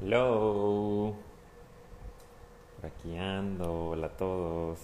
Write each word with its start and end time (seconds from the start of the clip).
Hello. 0.00 1.12
Por. 2.80 3.90
Hola 3.90 4.06
a 4.06 4.16
todos. 4.16 4.78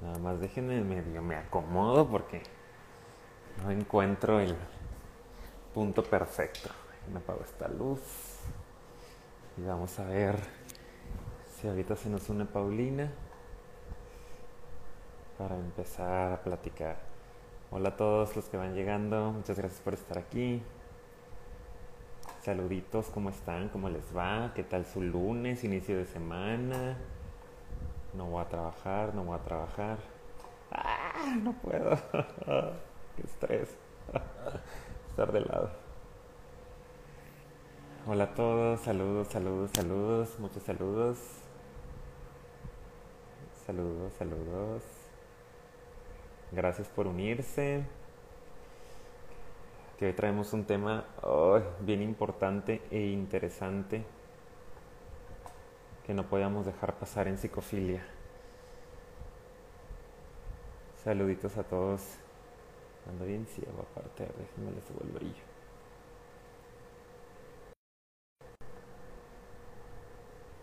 Nada 0.00 0.18
más 0.18 0.40
déjenme 0.40 0.80
medio 0.80 1.22
me 1.22 1.36
acomodo 1.36 2.08
porque 2.08 2.42
no 3.62 3.70
encuentro 3.70 4.40
el 4.40 4.56
punto 5.72 6.02
perfecto. 6.02 6.70
Me 7.12 7.20
apago 7.20 7.42
esta 7.44 7.68
luz. 7.68 8.00
Y 9.56 9.62
vamos 9.62 9.96
a 10.00 10.04
ver 10.04 10.40
si 11.54 11.68
ahorita 11.68 11.94
se 11.94 12.10
nos 12.10 12.28
une 12.28 12.46
Paulina 12.46 13.12
para 15.38 15.54
empezar 15.54 16.32
a 16.32 16.42
platicar. 16.42 16.96
Hola 17.70 17.90
a 17.90 17.96
todos 17.96 18.34
los 18.34 18.46
que 18.46 18.56
van 18.56 18.74
llegando. 18.74 19.30
Muchas 19.30 19.56
gracias 19.56 19.80
por 19.82 19.94
estar 19.94 20.18
aquí. 20.18 20.60
Saluditos, 22.42 23.06
¿cómo 23.10 23.30
están? 23.30 23.68
¿Cómo 23.68 23.88
les 23.88 24.16
va? 24.16 24.50
¿Qué 24.52 24.64
tal 24.64 24.84
su 24.84 25.00
lunes, 25.00 25.62
inicio 25.62 25.96
de 25.96 26.06
semana? 26.06 26.98
No 28.14 28.26
voy 28.26 28.42
a 28.42 28.48
trabajar, 28.48 29.14
no 29.14 29.22
voy 29.22 29.38
a 29.38 29.44
trabajar. 29.44 29.98
¡Ah! 30.72 31.36
No 31.40 31.52
puedo. 31.52 31.90
¡Qué 33.16 33.22
estrés! 33.22 33.76
Estar 35.10 35.30
de 35.30 35.40
lado. 35.42 35.70
Hola 38.08 38.24
a 38.24 38.34
todos, 38.34 38.80
saludos, 38.80 39.28
saludos, 39.28 39.70
saludos, 39.72 40.40
muchos 40.40 40.64
saludos. 40.64 41.18
Saludos, 43.64 44.12
saludos. 44.18 44.82
Gracias 46.50 46.88
por 46.88 47.06
unirse 47.06 47.84
que 50.02 50.06
hoy 50.06 50.14
traemos 50.14 50.52
un 50.52 50.64
tema 50.64 51.04
bien 51.78 52.02
importante 52.02 52.82
e 52.90 52.98
interesante 52.98 54.04
que 56.04 56.12
no 56.12 56.28
podíamos 56.28 56.66
dejar 56.66 56.94
pasar 56.96 57.28
en 57.28 57.38
psicofilia. 57.38 58.04
Saluditos 61.04 61.56
a 61.56 61.62
todos. 61.62 62.02
Ando 63.08 63.26
bien 63.26 63.46
ciego 63.46 63.86
aparte, 63.92 64.24
déjenme 64.24 64.72
les 64.72 64.84
subo 64.86 65.02
el 65.04 65.10
brillo. 65.12 65.44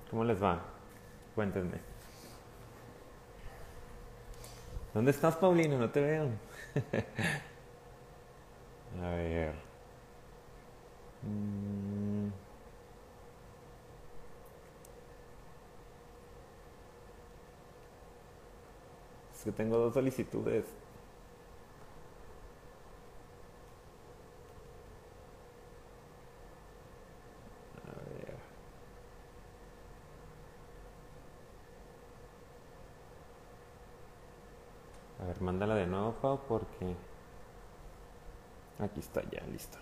¿Cómo 0.10 0.26
les 0.26 0.44
va? 0.44 0.60
Cuéntenme. 1.34 1.80
¿Dónde 4.94 5.12
estás, 5.12 5.38
Paulino? 5.38 5.78
No 5.78 5.90
te 5.90 6.02
veo. 6.02 6.28
A 8.98 9.10
ver. 9.16 9.54
Mm. 11.26 12.30
Es 19.36 19.44
que 19.44 19.52
tengo 19.52 19.78
dos 19.78 19.94
solicitudes. 19.94 20.66
A 35.22 35.26
ver. 35.26 35.42
Mándala 35.42 35.76
de 35.76 35.88
nuevo, 35.88 36.14
Pau, 36.22 36.40
porque... 36.48 36.96
Aquí 38.82 39.02
está 39.02 39.22
ya, 39.30 39.42
listo. 39.52 39.78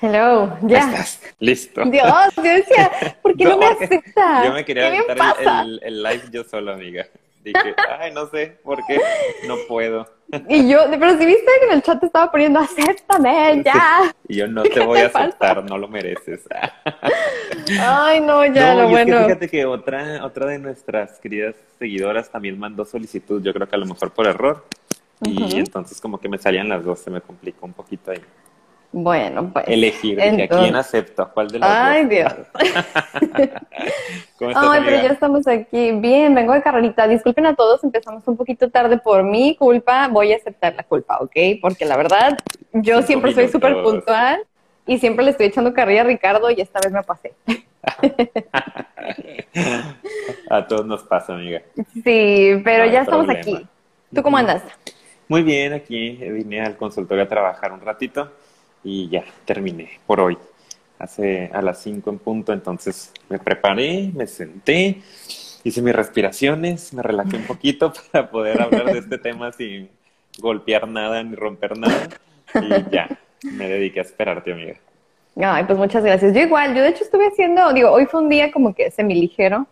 Hello, 0.00 0.56
ya. 0.62 0.78
Estás 0.78 1.20
listo. 1.40 1.84
Dios, 1.86 2.34
yo 2.36 2.42
decía, 2.42 3.18
¿por 3.20 3.36
qué 3.36 3.44
no, 3.44 3.58
me 3.58 3.66
acepta? 3.66 4.44
Yo 4.44 4.52
me 4.52 4.64
quería 4.64 4.88
aventar 4.88 5.36
el, 5.64 5.80
el, 5.82 6.02
live 6.02 6.22
yo 6.30 6.44
solo, 6.44 6.72
amiga. 6.72 7.06
Dije, 7.42 7.74
ay, 7.98 8.12
no 8.12 8.28
sé 8.28 8.58
por 8.62 8.78
qué, 8.86 9.00
no 9.48 9.56
puedo. 9.66 10.08
Y 10.48 10.68
yo, 10.68 10.86
pero 10.88 11.18
si 11.18 11.26
viste 11.26 11.46
que 11.60 11.66
en 11.66 11.72
el 11.72 11.82
chat 11.82 11.98
te 11.98 12.06
estaba 12.06 12.30
poniendo, 12.30 12.60
acéptame, 12.60 13.62
ya. 13.64 14.14
Y 14.28 14.36
yo 14.36 14.46
no 14.46 14.62
te 14.62 14.80
voy 14.80 15.00
a 15.00 15.06
aceptar, 15.06 15.64
no 15.64 15.76
lo 15.76 15.88
mereces. 15.88 16.40
Ay, 17.80 18.20
no, 18.20 18.44
ya, 18.46 18.74
lo 18.74 18.88
bueno. 18.88 19.14
Es 19.14 19.20
que 19.20 19.26
fíjate 19.26 19.48
que 19.48 19.66
otra, 19.66 20.24
otra 20.24 20.46
de 20.46 20.58
nuestras 20.58 21.18
queridas 21.18 21.54
seguidoras 21.78 22.30
también 22.30 22.58
mandó 22.58 22.84
solicitud, 22.84 23.42
yo 23.42 23.52
creo 23.52 23.68
que 23.68 23.76
a 23.76 23.78
lo 23.78 23.86
mejor 23.86 24.12
por 24.12 24.26
error. 24.26 24.64
Y 25.24 25.58
entonces 25.58 26.00
como 26.00 26.18
que 26.18 26.28
me 26.28 26.38
salían 26.38 26.68
las 26.68 26.84
dos, 26.84 26.98
se 26.98 27.10
me 27.10 27.20
complicó 27.20 27.66
un 27.66 27.72
poquito 27.72 28.10
ahí. 28.10 28.20
Bueno, 28.92 29.50
pues. 29.52 29.64
Elegir, 29.68 30.20
a 30.20 30.48
quién 30.48 30.76
acepto, 30.76 31.30
cuál 31.32 31.48
de 31.48 31.60
las 31.60 31.70
Ay, 31.70 32.06
Dios. 32.06 32.32
¿Cómo 34.38 34.50
estás, 34.50 34.64
Ay, 34.68 34.80
pero 34.84 34.96
ya 35.02 35.12
estamos 35.12 35.48
aquí. 35.48 35.92
Bien, 35.92 36.34
vengo 36.34 36.52
de 36.52 36.60
carrerita. 36.60 37.08
Disculpen 37.08 37.46
a 37.46 37.54
todos, 37.54 37.82
empezamos 37.84 38.22
un 38.26 38.36
poquito 38.36 38.68
tarde 38.68 38.98
por 38.98 39.22
mi 39.22 39.56
culpa. 39.56 40.08
Voy 40.08 40.34
a 40.34 40.36
aceptar 40.36 40.74
la 40.74 40.82
culpa, 40.82 41.18
¿ok? 41.20 41.34
Porque 41.62 41.86
la 41.86 41.96
verdad, 41.96 42.36
yo 42.72 43.00
siempre 43.00 43.32
soy 43.32 43.48
súper 43.48 43.82
puntual 43.82 44.44
y 44.86 44.98
siempre 44.98 45.24
le 45.24 45.30
estoy 45.30 45.46
echando 45.46 45.72
carrilla 45.72 46.02
a 46.02 46.04
Ricardo 46.04 46.50
y 46.50 46.60
esta 46.60 46.80
vez 46.80 46.92
me 46.92 47.02
pasé. 47.02 47.32
a 50.50 50.66
todos 50.66 50.86
nos 50.86 51.02
pasa, 51.04 51.34
amiga. 51.34 51.62
Sí, 52.04 52.60
pero 52.64 52.86
ya 52.86 53.02
estamos 53.02 53.28
aquí. 53.28 53.66
¿Tú 54.14 54.22
cómo 54.22 54.36
andas? 54.36 54.62
Muy 55.28 55.42
bien, 55.42 55.72
aquí 55.72 56.10
vine 56.10 56.60
al 56.60 56.76
consultorio 56.76 57.24
a 57.24 57.28
trabajar 57.28 57.72
un 57.72 57.80
ratito 57.80 58.30
y 58.84 59.08
ya 59.08 59.24
terminé 59.44 60.00
por 60.06 60.20
hoy. 60.20 60.38
Hace 60.98 61.50
a 61.52 61.62
las 61.62 61.82
5 61.82 62.10
en 62.10 62.18
punto, 62.18 62.52
entonces 62.52 63.12
me 63.28 63.38
preparé, 63.38 64.10
me 64.14 64.26
senté, 64.26 65.02
hice 65.64 65.82
mis 65.82 65.94
respiraciones, 65.94 66.92
me 66.92 67.02
relajé 67.02 67.36
un 67.36 67.44
poquito 67.44 67.92
para 68.12 68.30
poder 68.30 68.60
hablar 68.60 68.92
de 68.92 68.98
este 68.98 69.18
tema 69.18 69.52
sin 69.52 69.90
golpear 70.38 70.88
nada 70.88 71.22
ni 71.22 71.34
romper 71.34 71.76
nada 71.76 72.08
y 72.54 72.90
ya, 72.90 73.08
me 73.42 73.68
dediqué 73.68 74.00
a 74.00 74.02
esperarte, 74.02 74.52
amiga. 74.52 74.74
Ay, 75.36 75.64
pues 75.64 75.78
muchas 75.78 76.04
gracias. 76.04 76.34
Yo 76.34 76.40
igual, 76.40 76.74
yo 76.74 76.82
de 76.82 76.90
hecho 76.90 77.04
estuve 77.04 77.26
haciendo, 77.26 77.72
digo, 77.72 77.90
hoy 77.90 78.06
fue 78.06 78.20
un 78.20 78.28
día 78.28 78.52
como 78.52 78.74
que 78.74 78.90
semi 78.90 79.14
ligero, 79.14 79.66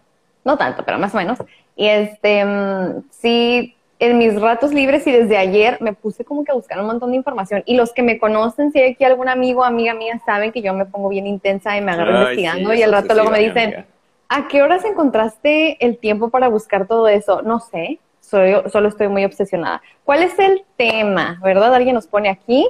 no 0.45 0.57
tanto, 0.57 0.85
pero 0.85 0.99
más 0.99 1.15
o 1.15 1.19
menos. 1.19 1.39
Y 1.77 1.87
este, 1.87 2.45
mm, 2.45 3.03
sí, 3.11 3.77
en 3.99 4.17
mis 4.17 4.41
ratos 4.41 4.73
libres 4.73 5.07
y 5.07 5.13
desde 5.13 5.37
ayer 5.37 5.77
me 5.81 5.93
puse 5.93 6.25
como 6.25 6.43
que 6.43 6.53
a 6.53 6.55
buscar 6.55 6.81
un 6.81 6.87
montón 6.87 7.11
de 7.11 7.17
información. 7.17 7.63
Y 7.67 7.77
los 7.77 7.93
que 7.93 8.03
me 8.03 8.19
conocen, 8.19 8.73
si 8.73 8.81
hay 8.81 8.93
aquí 8.93 9.05
algún 9.05 9.29
amigo 9.29 9.61
o 9.61 9.65
amiga 9.65 9.93
mía, 9.93 10.21
saben 10.25 10.53
que 10.53 10.63
yo 10.63 10.73
me 10.73 10.87
pongo 10.87 11.11
bien 11.11 11.27
intensa 11.27 11.77
y 11.77 11.83
me 11.83 11.93
agarro 11.93 12.23
investigando. 12.23 12.73
y 12.73 12.83
al 12.83 12.93
rato 12.93 13.15
luego 13.15 13.31
me 13.31 13.41
dicen, 13.41 13.85
¿a 14.29 14.49
qué 14.49 14.63
horas 14.63 14.85
encontraste 14.87 15.85
el 15.85 15.99
tiempo 15.99 16.31
para 16.31 16.49
buscar 16.49 16.87
todo 16.87 17.09
eso? 17.09 17.43
No 17.43 17.61
sé, 17.61 17.99
soy, 18.21 18.55
solo 18.73 18.89
estoy 18.89 19.09
muy 19.09 19.25
obsesionada. 19.27 19.83
¿Cuál 20.05 20.23
es 20.23 20.39
el 20.39 20.63
tema? 20.77 21.39
¿Verdad? 21.43 21.75
Alguien 21.75 21.95
nos 21.95 22.07
pone 22.07 22.31
aquí. 22.31 22.67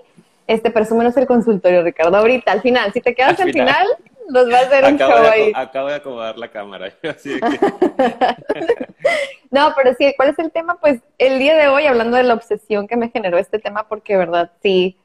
Este, 0.50 0.70
presúmenos 0.72 1.16
el 1.16 1.28
consultorio, 1.28 1.84
Ricardo. 1.84 2.16
Ahorita, 2.16 2.50
al 2.50 2.60
final, 2.60 2.92
si 2.92 3.00
te 3.00 3.14
quedas 3.14 3.38
al, 3.38 3.52
final, 3.52 3.86
nos 4.28 4.52
va 4.52 4.58
a 4.58 4.62
hacer 4.62 4.84
un 4.84 4.98
show 4.98 5.12
ahí. 5.30 5.52
Acabo 5.54 5.86
de 5.86 5.94
acomodar 5.94 6.36
la 6.38 6.48
cámara. 6.48 6.92
no, 9.52 9.72
pero 9.76 9.94
sí, 9.96 10.12
¿cuál 10.16 10.30
es 10.30 10.38
el 10.40 10.50
tema? 10.50 10.80
Pues 10.80 11.00
el 11.18 11.38
día 11.38 11.56
de 11.56 11.68
hoy, 11.68 11.86
hablando 11.86 12.16
de 12.16 12.24
la 12.24 12.34
obsesión 12.34 12.88
que 12.88 12.96
me 12.96 13.10
generó 13.10 13.38
este 13.38 13.60
tema, 13.60 13.86
porque, 13.86 14.16
verdad, 14.16 14.50
sí, 14.60 14.98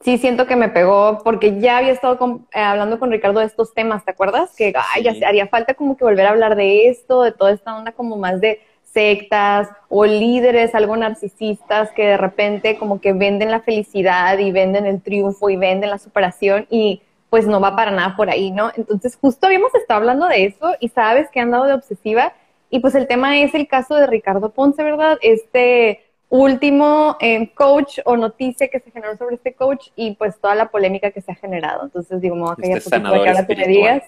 sí 0.00 0.16
siento 0.16 0.46
que 0.46 0.56
me 0.56 0.70
pegó, 0.70 1.18
porque 1.22 1.60
ya 1.60 1.76
había 1.76 1.92
estado 1.92 2.18
eh, 2.54 2.58
hablando 2.58 2.98
con 2.98 3.10
Ricardo 3.10 3.40
de 3.40 3.46
estos 3.46 3.74
temas, 3.74 4.06
¿te 4.06 4.12
acuerdas? 4.12 4.56
Que 4.56 4.72
ay, 4.94 5.22
haría 5.22 5.48
falta 5.48 5.74
como 5.74 5.98
que 5.98 6.04
volver 6.04 6.24
a 6.24 6.30
hablar 6.30 6.56
de 6.56 6.88
esto, 6.88 7.24
de 7.24 7.32
toda 7.32 7.50
esta 7.50 7.76
onda 7.76 7.92
como 7.92 8.16
más 8.16 8.40
de 8.40 8.62
sectas 8.92 9.68
o 9.88 10.04
líderes 10.04 10.74
algo 10.74 10.96
narcisistas 10.96 11.90
que 11.92 12.06
de 12.06 12.16
repente 12.16 12.78
como 12.78 13.00
que 13.00 13.12
venden 13.12 13.50
la 13.50 13.60
felicidad 13.60 14.38
y 14.38 14.52
venden 14.52 14.86
el 14.86 15.00
triunfo 15.00 15.50
y 15.50 15.56
venden 15.56 15.90
la 15.90 15.98
superación 15.98 16.66
y 16.70 17.02
pues 17.30 17.46
no 17.46 17.60
va 17.60 17.74
para 17.74 17.90
nada 17.90 18.14
por 18.14 18.28
ahí, 18.28 18.50
¿no? 18.50 18.70
Entonces 18.76 19.16
justo 19.16 19.46
habíamos 19.46 19.74
estado 19.74 20.00
hablando 20.00 20.26
de 20.28 20.44
eso 20.44 20.72
y 20.80 20.88
sabes 20.88 21.30
que 21.30 21.40
han 21.40 21.50
dado 21.50 21.64
de 21.64 21.74
obsesiva 21.74 22.34
y 22.68 22.80
pues 22.80 22.94
el 22.94 23.06
tema 23.06 23.38
es 23.38 23.54
el 23.54 23.66
caso 23.66 23.96
de 23.96 24.06
Ricardo 24.06 24.50
Ponce, 24.50 24.82
¿verdad? 24.82 25.18
Este 25.22 26.04
último 26.28 27.18
eh, 27.20 27.52
coach 27.54 27.98
o 28.06 28.16
noticia 28.16 28.68
que 28.68 28.80
se 28.80 28.90
generó 28.90 29.16
sobre 29.18 29.34
este 29.34 29.52
coach 29.52 29.88
y 29.96 30.14
pues 30.14 30.38
toda 30.40 30.54
la 30.54 30.70
polémica 30.70 31.10
que 31.10 31.20
se 31.20 31.32
ha 31.32 31.34
generado. 31.34 31.84
Entonces 31.84 32.22
digo, 32.22 32.34
me 32.34 32.42
voy 32.42 32.52
a 32.52 32.56
callar 32.56 32.78
este 32.78 32.90
poquito 32.90 33.10
para 33.10 33.46
que 33.46 33.56
me 33.56 33.66
digas. 33.66 34.02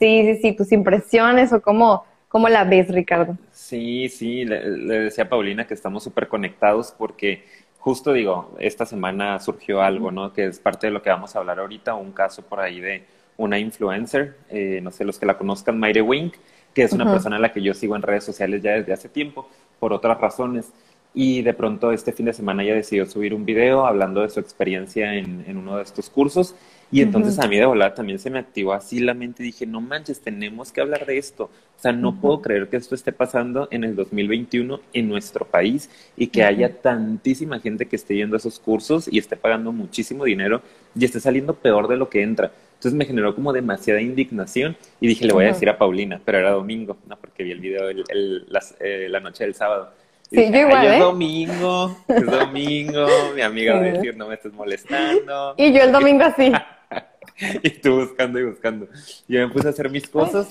Sí, 0.00 0.22
sí, 0.24 0.38
sí, 0.42 0.52
tus 0.52 0.72
impresiones 0.72 1.52
o 1.52 1.62
cómo, 1.62 2.04
cómo 2.30 2.48
la 2.48 2.64
ves, 2.64 2.88
Ricardo. 2.88 3.36
Sí, 3.50 4.08
sí, 4.08 4.44
le, 4.44 4.60
decía 5.00 5.24
a 5.24 5.28
Paulina 5.28 5.66
que 5.66 5.74
estamos 5.74 6.04
súper 6.04 6.28
conectados 6.28 6.94
porque 6.96 7.44
justo 7.78 8.12
digo, 8.12 8.54
esta 8.60 8.86
semana 8.86 9.38
surgió 9.40 9.82
algo, 9.82 10.12
¿no? 10.12 10.32
Que 10.32 10.46
es 10.46 10.60
parte 10.60 10.86
de 10.86 10.92
lo 10.92 11.02
que 11.02 11.10
vamos 11.10 11.34
a 11.34 11.40
hablar 11.40 11.58
ahorita, 11.58 11.94
un 11.94 12.12
caso 12.12 12.42
por 12.42 12.60
ahí 12.60 12.80
de 12.80 13.04
una 13.36 13.58
influencer, 13.58 14.36
eh, 14.48 14.80
no 14.80 14.92
sé, 14.92 15.04
los 15.04 15.18
que 15.18 15.26
la 15.26 15.36
conozcan, 15.36 15.78
Mayre 15.78 16.02
Wink, 16.02 16.34
que 16.72 16.84
es 16.84 16.92
una 16.92 17.10
persona 17.10 17.36
a 17.36 17.40
la 17.40 17.52
que 17.52 17.62
yo 17.62 17.74
sigo 17.74 17.96
en 17.96 18.02
redes 18.02 18.22
sociales 18.22 18.62
ya 18.62 18.72
desde 18.72 18.92
hace 18.92 19.08
tiempo, 19.08 19.48
por 19.80 19.92
otras 19.92 20.20
razones. 20.20 20.72
Y 21.12 21.42
de 21.42 21.52
pronto 21.52 21.90
este 21.90 22.12
fin 22.12 22.26
de 22.26 22.32
semana 22.32 22.62
ella 22.62 22.76
decidió 22.76 23.06
subir 23.06 23.34
un 23.34 23.44
video 23.44 23.86
hablando 23.86 24.20
de 24.20 24.28
su 24.28 24.38
experiencia 24.38 25.14
en, 25.14 25.44
en 25.48 25.56
uno 25.56 25.78
de 25.78 25.82
estos 25.82 26.08
cursos. 26.08 26.54
Y 26.92 27.02
entonces 27.02 27.38
a 27.38 27.46
mí 27.46 27.56
de 27.56 27.66
volada 27.66 27.94
también 27.94 28.18
se 28.18 28.30
me 28.30 28.40
activó 28.40 28.72
así 28.72 28.98
la 28.98 29.14
mente 29.14 29.42
y 29.42 29.46
dije, 29.46 29.64
no 29.64 29.80
manches, 29.80 30.20
tenemos 30.20 30.72
que 30.72 30.80
hablar 30.80 31.06
de 31.06 31.18
esto. 31.18 31.44
O 31.44 31.82
sea, 31.82 31.92
no 31.92 32.20
puedo 32.20 32.42
creer 32.42 32.68
que 32.68 32.76
esto 32.76 32.94
esté 32.94 33.12
pasando 33.12 33.68
en 33.70 33.84
el 33.84 33.94
2021 33.94 34.80
en 34.92 35.08
nuestro 35.08 35.46
país 35.46 35.88
y 36.16 36.26
que 36.26 36.42
haya 36.42 36.80
tantísima 36.80 37.60
gente 37.60 37.86
que 37.86 37.96
esté 37.96 38.16
yendo 38.16 38.36
a 38.36 38.38
esos 38.38 38.58
cursos 38.58 39.08
y 39.10 39.18
esté 39.18 39.36
pagando 39.36 39.72
muchísimo 39.72 40.24
dinero 40.24 40.62
y 40.94 41.04
esté 41.04 41.20
saliendo 41.20 41.54
peor 41.54 41.86
de 41.86 41.96
lo 41.96 42.08
que 42.08 42.22
entra. 42.22 42.50
Entonces 42.74 42.94
me 42.94 43.04
generó 43.04 43.34
como 43.34 43.52
demasiada 43.52 44.00
indignación 44.00 44.76
y 45.00 45.06
dije, 45.06 45.26
le 45.26 45.32
voy 45.32 45.44
a 45.44 45.48
decir 45.48 45.68
a 45.68 45.78
Paulina, 45.78 46.20
pero 46.24 46.38
era 46.38 46.50
domingo, 46.50 46.96
no, 47.08 47.16
porque 47.16 47.44
vi 47.44 47.52
el 47.52 47.60
video 47.60 47.88
el, 47.88 48.46
eh, 48.80 49.06
la 49.08 49.20
noche 49.20 49.44
del 49.44 49.54
sábado. 49.54 49.90
Sí, 50.30 50.50
yo 50.50 50.60
igual, 50.60 50.86
Es 50.86 50.92
¿eh? 50.94 50.98
domingo, 50.98 51.96
es 52.08 52.26
domingo, 52.26 53.06
mi 53.34 53.42
amiga 53.42 53.74
va 53.74 53.80
a 53.80 53.84
decir, 53.84 54.16
no 54.16 54.28
me 54.28 54.34
estés 54.34 54.52
molestando. 54.52 55.54
Y 55.56 55.72
yo 55.72 55.82
el 55.82 55.92
domingo 55.92 56.24
así. 56.24 56.52
y 57.62 57.70
tú 57.70 58.00
buscando 58.00 58.38
y 58.38 58.44
buscando. 58.44 58.88
Yo 59.28 59.46
me 59.46 59.52
puse 59.52 59.66
a 59.66 59.70
hacer 59.70 59.90
mis 59.90 60.08
cosas. 60.08 60.48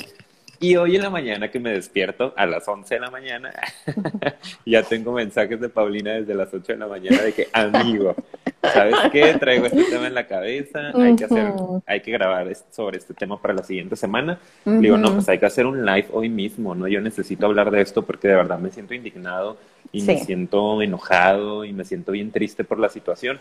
Y 0.61 0.75
hoy 0.75 0.97
en 0.97 1.03
la 1.03 1.09
mañana 1.09 1.49
que 1.49 1.59
me 1.59 1.71
despierto, 1.71 2.33
a 2.35 2.45
las 2.45 2.67
11 2.67 2.95
de 2.95 2.99
la 2.99 3.09
mañana, 3.09 3.53
ya 4.65 4.83
tengo 4.83 5.13
mensajes 5.13 5.57
de 5.61 5.69
Paulina 5.69 6.11
desde 6.11 6.35
las 6.35 6.53
8 6.53 6.73
de 6.73 6.77
la 6.77 6.87
mañana 6.87 7.21
de 7.21 7.31
que, 7.31 7.47
amigo, 7.53 8.13
¿sabes 8.61 8.95
qué? 9.09 9.35
Traigo 9.35 9.67
este 9.67 9.85
tema 9.85 10.07
en 10.07 10.13
la 10.13 10.27
cabeza, 10.27 10.91
hay 10.93 11.15
que 11.15 11.23
hacer, 11.23 11.53
hay 11.85 12.01
que 12.01 12.11
grabar 12.11 12.53
sobre 12.71 12.97
este 12.97 13.13
tema 13.13 13.41
para 13.41 13.53
la 13.53 13.63
siguiente 13.63 13.95
semana. 13.95 14.37
Digo, 14.65 14.97
no, 14.97 15.13
pues 15.13 15.29
hay 15.29 15.39
que 15.39 15.45
hacer 15.45 15.65
un 15.65 15.85
live 15.85 16.07
hoy 16.11 16.27
mismo, 16.27 16.75
¿no? 16.75 16.89
Yo 16.89 16.99
necesito 16.99 17.45
hablar 17.45 17.71
de 17.71 17.79
esto 17.79 18.05
porque 18.05 18.27
de 18.27 18.35
verdad 18.35 18.59
me 18.59 18.69
siento 18.69 18.93
indignado 18.93 19.55
y 19.93 20.01
me 20.01 20.19
siento 20.19 20.81
enojado 20.81 21.63
y 21.63 21.71
me 21.71 21.85
siento 21.85 22.11
bien 22.11 22.31
triste 22.31 22.65
por 22.65 22.79
la 22.79 22.89
situación. 22.89 23.39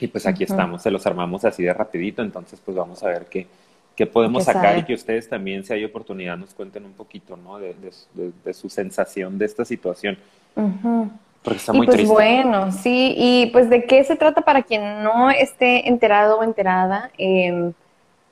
Y 0.00 0.08
pues 0.08 0.26
aquí 0.26 0.44
estamos, 0.44 0.82
se 0.82 0.90
los 0.90 1.06
armamos 1.06 1.44
así 1.44 1.62
de 1.62 1.74
rapidito, 1.74 2.22
entonces 2.22 2.60
pues 2.64 2.76
vamos 2.76 3.02
a 3.02 3.08
ver 3.08 3.26
qué, 3.26 3.46
qué 3.94 4.06
podemos 4.06 4.44
sacar 4.44 4.78
y 4.78 4.84
que 4.84 4.94
ustedes 4.94 5.28
también, 5.28 5.62
si 5.62 5.74
hay 5.74 5.84
oportunidad, 5.84 6.38
nos 6.38 6.54
cuenten 6.54 6.86
un 6.86 6.92
poquito, 6.94 7.36
¿no? 7.36 7.58
De, 7.58 7.74
de, 8.14 8.54
su 8.54 8.70
sensación 8.70 9.38
de 9.38 9.44
esta 9.44 9.64
situación. 9.64 10.16
Porque 11.42 11.58
está 11.58 11.74
muy 11.74 11.86
pues 11.86 11.96
triste. 11.96 12.12
Bueno, 12.14 12.72
sí, 12.72 13.14
y 13.14 13.50
pues 13.52 13.68
de 13.68 13.84
qué 13.84 14.02
se 14.04 14.16
trata 14.16 14.40
para 14.40 14.62
quien 14.62 15.02
no 15.02 15.30
esté 15.30 15.86
enterado 15.86 16.38
o 16.38 16.42
enterada, 16.44 17.10
em, 17.18 17.74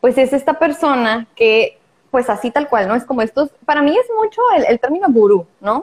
pues 0.00 0.16
es 0.16 0.32
esta 0.32 0.58
persona 0.58 1.26
que, 1.36 1.76
pues 2.10 2.30
así 2.30 2.50
tal 2.50 2.68
cual, 2.68 2.88
¿no? 2.88 2.94
Es 2.94 3.04
como 3.04 3.20
estos, 3.20 3.50
para 3.66 3.82
mí 3.82 3.90
es 3.90 4.06
mucho 4.18 4.40
el, 4.66 4.80
término 4.80 5.08
gurú, 5.10 5.46
¿no? 5.60 5.82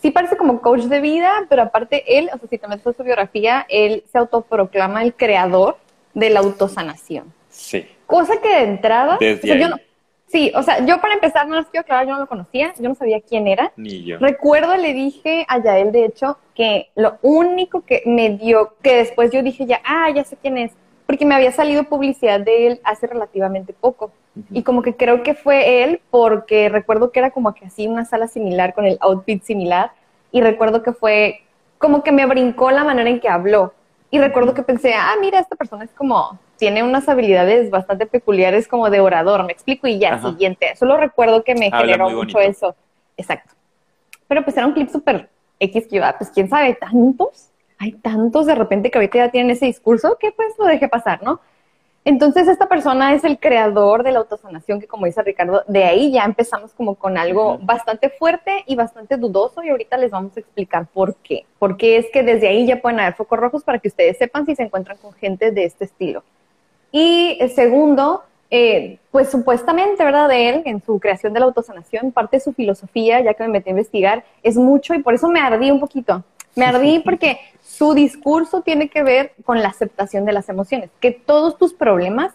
Sí 0.00 0.10
parece 0.10 0.36
como 0.36 0.60
coach 0.60 0.82
de 0.82 1.00
vida, 1.00 1.46
pero 1.48 1.62
aparte 1.62 2.18
él, 2.18 2.30
o 2.32 2.38
sea, 2.38 2.48
si 2.48 2.58
te 2.58 2.68
metes 2.68 2.86
en 2.86 2.96
su 2.96 3.02
biografía, 3.02 3.66
él 3.68 4.04
se 4.10 4.18
autoproclama 4.18 5.02
el 5.02 5.14
creador 5.14 5.76
de 6.14 6.30
la 6.30 6.40
autosanación. 6.40 7.32
Sí. 7.48 7.86
Cosa 8.06 8.40
que 8.40 8.48
de 8.48 8.62
entrada, 8.62 9.18
Desde 9.20 9.58
yo 9.58 9.68
no, 9.68 9.76
sí, 10.26 10.52
o 10.54 10.62
sea, 10.62 10.84
yo 10.84 11.00
para 11.00 11.14
empezar, 11.14 11.46
no 11.46 11.56
les 11.56 11.66
quiero 11.66 11.82
aclarar, 11.82 12.06
yo 12.06 12.14
no 12.14 12.20
lo 12.20 12.26
conocía, 12.26 12.72
yo 12.78 12.88
no 12.88 12.94
sabía 12.94 13.20
quién 13.20 13.46
era. 13.46 13.72
Ni 13.76 14.04
yo. 14.04 14.18
Recuerdo, 14.18 14.76
le 14.76 14.94
dije 14.94 15.44
a 15.48 15.62
Yael, 15.62 15.92
de 15.92 16.06
hecho, 16.06 16.38
que 16.54 16.88
lo 16.94 17.18
único 17.22 17.82
que 17.82 18.02
me 18.06 18.30
dio, 18.30 18.74
que 18.82 18.96
después 18.96 19.30
yo 19.30 19.42
dije 19.42 19.66
ya, 19.66 19.80
ah, 19.84 20.10
ya 20.14 20.24
sé 20.24 20.36
quién 20.40 20.58
es, 20.58 20.72
porque 21.08 21.24
me 21.24 21.34
había 21.34 21.52
salido 21.52 21.84
publicidad 21.84 22.38
de 22.38 22.66
él 22.66 22.80
hace 22.84 23.06
relativamente 23.06 23.72
poco. 23.72 24.12
Y 24.50 24.62
como 24.62 24.82
que 24.82 24.94
creo 24.94 25.22
que 25.22 25.32
fue 25.32 25.82
él 25.82 26.02
porque 26.10 26.68
recuerdo 26.68 27.12
que 27.12 27.18
era 27.18 27.30
como 27.30 27.54
que 27.54 27.64
así 27.64 27.86
una 27.86 28.04
sala 28.04 28.28
similar 28.28 28.74
con 28.74 28.84
el 28.84 28.98
outfit 29.00 29.42
similar 29.42 29.92
y 30.32 30.42
recuerdo 30.42 30.82
que 30.82 30.92
fue 30.92 31.40
como 31.78 32.02
que 32.02 32.12
me 32.12 32.26
brincó 32.26 32.70
la 32.70 32.84
manera 32.84 33.08
en 33.08 33.20
que 33.20 33.28
habló. 33.30 33.72
Y 34.10 34.18
recuerdo 34.18 34.52
que 34.52 34.62
pensé, 34.62 34.92
ah, 34.92 35.14
mira, 35.18 35.38
esta 35.38 35.56
persona 35.56 35.84
es 35.84 35.90
como, 35.92 36.38
tiene 36.58 36.82
unas 36.82 37.08
habilidades 37.08 37.70
bastante 37.70 38.04
peculiares 38.04 38.68
como 38.68 38.90
de 38.90 39.00
orador, 39.00 39.44
me 39.44 39.52
explico, 39.52 39.86
y 39.86 39.98
ya, 39.98 40.20
siguiente. 40.20 40.76
Solo 40.76 40.98
recuerdo 40.98 41.42
que 41.42 41.54
me 41.54 41.70
generó 41.70 42.10
mucho 42.10 42.38
eso. 42.38 42.76
Exacto. 43.16 43.54
Pero 44.26 44.44
pues 44.44 44.54
era 44.58 44.66
un 44.66 44.74
clip 44.74 44.90
súper 44.90 45.30
X 45.58 45.86
que 45.88 45.96
iba, 45.96 46.14
pues 46.18 46.28
quién 46.28 46.50
sabe, 46.50 46.74
tantos 46.74 47.48
hay 47.78 47.92
tantos 47.92 48.46
de 48.46 48.54
repente 48.54 48.90
que 48.90 48.98
ahorita 48.98 49.18
ya 49.18 49.30
tienen 49.30 49.50
ese 49.50 49.66
discurso 49.66 50.16
que 50.20 50.32
pues 50.32 50.54
lo 50.58 50.66
deje 50.66 50.88
pasar, 50.88 51.22
¿no? 51.22 51.40
Entonces 52.04 52.48
esta 52.48 52.68
persona 52.68 53.12
es 53.12 53.22
el 53.24 53.38
creador 53.38 54.02
de 54.02 54.12
la 54.12 54.20
autosanación 54.20 54.80
que 54.80 54.86
como 54.86 55.06
dice 55.06 55.22
Ricardo, 55.22 55.62
de 55.68 55.84
ahí 55.84 56.10
ya 56.10 56.24
empezamos 56.24 56.72
como 56.72 56.94
con 56.94 57.18
algo 57.18 57.58
bastante 57.58 58.08
fuerte 58.08 58.64
y 58.66 58.76
bastante 58.76 59.16
dudoso 59.16 59.62
y 59.62 59.68
ahorita 59.68 59.98
les 59.98 60.10
vamos 60.10 60.36
a 60.36 60.40
explicar 60.40 60.86
por 60.86 61.16
qué. 61.16 61.44
Porque 61.58 61.98
es 61.98 62.06
que 62.10 62.22
desde 62.22 62.48
ahí 62.48 62.66
ya 62.66 62.80
pueden 62.80 63.00
haber 63.00 63.14
focos 63.14 63.38
rojos 63.38 63.62
para 63.62 63.78
que 63.78 63.88
ustedes 63.88 64.16
sepan 64.16 64.46
si 64.46 64.54
se 64.54 64.62
encuentran 64.62 64.96
con 64.96 65.12
gente 65.12 65.50
de 65.50 65.64
este 65.64 65.84
estilo. 65.84 66.22
Y 66.90 67.38
segundo, 67.54 68.24
eh, 68.50 68.98
pues 69.10 69.30
supuestamente, 69.30 70.02
¿verdad? 70.02 70.28
De 70.28 70.48
él, 70.48 70.62
en 70.64 70.82
su 70.82 70.98
creación 70.98 71.34
de 71.34 71.40
la 71.40 71.46
autosanación, 71.46 72.12
parte 72.12 72.38
de 72.38 72.40
su 72.40 72.54
filosofía, 72.54 73.20
ya 73.20 73.34
que 73.34 73.42
me 73.42 73.50
metí 73.50 73.68
a 73.68 73.72
investigar, 73.72 74.24
es 74.42 74.56
mucho 74.56 74.94
y 74.94 75.02
por 75.02 75.12
eso 75.12 75.28
me 75.28 75.40
ardí 75.40 75.70
un 75.70 75.80
poquito. 75.80 76.24
Me 76.58 76.64
ardí 76.64 76.98
porque 76.98 77.38
su 77.62 77.94
discurso 77.94 78.62
tiene 78.62 78.88
que 78.88 79.04
ver 79.04 79.32
con 79.44 79.62
la 79.62 79.68
aceptación 79.68 80.24
de 80.24 80.32
las 80.32 80.48
emociones, 80.48 80.90
que 80.98 81.12
todos 81.12 81.56
tus 81.56 81.72
problemas 81.72 82.34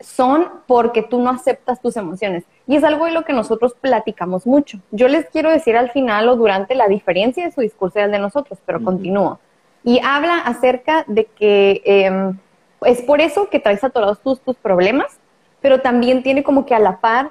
son 0.00 0.46
porque 0.66 1.02
tú 1.02 1.20
no 1.20 1.28
aceptas 1.28 1.78
tus 1.82 1.98
emociones. 1.98 2.44
Y 2.66 2.76
es 2.76 2.84
algo 2.84 3.04
de 3.04 3.12
lo 3.12 3.26
que 3.26 3.34
nosotros 3.34 3.74
platicamos 3.78 4.46
mucho. 4.46 4.78
Yo 4.92 5.08
les 5.08 5.26
quiero 5.26 5.50
decir 5.50 5.76
al 5.76 5.90
final 5.90 6.26
o 6.30 6.36
durante 6.36 6.74
la 6.74 6.88
diferencia 6.88 7.44
de 7.44 7.52
su 7.52 7.60
discurso 7.60 7.98
y 7.98 8.02
el 8.02 8.10
de 8.10 8.18
nosotros, 8.18 8.58
pero 8.64 8.82
continúo. 8.82 9.38
Y 9.84 10.00
habla 10.02 10.38
acerca 10.38 11.04
de 11.06 11.26
que 11.26 11.82
em, 11.84 12.38
es 12.86 13.02
por 13.02 13.20
eso 13.20 13.50
que 13.50 13.60
traes 13.60 13.84
atorados 13.84 14.22
tus, 14.22 14.40
tus 14.40 14.56
problemas, 14.56 15.18
pero 15.60 15.82
también 15.82 16.22
tiene 16.22 16.42
como 16.42 16.64
que 16.64 16.74
a 16.74 16.78
la 16.78 17.00
par, 17.00 17.30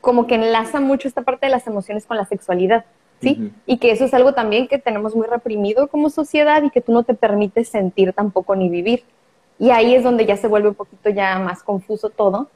como 0.00 0.26
que 0.26 0.36
enlaza 0.36 0.80
mucho 0.80 1.06
esta 1.06 1.20
parte 1.20 1.44
de 1.44 1.52
las 1.52 1.66
emociones 1.66 2.06
con 2.06 2.16
la 2.16 2.24
sexualidad. 2.24 2.86
¿Sí? 3.20 3.52
Y 3.66 3.78
que 3.78 3.90
eso 3.90 4.04
es 4.04 4.14
algo 4.14 4.34
también 4.34 4.68
que 4.68 4.78
tenemos 4.78 5.14
muy 5.14 5.26
reprimido 5.26 5.88
como 5.88 6.10
sociedad 6.10 6.62
y 6.62 6.70
que 6.70 6.80
tú 6.80 6.92
no 6.92 7.02
te 7.02 7.14
permites 7.14 7.68
sentir 7.68 8.12
tampoco 8.12 8.54
ni 8.56 8.68
vivir. 8.68 9.04
Y 9.58 9.70
ahí 9.70 9.94
es 9.94 10.04
donde 10.04 10.26
ya 10.26 10.36
se 10.36 10.48
vuelve 10.48 10.68
un 10.68 10.74
poquito 10.74 11.08
ya 11.10 11.38
más 11.38 11.62
confuso 11.62 12.10
todo 12.10 12.48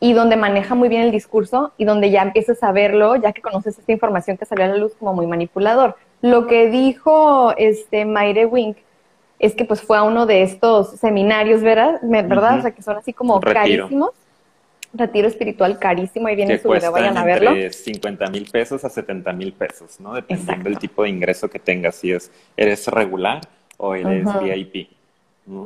y 0.00 0.14
donde 0.14 0.36
maneja 0.36 0.74
muy 0.74 0.88
bien 0.88 1.02
el 1.02 1.12
discurso 1.12 1.72
y 1.76 1.84
donde 1.84 2.10
ya 2.10 2.22
empiezas 2.22 2.62
a 2.62 2.72
verlo, 2.72 3.16
ya 3.16 3.32
que 3.32 3.42
conoces 3.42 3.78
esta 3.78 3.92
información 3.92 4.36
que 4.36 4.46
salió 4.46 4.64
a 4.64 4.68
la 4.68 4.76
luz 4.76 4.94
como 4.98 5.12
muy 5.12 5.26
manipulador. 5.26 5.96
Lo 6.22 6.46
que 6.46 6.68
dijo 6.70 7.54
este 7.56 8.04
Mayre 8.04 8.46
Wink 8.46 8.78
es 9.38 9.54
que 9.54 9.64
pues 9.64 9.82
fue 9.82 9.98
a 9.98 10.02
uno 10.02 10.26
de 10.26 10.42
estos 10.42 10.90
seminarios, 10.90 11.62
¿verdad? 11.62 12.00
¿verdad? 12.02 12.58
O 12.58 12.62
sea, 12.62 12.70
que 12.72 12.82
son 12.82 12.96
así 12.96 13.12
como 13.12 13.40
carísimos 13.40 14.10
retiro 14.92 15.28
espiritual 15.28 15.78
carísimo, 15.78 16.26
ahí 16.26 16.36
viene 16.36 16.58
su 16.58 16.70
video, 16.70 16.92
vayan 16.92 17.16
a 17.16 17.24
verlo. 17.24 17.50
Entre 17.50 17.72
50 17.72 18.26
mil 18.30 18.50
pesos 18.50 18.84
a 18.84 18.88
70 18.90 19.32
mil 19.32 19.52
pesos, 19.52 20.00
¿no? 20.00 20.14
Dependiendo 20.14 20.64
del 20.64 20.78
tipo 20.78 21.02
de 21.02 21.10
ingreso 21.10 21.48
que 21.48 21.58
tengas, 21.58 21.96
si 21.96 22.12
es, 22.12 22.30
eres 22.56 22.86
regular 22.88 23.40
o 23.76 23.94
eres 23.94 24.26
VIP. 24.40 24.88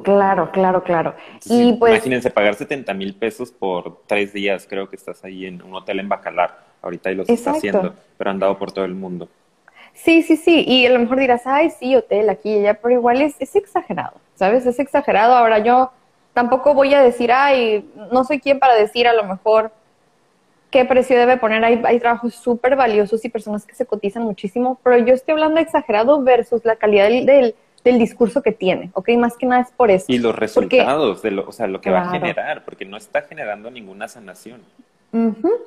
Claro, 0.02 0.50
claro, 0.50 0.82
claro. 0.82 1.14
y 1.44 1.74
pues, 1.74 1.94
imagínense 1.94 2.30
pagar 2.30 2.54
70 2.54 2.94
mil 2.94 3.14
pesos 3.14 3.50
por 3.50 4.02
tres 4.06 4.32
días, 4.32 4.66
creo 4.68 4.88
que 4.88 4.96
estás 4.96 5.22
ahí 5.24 5.46
en 5.46 5.60
un 5.62 5.74
hotel 5.74 6.00
en 6.00 6.08
Bacalar, 6.08 6.58
ahorita 6.80 7.10
ahí 7.10 7.16
los 7.16 7.28
está 7.28 7.50
haciendo, 7.50 7.94
pero 8.16 8.30
han 8.30 8.38
dado 8.38 8.56
por 8.58 8.72
todo 8.72 8.84
el 8.84 8.94
mundo. 8.94 9.28
Sí, 9.92 10.22
sí, 10.22 10.36
sí, 10.36 10.64
y 10.66 10.86
a 10.86 10.90
lo 10.90 10.98
mejor 10.98 11.18
dirás, 11.20 11.42
ay, 11.46 11.70
sí, 11.70 11.94
hotel 11.94 12.28
aquí 12.28 12.50
y 12.50 12.58
allá, 12.60 12.74
pero 12.74 12.94
igual 12.94 13.22
es, 13.22 13.36
es 13.38 13.54
exagerado, 13.54 14.14
¿sabes? 14.34 14.66
Es 14.66 14.78
exagerado. 14.78 15.34
Ahora 15.34 15.60
yo 15.60 15.92
tampoco 16.34 16.74
voy 16.74 16.92
a 16.92 17.00
decir, 17.00 17.32
ay, 17.32 17.88
no 18.12 18.24
soy 18.24 18.40
quien 18.40 18.58
para 18.58 18.74
decir 18.74 19.08
a 19.08 19.14
lo 19.14 19.24
mejor 19.24 19.72
qué 20.70 20.84
precio 20.84 21.16
debe 21.16 21.36
poner. 21.36 21.64
Hay, 21.64 21.80
hay 21.84 22.00
trabajos 22.00 22.34
súper 22.34 22.76
valiosos 22.76 23.24
y 23.24 23.28
personas 23.28 23.64
que 23.64 23.74
se 23.74 23.86
cotizan 23.86 24.24
muchísimo, 24.24 24.78
pero 24.82 24.98
yo 24.98 25.14
estoy 25.14 25.32
hablando 25.32 25.60
exagerado 25.60 26.22
versus 26.22 26.64
la 26.64 26.76
calidad 26.76 27.08
del, 27.08 27.54
del, 27.84 27.98
discurso 27.98 28.42
que 28.42 28.50
tiene, 28.50 28.90
¿ok? 28.94 29.10
Más 29.16 29.36
que 29.36 29.46
nada 29.46 29.62
es 29.62 29.70
por 29.70 29.90
eso. 29.90 30.06
Y 30.08 30.18
los 30.18 30.34
resultados, 30.34 31.22
de 31.22 31.30
lo, 31.30 31.48
o 31.48 31.52
sea, 31.52 31.68
lo 31.68 31.80
que 31.80 31.90
va 31.90 32.02
a 32.02 32.10
generar, 32.10 32.64
porque 32.64 32.84
no 32.84 32.96
está 32.96 33.22
generando 33.22 33.70
ninguna 33.70 34.08
sanación. 34.08 34.62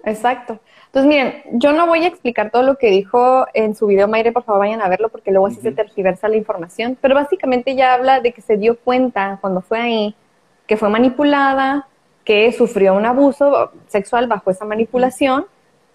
exacto. 0.04 0.60
Entonces, 0.88 1.08
miren, 1.08 1.42
yo 1.54 1.72
no 1.72 1.88
voy 1.88 2.04
a 2.04 2.08
explicar 2.08 2.52
todo 2.52 2.64
lo 2.64 2.76
que 2.78 2.88
dijo 2.88 3.48
en 3.54 3.76
su 3.76 3.88
video, 3.88 4.10
Mayre, 4.10 4.34
por 4.34 4.44
favor 4.44 4.60
vayan 4.60 4.82
a 4.82 4.90
verlo 4.90 5.08
porque 5.08 5.32
luego 5.32 5.48
así 5.48 5.62
se 5.62 5.72
tergiversa 5.72 6.28
la 6.28 6.36
información, 6.36 6.98
pero 7.00 7.16
básicamente 7.16 7.76
ya 7.76 7.94
habla 7.94 8.20
de 8.20 8.34
que 8.34 8.42
se 8.42 8.58
dio 8.58 8.78
cuenta 8.78 9.38
cuando 9.40 9.62
fue 9.62 9.80
ahí 9.80 10.16
que 10.68 10.78
fue 10.78 10.90
manipulada, 10.90 11.88
que 12.24 12.52
sufrió 12.52 12.94
un 12.94 13.06
abuso 13.06 13.72
sexual 13.88 14.28
bajo 14.28 14.52
esa 14.52 14.66
manipulación 14.66 15.46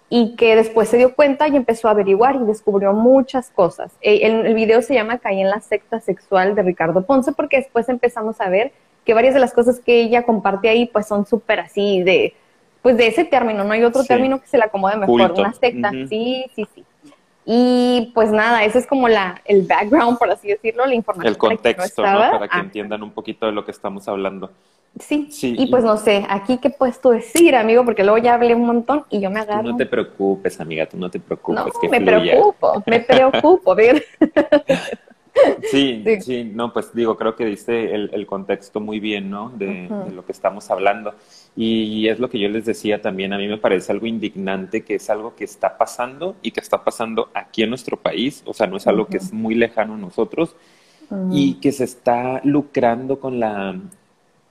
y 0.09 0.35
que 0.35 0.55
después 0.55 0.89
se 0.89 0.97
dio 0.97 1.15
cuenta 1.15 1.47
y 1.47 1.55
empezó 1.55 1.87
a 1.87 1.91
averiguar 1.91 2.35
y 2.35 2.45
descubrió 2.45 2.93
muchas 2.93 3.49
cosas. 3.51 3.91
E, 4.01 4.25
el, 4.25 4.45
el 4.47 4.53
video 4.53 4.81
se 4.81 4.93
llama 4.93 5.19
Caí 5.19 5.41
en 5.41 5.49
la 5.49 5.61
secta 5.61 5.99
sexual 5.99 6.55
de 6.55 6.63
Ricardo 6.63 7.05
Ponce 7.05 7.31
porque 7.31 7.57
después 7.57 7.87
empezamos 7.87 8.41
a 8.41 8.49
ver 8.49 8.71
que 9.05 9.13
varias 9.13 9.33
de 9.33 9.39
las 9.39 9.53
cosas 9.53 9.79
que 9.79 10.01
ella 10.01 10.23
comparte 10.23 10.69
ahí 10.69 10.85
pues 10.85 11.07
son 11.07 11.25
súper 11.25 11.59
así 11.59 12.03
de, 12.03 12.33
pues 12.81 12.97
de 12.97 13.07
ese 13.07 13.25
término, 13.25 13.63
no 13.63 13.73
hay 13.73 13.83
otro 13.83 14.03
término 14.03 14.41
que 14.41 14.47
se 14.47 14.57
le 14.57 14.65
acomode 14.65 14.97
mejor, 14.97 15.31
una 15.33 15.53
secta, 15.53 15.91
sí, 15.91 16.45
sí, 16.55 16.67
sí. 16.73 16.85
Y 17.45 18.11
pues 18.13 18.31
nada, 18.31 18.63
eso 18.63 18.79
es 18.79 18.87
como 18.87 19.07
la, 19.09 19.41
el 19.45 19.63
background, 19.63 20.17
por 20.17 20.29
así 20.29 20.47
decirlo, 20.47 20.85
la 20.85 20.95
información. 20.95 21.33
El 21.33 21.37
contexto, 21.37 22.01
para 22.01 22.47
que, 22.47 22.59
entiendan 22.59 23.03
un 23.03 23.11
poquito 23.11 23.45
de 23.45 23.51
lo 23.51 23.65
que 23.65 23.71
estamos 23.71 24.07
hablando. 24.07 24.51
Sí, 24.99 25.27
sí, 25.31 25.55
y 25.57 25.67
pues 25.67 25.83
no 25.83 25.97
sé, 25.97 26.23
aquí 26.29 26.59
qué 26.59 26.69
puedes 26.69 27.01
tú 27.01 27.09
decir, 27.09 27.55
amigo, 27.55 27.83
porque 27.83 28.03
luego 28.03 28.19
ya 28.19 28.35
hablé 28.35 28.53
un 28.53 28.65
montón 28.65 29.05
y 29.09 29.19
yo 29.19 29.31
me 29.31 29.39
agarro. 29.39 29.63
Tú 29.63 29.71
no 29.71 29.77
te 29.77 29.87
preocupes, 29.87 30.59
amiga, 30.59 30.85
tú 30.85 30.97
no 30.97 31.09
te 31.09 31.19
preocupes. 31.19 31.65
No, 31.65 31.89
me 31.89 31.99
preocupo, 31.99 32.83
me 32.85 32.99
preocupo, 33.01 33.75
Sí, 35.63 36.03
sí, 36.21 36.43
no, 36.43 36.73
pues 36.73 36.93
digo, 36.93 37.17
creo 37.17 37.35
que 37.35 37.45
diste 37.45 37.95
el, 37.95 38.25
contexto 38.25 38.79
muy 38.79 38.99
bien, 38.99 39.29
¿no? 39.29 39.49
De, 39.49 39.89
lo 40.13 40.25
que 40.25 40.31
estamos 40.31 40.69
hablando. 40.69 41.15
Y 41.55 42.07
es 42.07 42.19
lo 42.19 42.29
que 42.29 42.39
yo 42.39 42.49
les 42.49 42.65
decía 42.65 43.01
también, 43.01 43.33
a 43.33 43.37
mí 43.37 43.47
me 43.47 43.57
parece 43.57 43.91
algo 43.91 44.05
indignante 44.05 44.83
que 44.83 44.95
es 44.95 45.09
algo 45.09 45.35
que 45.35 45.43
está 45.43 45.77
pasando 45.77 46.35
y 46.41 46.51
que 46.51 46.59
está 46.59 46.83
pasando 46.83 47.29
aquí 47.33 47.63
en 47.63 47.69
nuestro 47.69 47.97
país, 47.97 48.43
o 48.45 48.53
sea, 48.53 48.67
no 48.67 48.77
es 48.77 48.87
algo 48.87 49.07
que 49.07 49.17
es 49.17 49.33
muy 49.33 49.55
lejano 49.55 49.95
a 49.95 49.97
nosotros 49.97 50.55
y 51.31 51.55
que 51.55 51.71
se 51.71 51.83
está 51.83 52.41
lucrando 52.43 53.19
con 53.19 53.39
la 53.39 53.79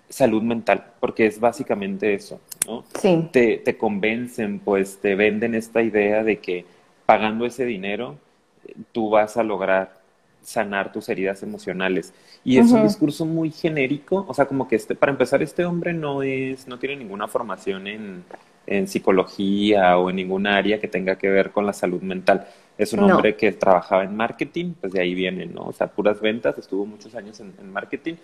salud 0.08 0.42
mental, 0.42 0.84
porque 1.00 1.26
es 1.26 1.40
básicamente 1.40 2.14
eso, 2.14 2.40
¿no? 2.66 2.84
Sí. 3.00 3.28
Te, 3.32 3.56
te 3.58 3.76
convencen, 3.76 4.60
pues 4.60 4.98
te 5.00 5.14
venden 5.14 5.54
esta 5.54 5.82
idea 5.82 6.22
de 6.22 6.38
que 6.38 6.66
pagando 7.06 7.46
ese 7.46 7.64
dinero 7.64 8.16
tú 8.92 9.10
vas 9.10 9.36
a 9.36 9.42
lograr 9.42 10.01
sanar 10.42 10.92
tus 10.92 11.08
heridas 11.08 11.42
emocionales. 11.42 12.12
Y 12.44 12.58
es 12.58 12.70
un 12.70 12.82
discurso 12.82 13.24
muy 13.24 13.50
genérico, 13.50 14.24
o 14.28 14.34
sea, 14.34 14.46
como 14.46 14.68
que 14.68 14.76
este, 14.76 14.94
para 14.94 15.12
empezar, 15.12 15.42
este 15.42 15.64
hombre 15.64 15.92
no 15.92 16.22
es, 16.22 16.66
no 16.66 16.78
tiene 16.78 16.96
ninguna 16.96 17.28
formación 17.28 17.86
en, 17.86 18.24
en 18.66 18.88
psicología 18.88 19.96
o 19.98 20.10
en 20.10 20.16
ningún 20.16 20.46
área 20.46 20.80
que 20.80 20.88
tenga 20.88 21.16
que 21.16 21.28
ver 21.28 21.50
con 21.50 21.66
la 21.66 21.72
salud 21.72 22.02
mental. 22.02 22.46
Es 22.76 22.92
un 22.92 23.00
hombre 23.00 23.36
que 23.36 23.52
trabajaba 23.52 24.02
en 24.02 24.16
marketing, 24.16 24.74
pues 24.80 24.92
de 24.92 25.00
ahí 25.00 25.14
viene, 25.14 25.46
¿no? 25.46 25.66
O 25.66 25.72
sea, 25.72 25.86
puras 25.86 26.20
ventas, 26.20 26.58
estuvo 26.58 26.84
muchos 26.86 27.14
años 27.14 27.38
en, 27.40 27.52
en 27.60 27.72
marketing 27.72 28.14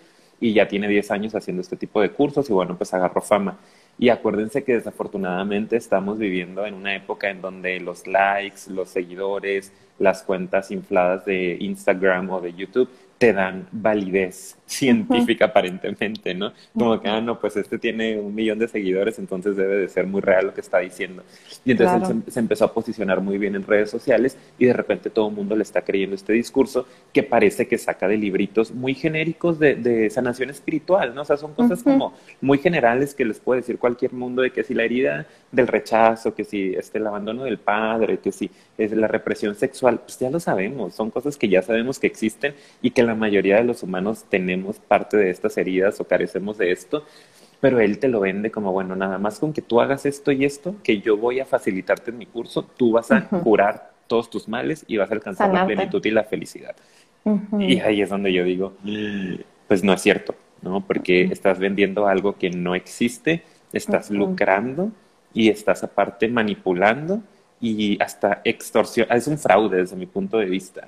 y 0.41 0.53
ya 0.53 0.67
tiene 0.67 0.87
10 0.87 1.11
años 1.11 1.35
haciendo 1.35 1.61
este 1.61 1.75
tipo 1.75 2.01
de 2.01 2.11
cursos 2.11 2.49
y 2.49 2.53
bueno, 2.53 2.77
pues 2.77 2.93
agarró 2.93 3.21
fama. 3.21 3.57
Y 3.99 4.07
acuérdense 4.07 4.63
que 4.63 4.75
desafortunadamente 4.75 5.75
estamos 5.75 6.17
viviendo 6.17 6.65
en 6.65 6.73
una 6.73 6.95
época 6.95 7.29
en 7.29 7.41
donde 7.41 7.81
los 7.81 8.07
likes, 8.07 8.61
los 8.69 8.89
seguidores, 8.89 9.73
las 9.99 10.23
cuentas 10.23 10.71
infladas 10.71 11.25
de 11.25 11.57
Instagram 11.59 12.29
o 12.29 12.39
de 12.39 12.53
YouTube 12.53 12.89
te 13.17 13.33
dan 13.33 13.67
validez 13.73 14.55
científica 14.69 15.45
aparentemente, 15.45 16.33
¿no? 16.35 16.53
Como 16.77 17.01
que, 17.01 17.09
ah, 17.09 17.19
no, 17.19 17.39
pues 17.39 17.57
este 17.57 17.79
tiene 17.79 18.19
un 18.19 18.35
millón 18.35 18.59
de 18.59 18.67
seguidores, 18.67 19.17
entonces 19.17 19.55
debe 19.55 19.77
de 19.77 19.89
ser 19.89 20.05
muy 20.05 20.21
real 20.21 20.47
lo 20.47 20.53
que 20.53 20.61
está 20.61 20.77
diciendo. 20.77 21.23
Y 21.65 21.71
entonces 21.71 22.09
él 22.09 22.23
se, 22.27 22.39
empezó 22.39 22.65
a 22.65 22.73
posicionar 22.73 23.19
muy 23.19 23.39
bien 23.39 23.55
en 23.55 23.65
redes 23.65 23.89
sociales 23.89 24.37
y 24.59 24.65
de 24.65 24.73
repente 24.73 25.09
todo 25.09 25.29
el 25.29 25.35
mundo 25.35 25.55
le 25.55 25.63
está 25.63 25.81
creyendo 25.81 26.15
este 26.15 26.33
discurso 26.33 26.85
que 27.11 27.23
parece 27.23 27.67
que 27.67 27.79
saca 27.79 28.07
de 28.07 28.17
libritos 28.17 28.71
muy 28.71 28.93
genéricos 28.93 29.57
de, 29.57 29.75
de 29.75 30.09
sanación 30.11 30.51
espiritual, 30.51 31.15
¿no? 31.15 31.23
O 31.23 31.25
sea, 31.25 31.37
son 31.37 31.53
cosas 31.55 31.81
como 31.81 32.13
muy 32.39 32.59
generales 32.59 33.15
que 33.15 33.25
les 33.25 33.39
puede 33.39 33.61
decir 33.61 33.79
cualquier 33.79 34.13
mundo 34.13 34.43
de 34.43 34.51
que 34.51 34.63
si 34.63 34.75
la 34.75 34.83
herida 34.83 35.25
del 35.51 35.67
rechazo, 35.67 36.35
que 36.35 36.43
si 36.43 36.75
este, 36.75 36.99
el 36.99 37.07
abandono 37.07 37.43
del 37.45 37.57
padre, 37.57 38.19
que 38.19 38.31
si 38.31 38.51
es 38.77 38.91
la 38.91 39.07
represión 39.07 39.55
sexual, 39.55 39.99
pues 39.99 40.19
ya 40.19 40.29
lo 40.29 40.39
sabemos, 40.39 40.93
son 40.93 41.09
cosas 41.09 41.37
que 41.37 41.49
ya 41.49 41.63
sabemos 41.63 41.97
que 41.97 42.07
existen 42.07 42.53
y 42.83 42.91
que 42.91 43.01
la 43.01 43.15
mayoría 43.15 43.57
de 43.57 43.63
los 43.63 43.81
humanos 43.81 44.25
tenemos 44.29 44.58
parte 44.87 45.17
de 45.17 45.29
estas 45.29 45.57
heridas 45.57 45.99
o 45.99 46.05
carecemos 46.05 46.57
de 46.57 46.71
esto, 46.71 47.05
pero 47.59 47.79
él 47.79 47.99
te 47.99 48.07
lo 48.07 48.21
vende 48.21 48.51
como, 48.51 48.71
bueno, 48.71 48.95
nada 48.95 49.17
más 49.17 49.39
con 49.39 49.53
que 49.53 49.61
tú 49.61 49.81
hagas 49.81 50.05
esto 50.05 50.31
y 50.31 50.45
esto, 50.45 50.75
que 50.83 51.01
yo 51.01 51.17
voy 51.17 51.39
a 51.39 51.45
facilitarte 51.45 52.11
en 52.11 52.17
mi 52.17 52.25
curso, 52.25 52.63
tú 52.63 52.91
vas 52.91 53.11
a 53.11 53.27
curar 53.27 53.91
todos 54.07 54.29
tus 54.29 54.47
males 54.47 54.85
y 54.87 54.97
vas 54.97 55.11
a 55.11 55.13
alcanzar 55.13 55.53
la 55.53 55.65
plenitud 55.65 56.03
y 56.05 56.11
la 56.11 56.23
felicidad. 56.23 56.75
Y 57.59 57.79
ahí 57.79 58.01
es 58.01 58.09
donde 58.09 58.33
yo 58.33 58.43
digo, 58.43 58.73
pues 59.67 59.83
no 59.83 59.93
es 59.93 60.01
cierto, 60.01 60.35
¿no? 60.61 60.85
Porque 60.85 61.23
estás 61.23 61.59
vendiendo 61.59 62.07
algo 62.07 62.37
que 62.37 62.49
no 62.49 62.75
existe, 62.75 63.43
estás 63.73 64.09
lucrando 64.09 64.91
y 65.33 65.49
estás 65.49 65.83
aparte 65.83 66.27
manipulando 66.27 67.21
y 67.61 68.01
hasta 68.01 68.41
extorsión. 68.43 69.07
Es 69.11 69.27
un 69.27 69.37
fraude 69.37 69.77
desde 69.77 69.95
mi 69.95 70.05
punto 70.05 70.37
de 70.37 70.45
vista. 70.45 70.87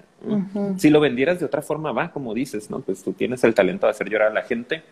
Si 0.77 0.89
lo 0.89 0.99
vendieras 0.99 1.39
de 1.39 1.45
otra 1.45 1.61
forma, 1.61 1.91
va, 1.91 2.11
como 2.11 2.33
dices, 2.33 2.69
¿no? 2.69 2.79
Pues 2.79 3.03
tú 3.03 3.13
tienes 3.13 3.43
el 3.43 3.53
talento 3.53 3.87
de 3.87 3.91
hacer 3.91 4.09
llorar 4.09 4.29
a 4.29 4.33
la 4.33 4.43
gente, 4.43 4.83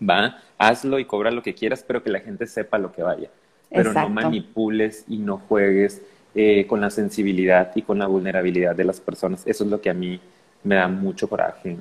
va, 0.00 0.38
hazlo 0.58 0.98
y 0.98 1.04
cobra 1.04 1.30
lo 1.30 1.42
que 1.42 1.54
quieras, 1.54 1.84
pero 1.86 2.02
que 2.02 2.10
la 2.10 2.20
gente 2.20 2.46
sepa 2.46 2.78
lo 2.78 2.92
que 2.92 3.02
vaya. 3.02 3.30
Pero 3.70 3.92
no 3.92 4.08
manipules 4.08 5.04
y 5.08 5.16
no 5.16 5.38
juegues 5.38 6.02
eh, 6.34 6.66
con 6.66 6.80
la 6.80 6.90
sensibilidad 6.90 7.72
y 7.74 7.82
con 7.82 7.98
la 7.98 8.06
vulnerabilidad 8.06 8.76
de 8.76 8.84
las 8.84 9.00
personas. 9.00 9.42
Eso 9.46 9.64
es 9.64 9.70
lo 9.70 9.80
que 9.80 9.90
a 9.90 9.94
mí 9.94 10.20
me 10.62 10.76
da 10.76 10.88
mucho 10.88 11.28
coraje. 11.28 11.76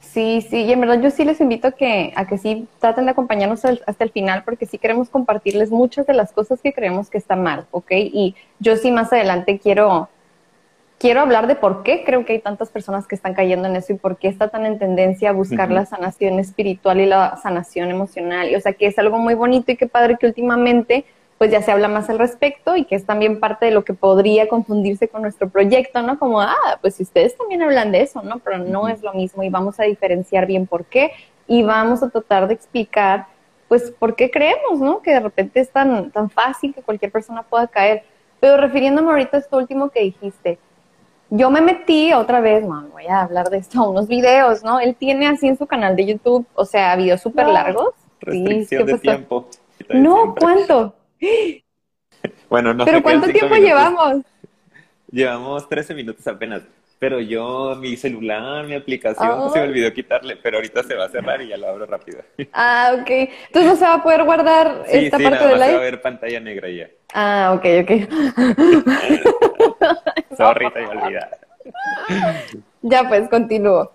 Sí, 0.00 0.40
sí, 0.48 0.62
y 0.62 0.72
en 0.72 0.80
verdad 0.80 1.00
yo 1.00 1.10
sí 1.10 1.24
les 1.24 1.40
invito 1.40 1.68
a 1.68 1.72
que, 1.72 2.12
a 2.16 2.26
que 2.26 2.38
sí 2.38 2.66
traten 2.78 3.04
de 3.04 3.10
acompañarnos 3.10 3.64
hasta 3.64 4.04
el 4.04 4.10
final 4.10 4.42
porque 4.44 4.66
sí 4.66 4.78
queremos 4.78 5.10
compartirles 5.10 5.70
muchas 5.70 6.06
de 6.06 6.14
las 6.14 6.32
cosas 6.32 6.60
que 6.62 6.72
creemos 6.72 7.10
que 7.10 7.18
están 7.18 7.42
mal, 7.42 7.66
¿ok? 7.70 7.92
Y 7.92 8.34
yo 8.58 8.76
sí 8.76 8.90
más 8.90 9.12
adelante 9.12 9.58
quiero, 9.58 10.08
quiero 10.98 11.20
hablar 11.20 11.46
de 11.46 11.56
por 11.56 11.82
qué 11.82 12.04
creo 12.04 12.24
que 12.24 12.34
hay 12.34 12.38
tantas 12.40 12.70
personas 12.70 13.06
que 13.06 13.14
están 13.14 13.34
cayendo 13.34 13.68
en 13.68 13.76
eso 13.76 13.92
y 13.92 13.96
por 13.96 14.16
qué 14.16 14.28
está 14.28 14.48
tan 14.48 14.66
en 14.66 14.78
tendencia 14.78 15.30
a 15.30 15.32
buscar 15.32 15.70
la 15.70 15.84
sanación 15.84 16.38
espiritual 16.38 17.00
y 17.00 17.06
la 17.06 17.36
sanación 17.36 17.90
emocional. 17.90 18.50
Y, 18.50 18.56
o 18.56 18.60
sea, 18.60 18.72
que 18.72 18.86
es 18.86 18.98
algo 18.98 19.18
muy 19.18 19.34
bonito 19.34 19.72
y 19.72 19.76
qué 19.76 19.86
padre 19.86 20.16
que 20.18 20.26
últimamente 20.26 21.04
pues 21.38 21.52
ya 21.52 21.62
se 21.62 21.70
habla 21.70 21.86
más 21.86 22.10
al 22.10 22.18
respecto 22.18 22.76
y 22.76 22.84
que 22.84 22.96
es 22.96 23.06
también 23.06 23.38
parte 23.38 23.66
de 23.66 23.70
lo 23.70 23.84
que 23.84 23.94
podría 23.94 24.48
confundirse 24.48 25.08
con 25.08 25.22
nuestro 25.22 25.48
proyecto, 25.48 26.02
¿no? 26.02 26.18
Como, 26.18 26.40
ah, 26.40 26.78
pues 26.80 26.96
si 26.96 27.04
ustedes 27.04 27.36
también 27.38 27.62
hablan 27.62 27.92
de 27.92 28.02
eso, 28.02 28.22
¿no? 28.22 28.40
Pero 28.40 28.58
no 28.58 28.88
es 28.88 29.02
lo 29.02 29.14
mismo 29.14 29.44
y 29.44 29.48
vamos 29.48 29.78
a 29.78 29.84
diferenciar 29.84 30.46
bien 30.46 30.66
por 30.66 30.84
qué 30.84 31.12
y 31.46 31.62
vamos 31.62 32.02
a 32.02 32.10
tratar 32.10 32.48
de 32.48 32.54
explicar, 32.54 33.26
pues, 33.68 33.92
por 33.92 34.16
qué 34.16 34.30
creemos, 34.30 34.80
¿no? 34.80 35.00
Que 35.00 35.12
de 35.12 35.20
repente 35.20 35.60
es 35.60 35.70
tan, 35.70 36.10
tan 36.10 36.28
fácil 36.28 36.74
que 36.74 36.82
cualquier 36.82 37.12
persona 37.12 37.44
pueda 37.44 37.68
caer. 37.68 38.02
Pero 38.40 38.56
refiriéndome 38.56 39.10
ahorita 39.10 39.36
a 39.36 39.40
esto 39.40 39.58
último 39.58 39.90
que 39.90 40.00
dijiste, 40.00 40.58
yo 41.30 41.50
me 41.50 41.60
metí 41.60 42.12
otra 42.12 42.40
vez, 42.40 42.64
no, 42.64 42.88
voy 42.88 43.06
a 43.06 43.22
hablar 43.22 43.48
de 43.50 43.58
esto, 43.58 43.88
unos 43.88 44.08
videos, 44.08 44.64
¿no? 44.64 44.80
Él 44.80 44.96
tiene 44.96 45.28
así 45.28 45.46
en 45.46 45.56
su 45.56 45.66
canal 45.66 45.94
de 45.94 46.06
YouTube, 46.06 46.46
o 46.54 46.64
sea, 46.64 46.96
videos 46.96 47.20
súper 47.20 47.46
largos. 47.46 47.94
Restricción 48.20 48.86
de 48.86 48.98
tiempo. 48.98 49.46
No, 49.90 50.34
¿cuánto? 50.34 50.94
Bueno, 52.48 52.74
no 52.74 52.84
¿Pero 52.84 53.02
cuánto 53.02 53.28
tiempo 53.28 53.54
llevamos? 53.56 54.24
Llevamos 55.10 55.68
13 55.68 55.94
minutos 55.94 56.26
apenas. 56.26 56.62
Pero 56.98 57.20
yo, 57.20 57.76
mi 57.76 57.96
celular, 57.96 58.66
mi 58.66 58.74
aplicación, 58.74 59.52
se 59.52 59.60
me 59.60 59.68
olvidó 59.68 59.92
quitarle, 59.92 60.36
pero 60.36 60.56
ahorita 60.56 60.82
se 60.82 60.96
va 60.96 61.04
a 61.04 61.08
cerrar 61.08 61.40
y 61.40 61.48
ya 61.48 61.56
lo 61.56 61.68
abro 61.68 61.86
rápido. 61.86 62.22
Ah, 62.52 62.96
ok. 63.00 63.08
Entonces 63.08 63.70
no 63.70 63.76
se 63.76 63.84
va 63.84 63.94
a 63.94 64.02
poder 64.02 64.24
guardar 64.24 64.84
esta 64.88 65.16
parte 65.16 65.46
del 65.46 65.54
live. 65.54 65.66
Se 65.66 65.72
va 65.74 65.78
a 65.78 65.82
ver 65.82 66.02
pantalla 66.02 66.40
negra 66.40 66.68
ya. 66.68 66.88
Ah, 67.14 67.54
ok, 67.54 67.64
ok. 67.82 67.90
Sorry, 70.36 70.70
te 70.72 70.86
olvidar. 70.86 71.38
Ya 72.82 73.08
pues, 73.08 73.28
continúo. 73.28 73.92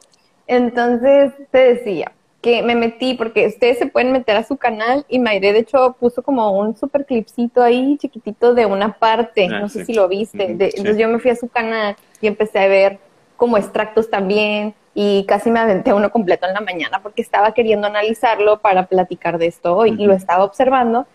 Entonces, 0.47 1.33
te 1.51 1.75
decía, 1.75 2.11
que 2.43 2.61
me 2.61 2.75
metí, 2.75 3.13
porque 3.13 3.47
ustedes 3.47 3.79
se 3.79 3.87
pueden 3.87 4.11
meter 4.11 4.35
a 4.35 4.43
su 4.43 4.57
canal 4.57 5.05
y 5.07 5.17
Mayre 5.17 5.53
de 5.53 5.59
hecho 5.59 5.95
puso 5.97 6.21
como 6.21 6.51
un 6.59 6.75
super 6.75 7.05
clipcito 7.05 7.63
ahí 7.63 7.97
chiquitito 7.97 8.53
de 8.53 8.65
una 8.65 8.99
parte, 8.99 9.47
ah, 9.49 9.61
no 9.61 9.69
sé 9.69 9.85
si 9.85 9.93
lo 9.93 10.09
viste, 10.09 10.43
entonces 10.43 10.97
yo 10.97 11.07
me 11.07 11.19
fui 11.19 11.31
a 11.31 11.37
su 11.37 11.47
canal 11.47 11.95
y 12.19 12.27
empecé 12.27 12.59
a 12.59 12.67
ver 12.67 12.99
como 13.37 13.55
extractos 13.55 14.09
también 14.09 14.75
y 14.93 15.25
casi 15.25 15.51
me 15.51 15.59
aventé 15.61 15.93
uno 15.93 16.11
completo 16.11 16.45
en 16.45 16.53
la 16.53 16.59
mañana 16.59 17.01
porque 17.01 17.21
estaba 17.21 17.53
queriendo 17.53 17.87
analizarlo 17.87 18.59
para 18.59 18.87
platicar 18.87 19.37
de 19.37 19.47
esto 19.47 19.77
hoy 19.77 19.95
y 19.97 20.05
lo 20.05 20.13
estaba 20.13 20.43
observando 20.43 21.07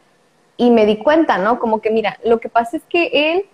y 0.57 0.71
me 0.71 0.87
di 0.87 0.97
cuenta, 0.97 1.37
¿no? 1.37 1.61
Como 1.61 1.83
que 1.83 1.91
mira, 1.91 2.19
lo 2.25 2.41
que 2.41 2.49
pasa 2.49 2.79
es 2.79 2.83
que 2.89 3.11
él, 3.13 3.45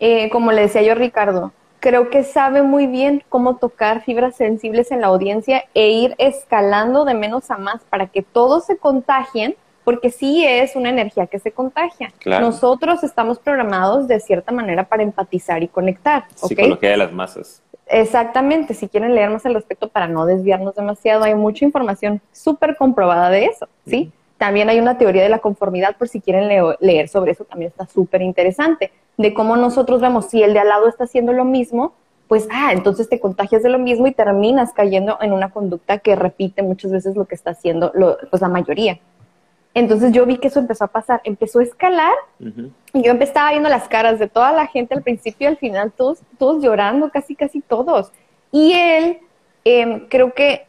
eh, 0.00 0.30
como 0.30 0.50
le 0.50 0.62
decía 0.62 0.80
yo 0.80 0.92
a 0.92 0.94
Ricardo, 0.94 1.52
creo 1.80 2.10
que 2.10 2.24
sabe 2.24 2.62
muy 2.62 2.86
bien 2.86 3.22
cómo 3.28 3.56
tocar 3.56 4.02
fibras 4.02 4.36
sensibles 4.36 4.90
en 4.90 5.00
la 5.00 5.08
audiencia 5.08 5.64
e 5.74 5.90
ir 5.90 6.14
escalando 6.18 7.04
de 7.04 7.14
menos 7.14 7.50
a 7.50 7.58
más 7.58 7.82
para 7.84 8.06
que 8.06 8.22
todos 8.22 8.66
se 8.66 8.76
contagien, 8.76 9.56
porque 9.84 10.10
sí 10.10 10.44
es 10.44 10.76
una 10.76 10.90
energía 10.90 11.26
que 11.26 11.38
se 11.38 11.52
contagia. 11.52 12.12
Nosotros 12.24 13.02
estamos 13.04 13.38
programados 13.38 14.06
de 14.06 14.20
cierta 14.20 14.52
manera 14.52 14.84
para 14.84 15.02
empatizar 15.02 15.62
y 15.62 15.68
conectar. 15.68 16.24
¿okay? 16.40 16.56
Psicología 16.56 16.90
de 16.90 16.96
las 16.98 17.12
masas. 17.12 17.62
Exactamente, 17.86 18.74
si 18.74 18.86
quieren 18.88 19.14
leer 19.14 19.30
más 19.30 19.46
al 19.46 19.54
respecto 19.54 19.88
para 19.88 20.08
no 20.08 20.26
desviarnos 20.26 20.74
demasiado, 20.74 21.24
hay 21.24 21.34
mucha 21.34 21.64
información 21.64 22.20
súper 22.32 22.76
comprobada 22.76 23.30
de 23.30 23.46
eso, 23.46 23.66
¿sí? 23.86 24.12
También 24.38 24.68
hay 24.68 24.78
una 24.78 24.98
teoría 24.98 25.22
de 25.22 25.28
la 25.28 25.40
conformidad, 25.40 25.96
por 25.96 26.08
si 26.08 26.20
quieren 26.20 26.48
leer 26.80 27.08
sobre 27.08 27.32
eso, 27.32 27.44
también 27.44 27.70
está 27.70 27.86
súper 27.86 28.22
interesante 28.22 28.92
de 29.16 29.34
cómo 29.34 29.56
nosotros 29.56 30.00
vemos 30.00 30.26
si 30.26 30.42
el 30.42 30.54
de 30.54 30.60
al 30.60 30.68
lado 30.68 30.88
está 30.88 31.04
haciendo 31.04 31.32
lo 31.32 31.44
mismo, 31.44 31.92
pues, 32.28 32.46
ah, 32.52 32.72
entonces 32.72 33.08
te 33.08 33.20
contagias 33.20 33.62
de 33.62 33.70
lo 33.70 33.78
mismo 33.78 34.06
y 34.06 34.12
terminas 34.12 34.72
cayendo 34.72 35.18
en 35.20 35.32
una 35.32 35.50
conducta 35.50 35.98
que 35.98 36.14
repite 36.14 36.62
muchas 36.62 36.92
veces 36.92 37.16
lo 37.16 37.24
que 37.24 37.34
está 37.34 37.50
haciendo 37.50 37.92
pues 38.30 38.42
la 38.42 38.48
mayoría. 38.48 39.00
Entonces 39.74 40.12
yo 40.12 40.26
vi 40.26 40.38
que 40.38 40.48
eso 40.48 40.60
empezó 40.60 40.84
a 40.84 40.88
pasar, 40.88 41.20
empezó 41.24 41.60
a 41.60 41.62
escalar 41.62 42.14
y 42.38 43.02
yo 43.02 43.10
empezaba 43.10 43.50
viendo 43.50 43.68
las 43.68 43.88
caras 43.88 44.18
de 44.18 44.28
toda 44.28 44.52
la 44.52 44.66
gente 44.66 44.94
al 44.94 45.02
principio 45.02 45.48
y 45.48 45.52
al 45.52 45.56
final, 45.56 45.92
todos, 45.92 46.20
todos 46.38 46.62
llorando, 46.62 47.10
casi, 47.10 47.34
casi 47.34 47.60
todos. 47.60 48.12
Y 48.52 48.72
él 48.72 49.18
em, 49.64 50.06
creo 50.08 50.32
que 50.32 50.66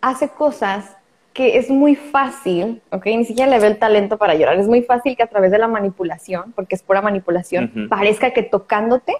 hace 0.00 0.28
cosas 0.28 0.96
que 1.32 1.58
es 1.58 1.70
muy 1.70 1.94
fácil, 1.94 2.82
¿ok? 2.90 3.06
Ni 3.06 3.24
siquiera 3.24 3.50
le 3.50 3.60
ve 3.60 3.68
el 3.68 3.78
talento 3.78 4.18
para 4.18 4.34
llorar. 4.34 4.58
Es 4.58 4.66
muy 4.66 4.82
fácil 4.82 5.16
que 5.16 5.22
a 5.22 5.28
través 5.28 5.50
de 5.50 5.58
la 5.58 5.68
manipulación, 5.68 6.52
porque 6.52 6.74
es 6.74 6.82
pura 6.82 7.02
manipulación, 7.02 7.88
parezca 7.88 8.32
que 8.32 8.42
tocándote 8.42 9.14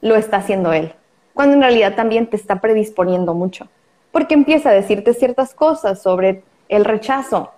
lo 0.00 0.16
está 0.16 0.38
haciendo 0.38 0.72
él, 0.72 0.92
cuando 1.34 1.54
en 1.54 1.62
realidad 1.62 1.94
también 1.94 2.26
te 2.26 2.36
está 2.36 2.60
predisponiendo 2.60 3.34
mucho, 3.34 3.68
porque 4.12 4.34
empieza 4.34 4.70
a 4.70 4.72
decirte 4.72 5.14
ciertas 5.14 5.54
cosas 5.54 6.00
sobre 6.00 6.42
el 6.68 6.84
rechazo. 6.84 7.50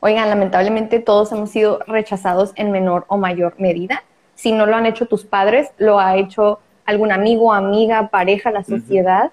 Oigan, 0.00 0.28
lamentablemente 0.28 1.00
todos 1.00 1.32
hemos 1.32 1.50
sido 1.50 1.80
rechazados 1.86 2.52
en 2.56 2.70
menor 2.70 3.04
o 3.08 3.16
mayor 3.16 3.54
medida. 3.58 4.02
Si 4.34 4.52
no 4.52 4.66
lo 4.66 4.76
han 4.76 4.86
hecho 4.86 5.06
tus 5.06 5.24
padres, 5.24 5.70
lo 5.78 5.98
ha 5.98 6.16
hecho 6.16 6.60
algún 6.84 7.10
amigo, 7.10 7.52
amiga, 7.52 8.08
pareja, 8.08 8.50
la 8.50 8.64
sociedad. 8.64 9.32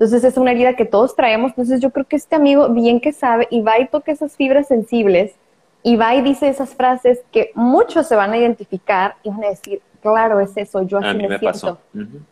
Entonces 0.00 0.24
es 0.24 0.38
una 0.38 0.52
herida 0.52 0.76
que 0.76 0.86
todos 0.86 1.14
traemos. 1.14 1.50
Entonces 1.50 1.78
yo 1.78 1.90
creo 1.90 2.06
que 2.06 2.16
este 2.16 2.34
amigo 2.34 2.70
bien 2.70 3.00
que 3.00 3.12
sabe 3.12 3.46
y 3.50 3.60
va 3.60 3.78
y 3.78 3.86
toca 3.86 4.10
esas 4.10 4.34
fibras 4.34 4.66
sensibles 4.66 5.34
y 5.82 5.96
va 5.96 6.14
y 6.14 6.22
dice 6.22 6.48
esas 6.48 6.70
frases 6.70 7.20
que 7.30 7.50
muchos 7.54 8.08
se 8.08 8.16
van 8.16 8.32
a 8.32 8.38
identificar 8.38 9.16
y 9.22 9.28
van 9.28 9.44
a 9.44 9.50
decir, 9.50 9.82
claro, 10.00 10.40
es 10.40 10.56
eso, 10.56 10.80
yo 10.84 10.98
así 10.98 11.18
me, 11.18 11.38
siento. 11.38 11.78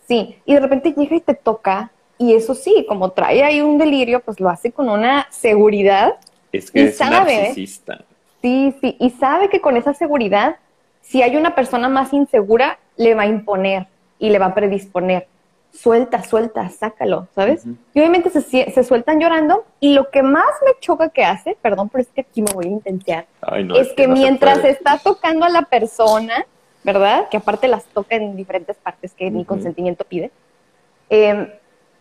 Sí, 0.07 0.37
y 0.47 0.55
de 0.55 0.61
repente 0.61 0.95
llega 0.97 1.15
y 1.15 1.21
te 1.21 1.35
toca 1.35 1.91
y 2.17 2.33
eso 2.33 2.55
sí, 2.55 2.87
como 2.89 3.11
trae 3.11 3.43
ahí 3.43 3.61
un 3.61 3.77
delirio, 3.77 4.21
pues 4.21 4.41
lo 4.41 4.49
hace 4.49 4.73
con 4.73 4.89
una 4.89 5.27
seguridad. 5.31 6.15
Es 6.51 6.71
que 6.71 6.85
es 6.85 6.99
narcisista. 6.99 8.03
Sí, 8.41 8.75
sí, 8.81 8.97
y 8.99 9.11
sabe 9.11 9.51
que 9.51 9.61
con 9.61 9.77
esa 9.77 9.93
seguridad, 9.93 10.57
si 11.03 11.21
hay 11.21 11.37
una 11.37 11.55
persona 11.55 11.91
más 11.91 12.15
insegura, 12.15 12.79
le 12.97 13.15
va 13.15 13.25
a 13.25 13.27
imponer 13.27 13.89
y 14.19 14.31
le 14.31 14.39
va 14.39 14.47
a 14.47 14.55
predisponer 14.55 15.27
suelta, 15.73 16.23
suelta, 16.25 16.69
sácalo, 16.71 17.29
¿sabes? 17.35 17.65
Y 17.95 18.01
obviamente 18.01 18.31
se, 18.31 18.85
sueltan 18.85 19.21
llorando 19.21 19.65
y 19.81 19.95
lo 19.95 20.11
que 20.11 20.23
más 20.23 20.47
me 20.65 20.73
choca 20.81 21.11
que 21.11 21.25
hace, 21.25 21.57
perdón, 21.61 21.89
pero 21.89 22.03
es 22.03 22.09
que 22.09 22.23
aquí 22.23 22.43
me 22.43 22.53
voy 22.53 22.67
a 22.67 22.71
intentar, 22.71 23.27
es, 23.77 23.93
que, 23.93 24.09
mientras 24.09 24.65
está 24.65 24.99
tocando 24.99 25.47
a 25.47 25.49
la 25.49 25.63
persona, 25.63 26.47
¿verdad? 26.83 27.29
Que 27.29 27.37
aparte 27.37 27.69
las 27.69 27.85
toca 27.85 28.17
en 28.17 28.37
diferentes 28.37 28.77
partes 28.77 29.15
que 29.15 29.31
mi 29.31 29.45
consentimiento 29.45 30.05
pide, 30.05 30.31
em, 31.11 31.49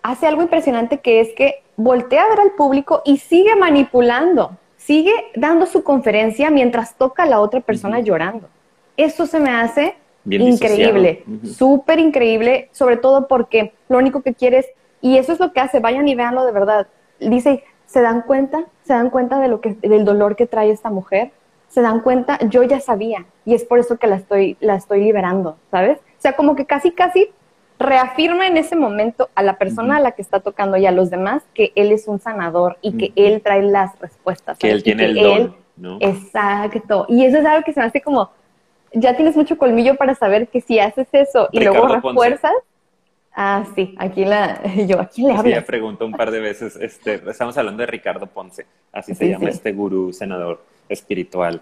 hace 0.01 0.27
algo 0.27 0.41
impresionante 0.41 0.99
que 0.99 1.19
es 1.19 1.29
que 1.35 1.63
voltea 1.75 2.23
a 2.23 2.29
ver 2.29 2.39
al 2.39 2.51
público 2.51 3.01
y 3.05 3.17
sigue 3.17 3.55
manipulando, 3.55 4.57
sigue 4.77 5.13
dando 5.35 5.65
su 5.65 5.83
conferencia 5.83 6.49
mientras 6.49 6.95
toca 6.95 7.23
a 7.23 7.27
la 7.27 7.39
otra 7.41 7.59
persona 7.59 7.99
llorando. 7.99 8.49
Eso 8.95 9.27
se 9.27 9.39
me 9.39 9.51
hace 9.51 9.95
increíble, 10.29 11.23
súper 11.43 11.99
increíble, 11.99 12.69
sobre 12.71 12.97
todo 12.97 13.27
porque 13.27 13.73
lo 13.89 13.97
único 13.97 14.21
que 14.21 14.33
quieres, 14.33 14.65
y 15.01 15.17
eso 15.17 15.33
es 15.33 15.39
lo 15.39 15.53
que 15.53 15.59
hace, 15.59 15.79
vayan 15.79 16.07
y 16.07 16.15
véanlo 16.15 16.45
de 16.45 16.51
verdad. 16.51 16.87
Dice, 17.19 17.63
¿se 17.85 18.01
dan 18.01 18.21
cuenta? 18.23 18.65
¿Se 18.83 18.93
dan 18.93 19.09
cuenta 19.09 19.39
de 19.39 19.47
lo 19.47 19.61
que, 19.61 19.73
del 19.73 20.05
dolor 20.05 20.35
que 20.35 20.45
trae 20.45 20.71
esta 20.71 20.89
mujer? 20.89 21.31
¿Se 21.69 21.81
dan 21.81 22.01
cuenta? 22.01 22.39
Yo 22.49 22.63
ya 22.63 22.79
sabía, 22.79 23.25
y 23.45 23.53
es 23.53 23.63
por 23.63 23.79
eso 23.79 23.97
que 23.97 24.07
la 24.07 24.15
estoy, 24.15 24.57
la 24.59 24.75
estoy 24.75 25.01
liberando, 25.01 25.57
¿sabes? 25.71 25.97
O 25.99 26.21
sea, 26.21 26.35
como 26.35 26.55
que 26.55 26.65
casi, 26.65 26.91
casi 26.91 27.29
reafirma 27.79 28.47
en 28.47 28.57
ese 28.57 28.75
momento 28.75 29.29
a 29.35 29.43
la 29.43 29.57
persona 29.57 29.97
a 29.97 29.99
la 29.99 30.11
que 30.11 30.21
está 30.21 30.39
tocando 30.39 30.77
y 30.77 30.85
a 30.85 30.91
los 30.91 31.09
demás 31.09 31.43
que 31.53 31.71
él 31.75 31.91
es 31.91 32.07
un 32.07 32.19
sanador 32.19 32.77
y 32.81 32.97
que 32.97 33.11
él 33.15 33.41
trae 33.41 33.61
las 33.61 33.99
respuestas. 33.99 34.57
Que 34.57 34.71
él 34.71 34.83
tiene 34.83 35.05
el 35.05 35.15
don, 35.15 35.55
¿no? 35.75 35.97
Exacto. 36.01 37.05
Y 37.07 37.25
eso 37.25 37.37
es 37.37 37.45
algo 37.45 37.63
que 37.63 37.73
se 37.73 37.79
me 37.79 37.85
hace 37.85 38.01
como 38.01 38.31
ya 38.93 39.15
tienes 39.15 39.35
mucho 39.35 39.57
colmillo 39.57 39.95
para 39.95 40.15
saber 40.15 40.47
que 40.47 40.61
si 40.61 40.79
haces 40.79 41.07
eso 41.11 41.49
y 41.51 41.59
luego 41.59 41.87
refuerzas. 41.87 42.53
Ah, 43.39 43.65
sí, 43.75 43.93
aquí 43.99 44.25
la, 44.25 44.61
yo, 44.87 44.99
¿a 44.99 45.05
quién 45.05 45.27
le 45.27 45.33
hablo? 45.35 45.55
Sí, 45.55 45.61
pregunto 45.61 46.05
un 46.05 46.13
par 46.13 46.31
de 46.31 46.39
veces, 46.39 46.75
este, 46.75 47.21
estamos 47.29 47.55
hablando 47.55 47.81
de 47.81 47.87
Ricardo 47.87 48.25
Ponce, 48.25 48.65
así 48.91 49.13
se 49.13 49.29
llama 49.29 49.49
este 49.49 49.73
gurú, 49.73 50.11
senador 50.11 50.63
espiritual. 50.89 51.61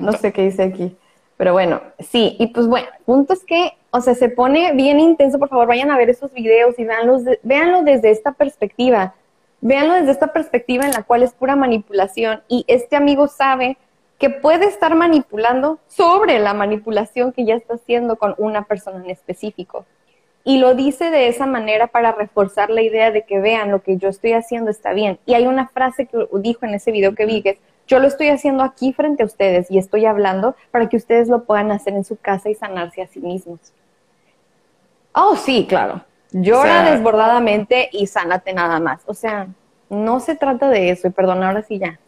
no 0.00 0.12
sé 0.12 0.32
qué 0.32 0.42
dice 0.42 0.64
aquí, 0.64 0.96
pero 1.36 1.52
bueno, 1.52 1.80
sí, 2.00 2.36
y 2.40 2.48
pues 2.48 2.66
bueno, 2.66 2.88
punto 3.04 3.32
es 3.32 3.44
que, 3.44 3.74
o 3.90 4.00
sea, 4.00 4.16
se 4.16 4.28
pone 4.28 4.72
bien 4.72 4.98
intenso, 4.98 5.38
por 5.38 5.50
favor, 5.50 5.68
vayan 5.68 5.92
a 5.92 5.96
ver 5.96 6.10
esos 6.10 6.32
videos 6.32 6.76
y 6.76 6.84
véanlos, 6.84 7.22
véanlo 7.44 7.84
desde 7.84 8.10
esta 8.10 8.32
perspectiva, 8.32 9.14
véanlo 9.60 9.94
desde 9.94 10.10
esta 10.10 10.32
perspectiva 10.32 10.84
en 10.84 10.90
la 10.90 11.04
cual 11.04 11.22
es 11.22 11.32
pura 11.32 11.54
manipulación 11.54 12.42
y 12.48 12.64
este 12.66 12.96
amigo 12.96 13.28
sabe 13.28 13.76
que 14.22 14.30
puede 14.30 14.66
estar 14.66 14.94
manipulando 14.94 15.80
sobre 15.88 16.38
la 16.38 16.54
manipulación 16.54 17.32
que 17.32 17.44
ya 17.44 17.56
está 17.56 17.74
haciendo 17.74 18.14
con 18.14 18.36
una 18.38 18.62
persona 18.62 19.02
en 19.02 19.10
específico. 19.10 19.84
Y 20.44 20.58
lo 20.58 20.76
dice 20.76 21.10
de 21.10 21.26
esa 21.26 21.44
manera 21.44 21.88
para 21.88 22.12
reforzar 22.12 22.70
la 22.70 22.82
idea 22.82 23.10
de 23.10 23.22
que 23.22 23.40
vean 23.40 23.72
lo 23.72 23.82
que 23.82 23.96
yo 23.96 24.08
estoy 24.08 24.34
haciendo 24.34 24.70
está 24.70 24.92
bien. 24.92 25.18
Y 25.26 25.34
hay 25.34 25.48
una 25.48 25.66
frase 25.66 26.06
que 26.06 26.28
dijo 26.34 26.64
en 26.64 26.74
ese 26.74 26.92
video 26.92 27.16
que 27.16 27.26
vi 27.26 27.42
que 27.42 27.50
es, 27.50 27.58
yo 27.88 27.98
lo 27.98 28.06
estoy 28.06 28.28
haciendo 28.28 28.62
aquí 28.62 28.92
frente 28.92 29.24
a 29.24 29.26
ustedes 29.26 29.68
y 29.72 29.78
estoy 29.78 30.06
hablando 30.06 30.54
para 30.70 30.88
que 30.88 30.98
ustedes 30.98 31.26
lo 31.26 31.42
puedan 31.42 31.72
hacer 31.72 31.94
en 31.94 32.04
su 32.04 32.14
casa 32.16 32.48
y 32.48 32.54
sanarse 32.54 33.02
a 33.02 33.08
sí 33.08 33.18
mismos. 33.18 33.58
Oh, 35.14 35.34
sí, 35.34 35.66
claro. 35.68 36.00
Llora 36.30 36.92
desbordadamente 36.92 37.88
y 37.90 38.06
sánate 38.06 38.52
nada 38.52 38.78
más. 38.78 39.00
O 39.06 39.14
sea, 39.14 39.48
no 39.90 40.20
se 40.20 40.36
trata 40.36 40.68
de 40.68 40.90
eso. 40.90 41.08
Y 41.08 41.10
perdón, 41.10 41.42
ahora 41.42 41.64
sí 41.64 41.80
ya. 41.80 41.98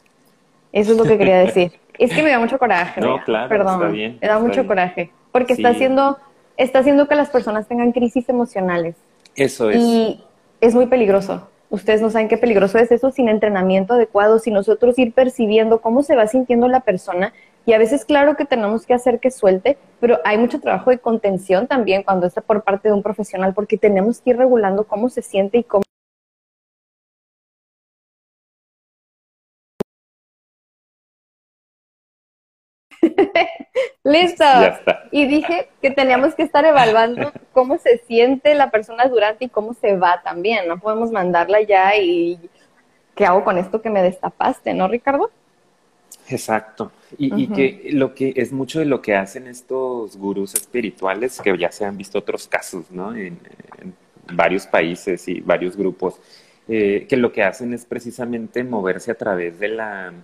Eso 0.71 0.93
es 0.93 0.99
lo 0.99 1.03
que 1.03 1.19
quería 1.19 1.39
decir. 1.45 1.83
Es 1.99 2.13
que 2.13 2.23
me 2.23 2.31
da 2.31 2.39
mucho 2.39 2.59
coraje. 2.59 3.01
No, 3.01 3.23
claro, 3.25 3.49
Perdón, 3.49 3.75
está 3.75 3.89
bien. 3.89 4.19
Me 4.21 4.29
da 4.29 4.39
mucho 4.39 4.67
coraje. 4.67 5.11
Porque 5.33 5.53
está 5.53 5.71
haciendo, 5.71 6.19
está 6.57 6.81
haciendo 6.81 7.09
que 7.09 7.15
las 7.15 7.31
personas 7.31 7.67
tengan 7.69 7.93
crisis 7.93 8.29
emocionales. 8.29 8.97
Eso 9.37 9.71
es. 9.71 9.77
Y 9.77 10.25
es 10.61 10.75
muy 10.75 10.87
peligroso. 10.87 11.49
Ustedes 11.71 12.01
no 12.01 12.11
saben 12.11 12.29
qué 12.29 12.37
peligroso 12.37 12.79
es 12.79 12.93
eso 12.93 13.11
sin 13.11 13.29
entrenamiento 13.29 13.95
adecuado, 13.95 14.39
sin 14.39 14.55
nosotros 14.55 14.99
ir 14.99 15.13
percibiendo 15.13 15.81
cómo 15.81 16.03
se 16.03 16.15
va 16.15 16.27
sintiendo 16.27 16.69
la 16.69 16.81
persona. 16.81 17.33
Y 17.67 17.73
a 17.73 17.79
veces, 17.79 18.05
claro 18.05 18.37
que 18.37 18.45
tenemos 18.45 18.87
que 18.87 18.95
hacer 18.95 19.21
que 19.21 19.31
suelte, 19.31 19.79
pero 19.99 20.21
hay 20.25 20.37
mucho 20.37 20.61
trabajo 20.61 20.91
de 20.91 20.99
contención 20.99 21.67
también 21.67 22.03
cuando 22.03 22.27
está 22.27 22.43
por 22.43 22.63
parte 22.63 22.89
de 22.89 22.95
un 22.95 23.03
profesional, 23.03 23.55
porque 23.55 23.79
tenemos 23.79 24.21
que 24.21 24.31
ir 24.31 24.37
regulando 24.37 24.85
cómo 24.85 25.09
se 25.09 25.23
siente 25.23 25.59
y 25.59 25.65
cómo 25.65 25.84
Listo. 34.05 34.45
Y 35.11 35.27
dije 35.27 35.69
que 35.81 35.91
teníamos 35.91 36.35
que 36.35 36.43
estar 36.43 36.65
evaluando 36.65 37.33
cómo 37.53 37.79
se 37.79 37.99
siente 37.99 38.55
la 38.55 38.71
persona 38.71 39.07
durante 39.07 39.47
y 39.47 39.49
cómo 39.49 39.75
se 39.75 39.97
va 39.97 40.23
también. 40.23 40.69
No 40.69 40.79
podemos 40.79 41.11
mandarla 41.11 41.61
ya 41.63 41.97
y 41.97 42.39
¿qué 43.15 43.27
hago 43.27 43.45
con 43.45 43.59
esto 43.59 43.81
que 43.81 43.91
me 43.91 44.03
destapaste, 44.03 44.75
no, 44.75 44.89
Ricardo? 44.89 45.31
Exacto. 46.29 46.93
Y, 47.19 47.49
que 47.49 47.91
lo 47.93 48.15
que 48.15 48.33
es 48.37 48.53
mucho 48.53 48.79
de 48.79 48.87
lo 48.87 49.03
que 49.03 49.15
hacen 49.15 49.47
estos 49.47 50.17
gurús 50.17 50.55
espirituales, 50.55 51.41
que 51.41 51.57
ya 51.57 51.71
se 51.71 51.85
han 51.85 51.97
visto 51.97 52.19
otros 52.19 52.49
casos, 52.49 52.91
¿no? 52.91 53.15
En, 53.15 53.39
varios 54.33 54.67
países 54.67 55.29
y 55.29 55.41
varios 55.41 55.77
grupos, 55.77 56.19
eh, 56.67 57.05
que 57.07 57.19
lo 57.19 57.31
que 57.31 57.43
hacen 57.43 57.75
es 57.75 57.85
precisamente 57.85 58.65
moverse 58.65 59.11
a 59.11 59.17
través 59.17 59.59
de 59.59 59.69
la 59.69 60.15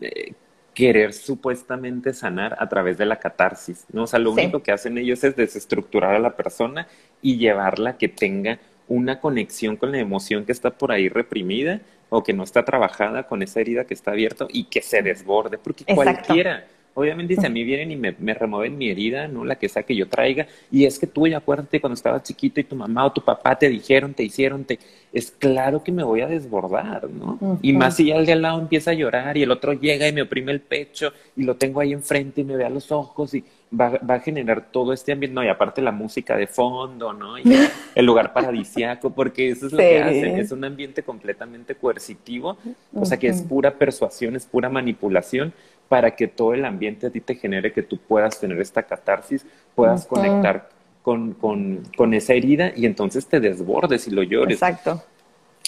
eh, 0.00 0.32
querer 0.74 1.12
supuestamente 1.12 2.12
sanar 2.12 2.56
a 2.58 2.68
través 2.68 2.98
de 2.98 3.06
la 3.06 3.16
catarsis, 3.16 3.86
¿no? 3.92 4.02
O 4.02 4.06
sea, 4.06 4.18
lo 4.18 4.32
único 4.32 4.62
que 4.62 4.72
hacen 4.72 4.98
ellos 4.98 5.22
es 5.22 5.36
desestructurar 5.36 6.14
a 6.14 6.18
la 6.18 6.36
persona 6.36 6.88
y 7.22 7.36
llevarla 7.38 7.90
a 7.90 7.96
que 7.96 8.08
tenga 8.08 8.58
una 8.88 9.20
conexión 9.20 9.76
con 9.76 9.92
la 9.92 9.98
emoción 9.98 10.44
que 10.44 10.52
está 10.52 10.70
por 10.70 10.92
ahí 10.92 11.08
reprimida 11.08 11.80
o 12.10 12.22
que 12.22 12.32
no 12.32 12.42
está 12.44 12.64
trabajada 12.64 13.24
con 13.26 13.42
esa 13.42 13.60
herida 13.60 13.84
que 13.84 13.94
está 13.94 14.10
abierta 14.10 14.46
y 14.50 14.64
que 14.64 14.82
se 14.82 15.00
desborde, 15.00 15.58
porque 15.58 15.84
cualquiera, 15.94 16.66
Obviamente 16.94 17.36
si 17.36 17.44
a 17.44 17.50
mí 17.50 17.64
vienen 17.64 17.90
y 17.90 17.96
me, 17.96 18.14
me, 18.18 18.34
remueven 18.34 18.78
mi 18.78 18.88
herida, 18.88 19.26
¿no? 19.26 19.44
La 19.44 19.56
que 19.56 19.68
sea 19.68 19.82
que 19.82 19.96
yo 19.96 20.08
traiga, 20.08 20.46
y 20.70 20.84
es 20.84 20.98
que 20.98 21.06
tú, 21.06 21.26
ya 21.26 21.38
acuérdate 21.38 21.80
cuando 21.80 21.94
estabas 21.94 22.22
chiquito 22.22 22.60
y 22.60 22.64
tu 22.64 22.76
mamá 22.76 23.04
o 23.06 23.12
tu 23.12 23.20
papá 23.20 23.58
te 23.58 23.68
dijeron, 23.68 24.14
te 24.14 24.22
hicieron, 24.22 24.64
te... 24.64 24.78
Es 25.12 25.30
claro 25.30 25.82
que 25.84 25.92
me 25.92 26.02
voy 26.02 26.22
a 26.22 26.26
desbordar, 26.26 27.08
¿no? 27.08 27.58
Y 27.62 27.72
más 27.72 27.96
si 27.96 28.06
ya 28.06 28.16
el 28.16 28.26
de 28.26 28.32
al 28.32 28.42
lado 28.42 28.60
empieza 28.60 28.90
a 28.90 28.94
llorar 28.94 29.36
y 29.36 29.42
el 29.42 29.50
otro 29.50 29.72
llega 29.72 30.08
y 30.08 30.12
me 30.12 30.22
oprime 30.22 30.50
el 30.50 30.60
pecho 30.60 31.12
y 31.36 31.44
lo 31.44 31.54
tengo 31.54 31.80
ahí 31.80 31.92
enfrente 31.92 32.40
y 32.40 32.44
me 32.44 32.56
ve 32.56 32.64
a 32.64 32.70
los 32.70 32.90
ojos 32.90 33.32
y 33.34 33.44
va, 33.78 33.98
va 33.98 34.14
a 34.14 34.20
generar 34.20 34.70
todo 34.70 34.92
este 34.92 35.12
ambiente, 35.12 35.34
no, 35.34 35.44
y 35.44 35.48
aparte 35.48 35.82
la 35.82 35.92
música 35.92 36.36
de 36.36 36.46
fondo, 36.46 37.12
¿no? 37.12 37.38
Y 37.38 37.42
el 37.94 38.06
lugar 38.06 38.32
paradisiaco, 38.32 39.10
porque 39.10 39.50
eso 39.50 39.66
es 39.66 39.72
lo 39.72 39.78
que 39.78 40.02
hacen, 40.02 40.38
es 40.38 40.52
un 40.52 40.64
ambiente 40.64 41.02
completamente 41.02 41.74
coercitivo, 41.74 42.56
o 42.92 43.04
sea 43.04 43.18
que 43.18 43.28
es 43.28 43.42
pura 43.42 43.72
persuasión, 43.74 44.36
es 44.36 44.46
pura 44.46 44.68
manipulación, 44.68 45.52
para 45.88 46.16
que 46.16 46.28
todo 46.28 46.54
el 46.54 46.64
ambiente 46.64 47.06
a 47.06 47.10
ti 47.10 47.20
te 47.20 47.34
genere 47.34 47.72
que 47.72 47.82
tú 47.82 47.98
puedas 47.98 48.40
tener 48.40 48.60
esta 48.60 48.82
catarsis, 48.82 49.44
puedas 49.74 50.06
conectar 50.06 50.70
con, 51.02 51.34
con, 51.34 51.82
con, 51.96 52.14
esa 52.14 52.32
herida 52.32 52.72
y 52.74 52.86
entonces 52.86 53.26
te 53.26 53.40
desbordes 53.40 54.08
y 54.08 54.10
lo 54.10 54.22
llores. 54.22 54.54
Exacto. 54.54 55.02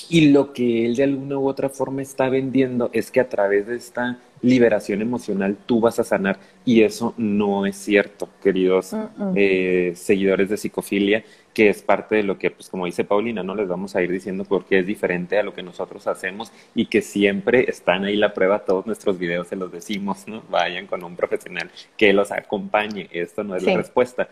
Y 0.09 0.31
lo 0.31 0.53
que 0.53 0.87
él 0.87 0.95
de 0.95 1.03
alguna 1.03 1.39
u 1.39 1.49
otra 1.49 1.69
forma 1.69 2.03
está 2.03 2.29
vendiendo 2.29 2.91
es 2.93 3.11
que 3.11 3.21
a 3.21 3.29
través 3.29 3.67
de 3.67 3.77
esta 3.77 4.19
liberación 4.41 5.03
emocional 5.03 5.57
tú 5.67 5.81
vas 5.81 5.99
a 5.99 6.05
sanar 6.05 6.39
y 6.65 6.83
eso 6.83 7.13
no 7.17 7.67
es 7.67 7.77
cierto, 7.77 8.29
queridos 8.43 8.93
eh, 9.35 9.93
seguidores 9.97 10.49
de 10.49 10.57
psicofilia, 10.57 11.25
que 11.57 11.71
es 11.71 11.81
parte 11.81 12.17
de 12.17 12.23
lo 12.23 12.37
que, 12.37 12.51
pues 12.51 12.69
como 12.69 12.85
dice 12.85 13.03
Paulina, 13.03 13.43
no 13.43 13.55
les 13.55 13.67
vamos 13.67 13.97
a 13.97 14.03
ir 14.03 14.13
diciendo 14.13 14.45
porque 14.45 14.81
es 14.81 14.87
diferente 14.87 15.39
a 15.39 15.43
lo 15.43 15.55
que 15.55 15.63
nosotros 15.63 16.07
hacemos 16.07 16.53
y 16.75 16.85
que 16.85 17.01
siempre 17.01 17.65
están 17.67 18.05
ahí 18.05 18.15
la 18.15 18.35
prueba, 18.35 18.59
todos 18.59 18.85
nuestros 18.85 19.19
videos 19.19 19.49
se 19.49 19.57
los 19.57 19.73
decimos, 19.73 20.29
¿no? 20.29 20.43
Vayan 20.51 20.87
con 20.87 21.03
un 21.03 21.17
profesional 21.17 21.71
que 21.97 22.13
los 22.13 22.31
acompañe, 22.31 23.09
esto 23.11 23.43
no 23.43 23.57
es 23.57 23.63
la 23.63 23.75
respuesta. 23.75 24.29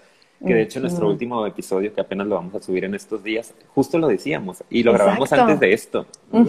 Que 0.47 0.53
de 0.53 0.61
hecho 0.61 0.81
nuestro 0.81 1.09
último 1.09 1.47
episodio, 1.47 1.95
que 1.95 2.03
apenas 2.03 2.27
lo 2.27 2.35
vamos 2.35 2.55
a 2.57 2.61
subir 2.61 2.85
en 2.85 2.95
estos 2.95 3.25
días, 3.25 3.55
justo 3.75 3.99
lo 3.99 4.09
decíamos 4.09 4.63
y 4.69 4.83
lo 4.83 4.93
grabamos 4.93 5.33
antes 5.33 5.59
de 5.59 5.73
esto. 5.73 6.07
O 6.31 6.47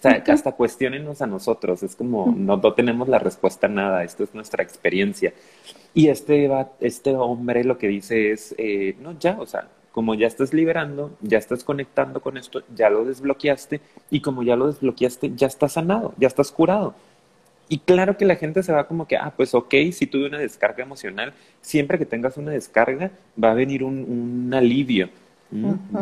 sea, 0.00 0.24
hasta 0.26 0.50
cuestionenos 0.50 1.22
a 1.22 1.28
nosotros, 1.28 1.84
es 1.84 1.94
como 1.94 2.34
no, 2.36 2.60
tenemos 2.72 3.08
la 3.08 3.20
respuesta 3.20 3.68
a 3.68 3.70
nada, 3.70 4.02
esto 4.02 4.24
es 4.24 4.34
nuestra 4.34 4.64
experiencia. 4.64 5.32
Y 5.94 6.08
este, 6.08 6.50
este 6.80 7.14
hombre 7.14 7.62
lo 7.62 7.78
que 7.78 7.86
dice 7.86 8.32
es, 8.32 8.56
eh, 8.58 8.96
no, 9.00 9.16
ya, 9.20 9.38
o 9.38 9.46
sea, 9.46 9.68
como 9.96 10.14
ya 10.14 10.26
estás 10.26 10.52
liberando, 10.52 11.16
ya 11.22 11.38
estás 11.38 11.64
conectando 11.64 12.20
con 12.20 12.36
esto, 12.36 12.60
ya 12.74 12.90
lo 12.90 13.06
desbloqueaste 13.06 13.80
y 14.10 14.20
como 14.20 14.42
ya 14.42 14.54
lo 14.54 14.66
desbloqueaste, 14.66 15.32
ya 15.34 15.46
estás 15.46 15.72
sanado, 15.72 16.12
ya 16.18 16.28
estás 16.28 16.52
curado. 16.52 16.94
Y 17.70 17.78
claro 17.78 18.18
que 18.18 18.26
la 18.26 18.36
gente 18.36 18.62
se 18.62 18.74
va 18.74 18.86
como 18.88 19.08
que, 19.08 19.16
ah, 19.16 19.32
pues 19.34 19.54
ok, 19.54 19.72
si 19.92 20.06
tuve 20.06 20.26
una 20.26 20.36
descarga 20.36 20.82
emocional, 20.82 21.32
siempre 21.62 21.96
que 21.96 22.04
tengas 22.04 22.36
una 22.36 22.50
descarga 22.50 23.10
va 23.42 23.52
a 23.52 23.54
venir 23.54 23.82
un, 23.82 24.52
alivio, 24.52 25.08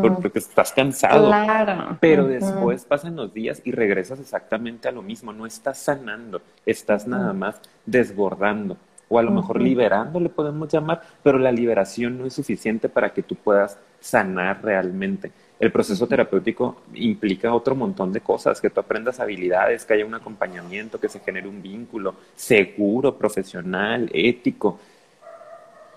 porque 0.03 0.41
estás 0.41 0.73
cansado. 0.73 1.29
Claro. 1.29 1.97
Pero 2.01 2.27
después 2.27 2.85
pasan 2.87 3.15
los 3.15 3.33
días 3.33 3.63
y 3.65 3.71
regresas 3.71 4.19
exactamente 4.19 4.89
a 4.89 4.91
lo 4.91 5.03
mismo, 5.03 5.33
no 5.33 5.47
estás 5.47 5.79
sanando, 5.79 6.43
estás 6.67 7.07
nada 7.07 7.33
más 7.33 7.61
desbordando. 7.87 8.77
O 9.15 9.19
a 9.19 9.23
lo 9.23 9.31
mejor 9.31 9.61
liberando 9.61 10.19
le 10.19 10.29
podemos 10.29 10.69
llamar, 10.69 11.01
pero 11.23 11.39
la 11.39 11.53
liberación 11.53 12.19
no 12.19 12.27
es 12.27 12.33
suficiente 12.33 12.89
para 12.89 13.13
que 13.13 13.23
tú 13.23 13.37
puedas 13.37 13.79
sanar 14.01 14.61
realmente 14.61 15.31
el 15.61 15.71
proceso 15.71 16.07
terapéutico 16.07 16.83
implica 16.95 17.55
otro 17.55 17.75
montón 17.75 18.13
de 18.13 18.21
cosas, 18.21 18.61
que 18.61 18.71
tú 18.71 18.81
aprendas 18.81 19.21
habilidades, 19.21 19.85
que 19.85 19.95
haya 19.95 20.05
un 20.05 20.15
acompañamiento, 20.15 20.99
que 20.99 21.09
se 21.09 21.21
genere 21.21 21.49
un 21.49 21.63
vínculo 21.63 22.15
seguro, 22.35 23.17
profesional, 23.17 24.11
ético. 24.13 24.79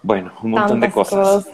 Bueno, 0.03 0.32
un 0.43 0.51
montón 0.51 0.80
de 0.80 0.91
cosas. 0.91 1.49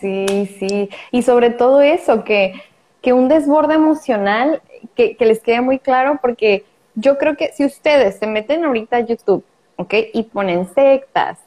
Sí, 0.00 0.26
sí. 0.58 0.90
Y 1.10 1.22
sobre 1.22 1.50
todo 1.50 1.80
eso, 1.80 2.24
que, 2.24 2.52
que 3.00 3.14
un 3.14 3.28
desborde 3.28 3.74
emocional, 3.74 4.60
que, 4.94 5.16
que 5.16 5.24
les 5.24 5.40
quede 5.40 5.62
muy 5.62 5.78
claro, 5.78 6.18
porque 6.20 6.64
yo 6.94 7.16
creo 7.16 7.36
que 7.36 7.52
si 7.52 7.64
ustedes 7.64 8.16
se 8.16 8.26
meten 8.26 8.64
ahorita 8.64 8.98
a 8.98 9.00
YouTube, 9.00 9.42
¿ok? 9.76 9.94
Y 10.12 10.24
ponen 10.24 10.66
sectas, 10.74 11.38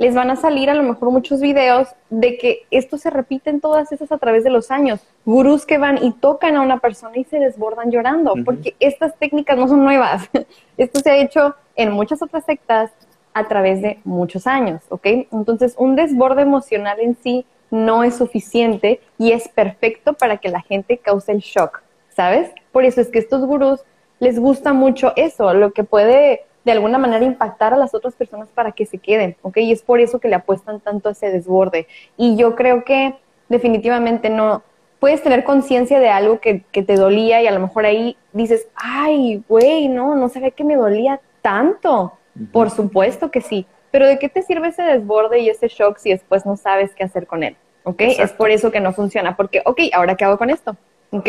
les 0.00 0.14
van 0.14 0.30
a 0.30 0.36
salir 0.36 0.70
a 0.70 0.74
lo 0.74 0.82
mejor 0.82 1.10
muchos 1.10 1.42
videos 1.42 1.88
de 2.08 2.38
que 2.38 2.62
esto 2.70 2.96
se 2.96 3.10
repite 3.10 3.50
en 3.50 3.60
todas 3.60 3.92
esas 3.92 4.10
a 4.10 4.16
través 4.16 4.44
de 4.44 4.48
los 4.48 4.70
años. 4.70 5.00
Gurús 5.26 5.66
que 5.66 5.76
van 5.76 6.02
y 6.02 6.12
tocan 6.12 6.56
a 6.56 6.62
una 6.62 6.78
persona 6.78 7.18
y 7.18 7.24
se 7.24 7.38
desbordan 7.38 7.90
llorando, 7.90 8.34
porque 8.42 8.74
estas 8.80 9.14
técnicas 9.18 9.58
no 9.58 9.68
son 9.68 9.84
nuevas. 9.84 10.30
Esto 10.78 11.00
se 11.00 11.10
ha 11.10 11.16
hecho 11.18 11.54
en 11.76 11.92
muchas 11.92 12.22
otras 12.22 12.46
sectas 12.46 12.90
a 13.34 13.46
través 13.46 13.82
de 13.82 13.98
muchos 14.04 14.46
años, 14.46 14.80
¿ok? 14.88 15.04
Entonces, 15.32 15.74
un 15.76 15.96
desborde 15.96 16.40
emocional 16.40 16.98
en 16.98 17.14
sí 17.22 17.44
no 17.70 18.02
es 18.02 18.16
suficiente 18.16 19.02
y 19.18 19.32
es 19.32 19.48
perfecto 19.48 20.14
para 20.14 20.38
que 20.38 20.48
la 20.48 20.62
gente 20.62 20.96
cause 20.96 21.30
el 21.30 21.40
shock, 21.40 21.82
¿sabes? 22.08 22.50
Por 22.72 22.86
eso 22.86 23.02
es 23.02 23.08
que 23.08 23.18
estos 23.18 23.44
gurús 23.44 23.80
les 24.18 24.38
gusta 24.38 24.72
mucho 24.72 25.12
eso, 25.16 25.52
lo 25.52 25.72
que 25.72 25.84
puede 25.84 26.44
de 26.64 26.72
alguna 26.72 26.98
manera 26.98 27.24
impactar 27.24 27.72
a 27.72 27.76
las 27.76 27.94
otras 27.94 28.14
personas 28.14 28.48
para 28.48 28.72
que 28.72 28.86
se 28.86 28.98
queden, 28.98 29.36
¿ok? 29.42 29.58
Y 29.58 29.72
es 29.72 29.82
por 29.82 30.00
eso 30.00 30.18
que 30.18 30.28
le 30.28 30.36
apuestan 30.36 30.80
tanto 30.80 31.08
a 31.08 31.12
ese 31.12 31.30
desborde. 31.30 31.86
Y 32.16 32.36
yo 32.36 32.54
creo 32.54 32.84
que 32.84 33.14
definitivamente 33.48 34.28
no, 34.28 34.62
puedes 35.00 35.22
tener 35.22 35.42
conciencia 35.42 35.98
de 35.98 36.10
algo 36.10 36.40
que, 36.40 36.62
que, 36.70 36.82
te 36.82 36.94
dolía 36.94 37.42
y 37.42 37.46
a 37.46 37.52
lo 37.52 37.60
mejor 37.60 37.86
ahí 37.86 38.16
dices, 38.32 38.68
ay, 38.74 39.42
güey, 39.48 39.88
no, 39.88 40.14
no 40.14 40.28
sabía 40.28 40.50
que 40.50 40.64
me 40.64 40.76
dolía 40.76 41.20
tanto. 41.42 42.12
Por 42.52 42.70
supuesto 42.70 43.30
que 43.30 43.40
sí, 43.40 43.66
pero 43.90 44.06
¿de 44.06 44.18
qué 44.18 44.28
te 44.28 44.42
sirve 44.42 44.68
ese 44.68 44.82
desborde 44.82 45.40
y 45.40 45.48
ese 45.48 45.68
shock 45.68 45.98
si 45.98 46.10
después 46.10 46.46
no 46.46 46.56
sabes 46.56 46.94
qué 46.94 47.04
hacer 47.04 47.26
con 47.26 47.42
él? 47.42 47.56
¿Ok? 47.82 48.02
Es 48.02 48.32
por 48.32 48.50
eso 48.50 48.70
que 48.70 48.80
no 48.80 48.92
funciona, 48.92 49.36
porque, 49.36 49.62
ok, 49.64 49.80
¿ahora 49.92 50.16
qué 50.16 50.24
hago 50.24 50.38
con 50.38 50.50
esto? 50.50 50.76
¿Ok? 51.10 51.28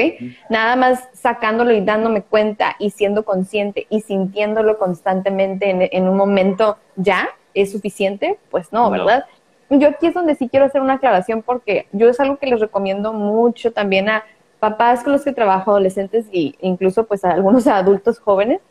Nada 0.49 0.75
más 0.75 1.09
sacándolo 1.13 1.71
y 1.71 1.81
dándome 1.81 2.21
cuenta 2.21 2.75
y 2.79 2.91
siendo 2.91 3.23
consciente 3.23 3.87
y 3.89 4.01
sintiéndolo 4.01 4.77
constantemente 4.77 5.95
en, 5.95 6.07
un 6.07 6.17
momento 6.17 6.77
ya 6.95 7.29
es 7.53 7.71
suficiente, 7.71 8.37
pues 8.49 8.71
no, 8.71 8.89
¿verdad? 8.89 9.25
Yo 9.69 9.89
aquí 9.89 10.07
es 10.07 10.13
donde 10.13 10.35
sí 10.35 10.49
quiero 10.49 10.65
hacer 10.65 10.81
una 10.81 10.95
aclaración 10.95 11.41
porque 11.41 11.87
yo 11.91 12.09
es 12.09 12.19
algo 12.19 12.37
que 12.37 12.47
les 12.47 12.59
recomiendo 12.59 13.13
mucho 13.13 13.71
también 13.71 14.09
a 14.09 14.23
papás 14.59 15.03
con 15.03 15.13
los 15.13 15.23
que 15.23 15.31
trabajo, 15.31 15.71
adolescentes 15.71 16.25
e 16.31 16.53
incluso 16.61 17.05
pues 17.05 17.25
a 17.25 17.31
algunos 17.31 17.67
adultos 17.67 18.19
jóvenes 18.19 18.61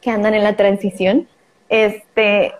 que 0.00 0.10
andan 0.10 0.34
en 0.34 0.44
la 0.44 0.56
transición, 0.56 1.26
este, 1.68 2.54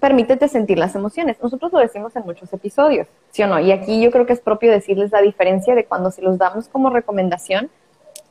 permítete 0.00 0.48
sentir 0.48 0.78
las 0.78 0.94
emociones. 0.94 1.38
Nosotros 1.42 1.72
lo 1.72 1.78
decimos 1.78 2.14
en 2.16 2.24
muchos 2.24 2.52
episodios, 2.52 3.08
¿sí 3.30 3.42
o 3.42 3.46
no? 3.46 3.58
Y 3.60 3.72
aquí 3.72 4.00
yo 4.00 4.10
creo 4.10 4.26
que 4.26 4.32
es 4.32 4.40
propio 4.40 4.70
decirles 4.70 5.12
la 5.12 5.22
diferencia 5.22 5.74
de 5.74 5.84
cuando 5.84 6.10
se 6.10 6.22
los 6.22 6.38
damos 6.38 6.68
como 6.68 6.90
recomendación 6.90 7.70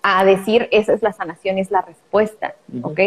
a 0.02 0.24
decir 0.24 0.70
esa 0.72 0.94
es 0.94 1.02
la 1.02 1.14
sanación, 1.14 1.58
es 1.58 1.72
la 1.72 1.82
respuesta, 1.82 2.56
¿ok? 2.82 3.00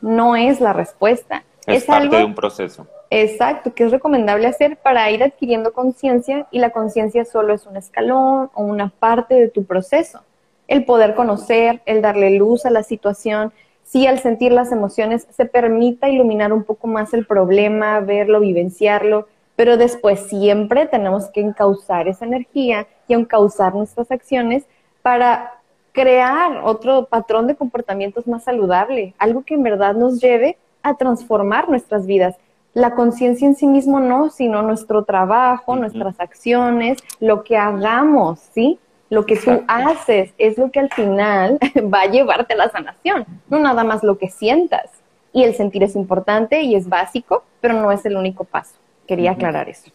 No 0.00 0.36
es 0.36 0.60
la 0.60 0.72
respuesta. 0.72 1.44
Es, 1.66 1.84
parte 1.84 2.16
de 2.16 2.24
un 2.24 2.34
proceso. 2.34 2.86
Exacto, 3.10 3.74
que 3.74 3.84
es 3.84 3.90
recomendable 3.90 4.46
hacer 4.46 4.76
para 4.76 5.10
ir 5.10 5.22
adquiriendo 5.22 5.72
conciencia 5.72 6.46
y 6.50 6.58
la 6.58 6.70
conciencia 6.70 7.24
solo 7.24 7.54
es 7.54 7.66
un 7.66 7.76
escalón 7.76 8.50
o 8.54 8.62
una 8.62 8.90
parte 8.90 9.34
de 9.34 9.48
tu 9.48 9.64
proceso. 9.64 10.20
El 10.66 10.84
poder 10.84 11.14
conocer, 11.14 11.80
el 11.86 12.02
darle 12.02 12.30
luz 12.36 12.66
a 12.66 12.70
la 12.70 12.82
situación, 12.82 13.52
si 13.88 14.06
al 14.06 14.18
sentir 14.18 14.52
las 14.52 14.70
emociones 14.70 15.26
se 15.30 15.46
permita 15.46 16.10
iluminar 16.10 16.52
un 16.52 16.62
poco 16.62 16.86
más 16.86 17.14
el 17.14 17.24
problema, 17.24 18.00
verlo, 18.00 18.40
vivenciarlo, 18.40 19.28
pero 19.56 19.78
después 19.78 20.20
siempre 20.28 20.86
tenemos 20.86 21.28
que 21.30 21.40
encauzar 21.40 22.06
esa 22.06 22.26
energía 22.26 22.86
y 23.08 23.14
encauzar 23.14 23.74
nuestras 23.74 24.10
acciones 24.10 24.64
para 25.00 25.54
crear 25.92 26.60
otro 26.64 27.06
patrón 27.06 27.46
de 27.46 27.56
comportamientos 27.56 28.26
más 28.26 28.44
saludable, 28.44 29.14
algo 29.18 29.42
que 29.42 29.54
en 29.54 29.62
verdad 29.62 29.94
nos 29.94 30.20
lleve 30.20 30.58
a 30.82 30.94
transformar 30.94 31.70
nuestras 31.70 32.06
vidas. 32.06 32.36
La 32.74 32.94
conciencia 32.94 33.48
en 33.48 33.56
sí 33.56 33.66
mismo 33.66 34.00
no, 34.00 34.28
sino 34.28 34.60
nuestro 34.60 35.04
trabajo, 35.04 35.76
nuestras 35.76 36.20
acciones, 36.20 36.98
lo 37.20 37.42
que 37.42 37.56
hagamos, 37.56 38.38
¿sí? 38.52 38.78
Lo 39.10 39.24
que 39.24 39.36
tú 39.36 39.64
haces 39.68 40.32
es 40.38 40.58
lo 40.58 40.70
que 40.70 40.80
al 40.80 40.90
final 40.90 41.58
va 41.92 42.02
a 42.02 42.06
llevarte 42.06 42.54
a 42.54 42.56
la 42.56 42.70
sanación, 42.70 43.24
no 43.48 43.58
nada 43.58 43.84
más 43.84 44.02
lo 44.02 44.18
que 44.18 44.28
sientas. 44.28 44.90
Y 45.32 45.44
el 45.44 45.54
sentir 45.54 45.82
es 45.82 45.94
importante 45.94 46.62
y 46.62 46.74
es 46.74 46.88
básico, 46.88 47.44
pero 47.60 47.74
no 47.74 47.92
es 47.92 48.04
el 48.04 48.16
único 48.16 48.44
paso. 48.44 48.74
Quería 49.06 49.32
aclarar 49.32 49.68
eso. 49.68 49.90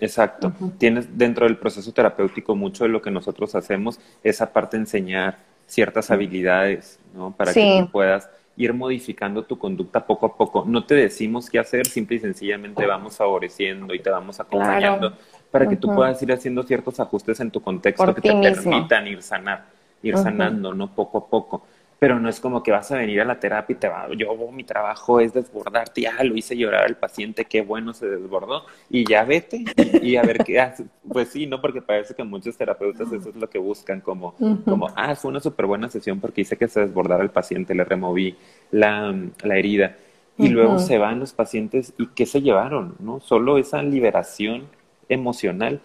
Exacto. 0.00 0.52
Tienes 0.78 1.16
dentro 1.16 1.46
del 1.46 1.56
proceso 1.56 1.92
terapéutico 1.92 2.56
mucho 2.56 2.84
de 2.84 2.90
lo 2.90 3.00
que 3.00 3.10
nosotros 3.10 3.54
hacemos 3.54 4.00
es 4.24 4.40
aparte 4.40 4.76
enseñar 4.76 5.38
ciertas 5.66 6.10
habilidades, 6.10 6.98
¿no? 7.14 7.30
Para 7.30 7.52
que 7.52 7.82
tú 7.82 7.90
puedas 7.92 8.28
ir 8.56 8.74
modificando 8.74 9.44
tu 9.44 9.58
conducta 9.58 10.04
poco 10.04 10.26
a 10.26 10.36
poco. 10.36 10.64
No 10.66 10.84
te 10.84 10.94
decimos 10.94 11.48
qué 11.48 11.58
hacer, 11.58 11.86
simple 11.86 12.16
y 12.16 12.18
sencillamente 12.18 12.84
vamos 12.86 13.16
favoreciendo 13.16 13.94
y 13.94 14.00
te 14.00 14.10
vamos 14.10 14.40
acompañando 14.40 15.16
para 15.50 15.68
que 15.68 15.76
tú 15.76 15.92
puedas 15.94 16.22
ir 16.22 16.32
haciendo 16.32 16.62
ciertos 16.62 17.00
ajustes 17.00 17.40
en 17.40 17.50
tu 17.50 17.60
contexto 17.60 18.14
que 18.14 18.20
te 18.20 18.32
permitan 18.32 19.06
ir 19.06 19.22
sanar, 19.22 19.64
ir 20.02 20.16
sanando, 20.16 20.74
¿no? 20.74 20.94
Poco 20.94 21.18
a 21.18 21.26
poco. 21.26 21.62
Pero 21.98 22.18
no 22.18 22.30
es 22.30 22.40
como 22.40 22.62
que 22.62 22.70
vas 22.70 22.90
a 22.92 22.96
venir 22.96 23.20
a 23.20 23.26
la 23.26 23.38
terapia 23.38 23.74
y 23.74 23.78
te 23.78 23.86
va, 23.86 24.08
yo, 24.16 24.34
mi 24.52 24.64
trabajo 24.64 25.20
es 25.20 25.34
desbordarte, 25.34 26.00
ya 26.00 26.24
lo 26.24 26.34
hice 26.34 26.56
llorar 26.56 26.84
al 26.84 26.96
paciente, 26.96 27.44
qué 27.44 27.60
bueno 27.60 27.92
se 27.92 28.08
desbordó, 28.08 28.64
y 28.88 29.04
ya 29.06 29.24
vete 29.24 29.64
y, 30.00 30.16
a 30.16 30.22
ver 30.22 30.38
qué 30.38 30.60
hace. 30.60 30.86
Pues 31.06 31.28
sí, 31.28 31.46
¿no? 31.46 31.60
Porque 31.60 31.82
parece 31.82 32.14
que 32.14 32.24
muchos 32.24 32.56
terapeutas 32.56 33.12
eso 33.12 33.28
es 33.28 33.36
lo 33.36 33.50
que 33.50 33.58
buscan, 33.58 34.00
como, 34.00 34.34
como 34.64 34.88
ah, 34.96 35.14
fue 35.14 35.30
una 35.30 35.40
súper 35.40 35.66
buena 35.66 35.90
sesión 35.90 36.20
porque 36.20 36.40
hice 36.40 36.56
que 36.56 36.68
se 36.68 36.80
desbordara 36.80 37.22
el 37.22 37.30
paciente, 37.30 37.74
le 37.74 37.84
removí 37.84 38.34
la, 38.70 39.14
la 39.42 39.56
herida. 39.56 39.96
Y 40.38 40.48
luego 40.48 40.78
se 40.78 40.96
van 40.96 41.20
los 41.20 41.34
pacientes 41.34 41.92
y 41.98 42.06
¿qué 42.06 42.24
se 42.24 42.40
llevaron? 42.40 42.94
¿No? 42.98 43.20
Solo 43.20 43.58
esa 43.58 43.82
liberación 43.82 44.62
emocional 45.10 45.80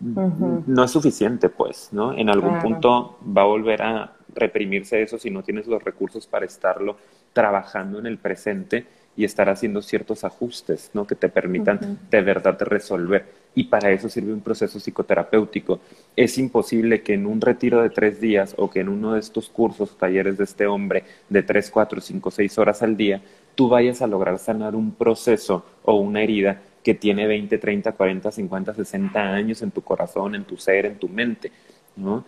no 0.00 0.84
es 0.84 0.90
suficiente, 0.90 1.48
pues, 1.48 1.88
¿no? 1.92 2.16
En 2.16 2.30
algún 2.30 2.60
punto 2.60 3.18
va 3.36 3.42
a 3.42 3.46
volver 3.46 3.82
a 3.82 4.12
reprimirse 4.34 5.02
eso 5.02 5.18
si 5.18 5.30
no 5.30 5.42
tienes 5.42 5.66
los 5.66 5.82
recursos 5.82 6.26
para 6.26 6.46
estarlo 6.46 6.96
trabajando 7.32 7.98
en 7.98 8.06
el 8.06 8.18
presente 8.18 8.86
y 9.16 9.24
estar 9.24 9.48
haciendo 9.48 9.82
ciertos 9.82 10.22
ajustes, 10.22 10.90
¿no? 10.94 11.04
Que 11.04 11.16
te 11.16 11.28
permitan 11.28 11.98
de 12.08 12.20
verdad 12.22 12.56
resolver. 12.60 13.26
Y 13.56 13.64
para 13.64 13.90
eso 13.90 14.08
sirve 14.08 14.32
un 14.32 14.40
proceso 14.40 14.78
psicoterapéutico. 14.78 15.80
Es 16.14 16.38
imposible 16.38 17.02
que 17.02 17.14
en 17.14 17.26
un 17.26 17.40
retiro 17.40 17.82
de 17.82 17.90
tres 17.90 18.20
días 18.20 18.54
o 18.56 18.70
que 18.70 18.78
en 18.78 18.88
uno 18.88 19.14
de 19.14 19.20
estos 19.20 19.48
cursos, 19.48 19.98
talleres 19.98 20.38
de 20.38 20.44
este 20.44 20.68
hombre, 20.68 21.02
de 21.28 21.42
tres, 21.42 21.68
cuatro, 21.68 22.00
cinco, 22.00 22.30
seis 22.30 22.56
horas 22.58 22.82
al 22.84 22.96
día, 22.96 23.20
tú 23.56 23.68
vayas 23.68 24.00
a 24.02 24.06
lograr 24.06 24.38
sanar 24.38 24.76
un 24.76 24.92
proceso 24.92 25.64
o 25.82 25.96
una 25.96 26.22
herida 26.22 26.62
que 26.88 26.94
tiene 26.94 27.26
20, 27.26 27.58
30, 27.58 27.92
40, 27.92 28.32
50, 28.32 28.72
60 28.72 29.20
años 29.20 29.60
en 29.60 29.70
tu 29.70 29.82
corazón, 29.82 30.34
en 30.34 30.44
tu 30.44 30.56
ser, 30.56 30.86
en 30.86 30.98
tu 30.98 31.06
mente, 31.06 31.52
¿no? 31.96 32.24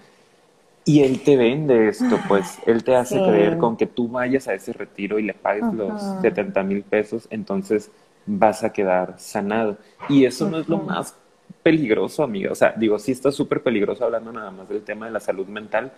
Y 0.85 1.01
él 1.01 1.23
te 1.23 1.38
vende 1.38 1.88
esto, 1.88 2.20
pues 2.29 2.59
él 2.66 2.85
te 2.85 2.94
hace 2.94 3.16
creer 3.23 3.57
con 3.57 3.79
que 3.79 3.87
tú 3.87 4.09
vayas 4.09 4.49
a 4.49 4.53
ese 4.53 4.75
retiro 4.75 5.18
y 5.18 5.23
le 5.23 5.33
pagues 5.33 5.73
los 5.73 6.03
70 6.20 6.62
mil 6.64 6.83
pesos, 6.83 7.27
entonces 7.31 7.90
vas 8.27 8.62
a 8.62 8.70
quedar 8.70 9.14
sanado. 9.16 9.79
Y 10.11 10.27
eso 10.27 10.51
no 10.51 10.59
es 10.59 10.68
lo 10.68 10.77
más 10.77 11.16
peligroso, 11.62 12.23
amiga. 12.23 12.53
O 12.53 12.55
sea, 12.55 12.75
digo, 12.77 12.99
sí 12.99 13.12
está 13.12 13.33
súper 13.33 13.62
peligroso 13.62 14.05
hablando 14.05 14.31
nada 14.31 14.51
más 14.51 14.68
del 14.68 14.83
tema 14.83 15.07
de 15.07 15.12
la 15.12 15.20
salud 15.20 15.46
mental, 15.46 15.90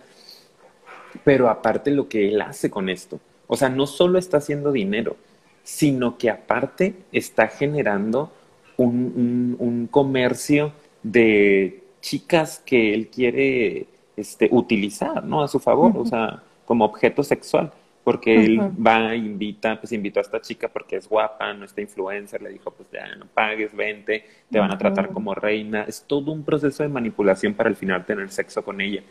pero 1.25 1.49
aparte 1.49 1.91
lo 1.91 2.07
que 2.07 2.29
él 2.29 2.39
hace 2.39 2.69
con 2.69 2.87
esto. 2.87 3.19
O 3.45 3.57
sea, 3.57 3.67
no 3.67 3.87
solo 3.87 4.17
está 4.17 4.37
haciendo 4.37 4.71
dinero, 4.71 5.17
sino 5.63 6.17
que 6.17 6.29
aparte 6.29 6.95
está 7.11 7.49
generando 7.49 8.31
un, 8.77 9.55
un, 9.59 9.87
comercio 9.87 10.73
de 11.01 11.83
chicas 12.01 12.61
que 12.65 12.93
él 12.93 13.07
quiere 13.07 13.87
este, 14.15 14.49
utilizar, 14.51 15.23
¿no? 15.23 15.43
A 15.43 15.47
su 15.47 15.59
favor, 15.59 15.93
o 15.95 16.05
sea, 16.05 16.43
como 16.65 16.85
objeto 16.85 17.23
sexual 17.23 17.71
porque 18.03 18.35
él 18.35 18.59
va, 18.85 19.15
invita, 19.15 19.79
pues 19.79 19.93
invitó 19.93 20.19
a 20.19 20.23
esta 20.23 20.41
chica 20.41 20.67
porque 20.67 20.97
es 20.97 21.07
guapa, 21.07 21.53
no 21.53 21.63
está 21.63 21.81
influencer, 21.81 22.41
le 22.41 22.49
dijo, 22.49 22.71
pues 22.71 22.89
ya 22.91 23.15
no 23.15 23.25
pagues, 23.27 23.73
vente, 23.73 24.25
te 24.51 24.59
van 24.59 24.71
a 24.71 24.77
tratar 24.77 25.09
como 25.09 25.33
reina. 25.33 25.85
Es 25.87 26.03
todo 26.05 26.33
un 26.33 26.43
proceso 26.43 26.83
de 26.83 26.89
manipulación 26.89 27.53
para 27.53 27.69
al 27.69 27.77
final 27.77 28.05
tener 28.05 28.29
sexo 28.29 28.63
con 28.63 28.81
ella. 28.81 29.03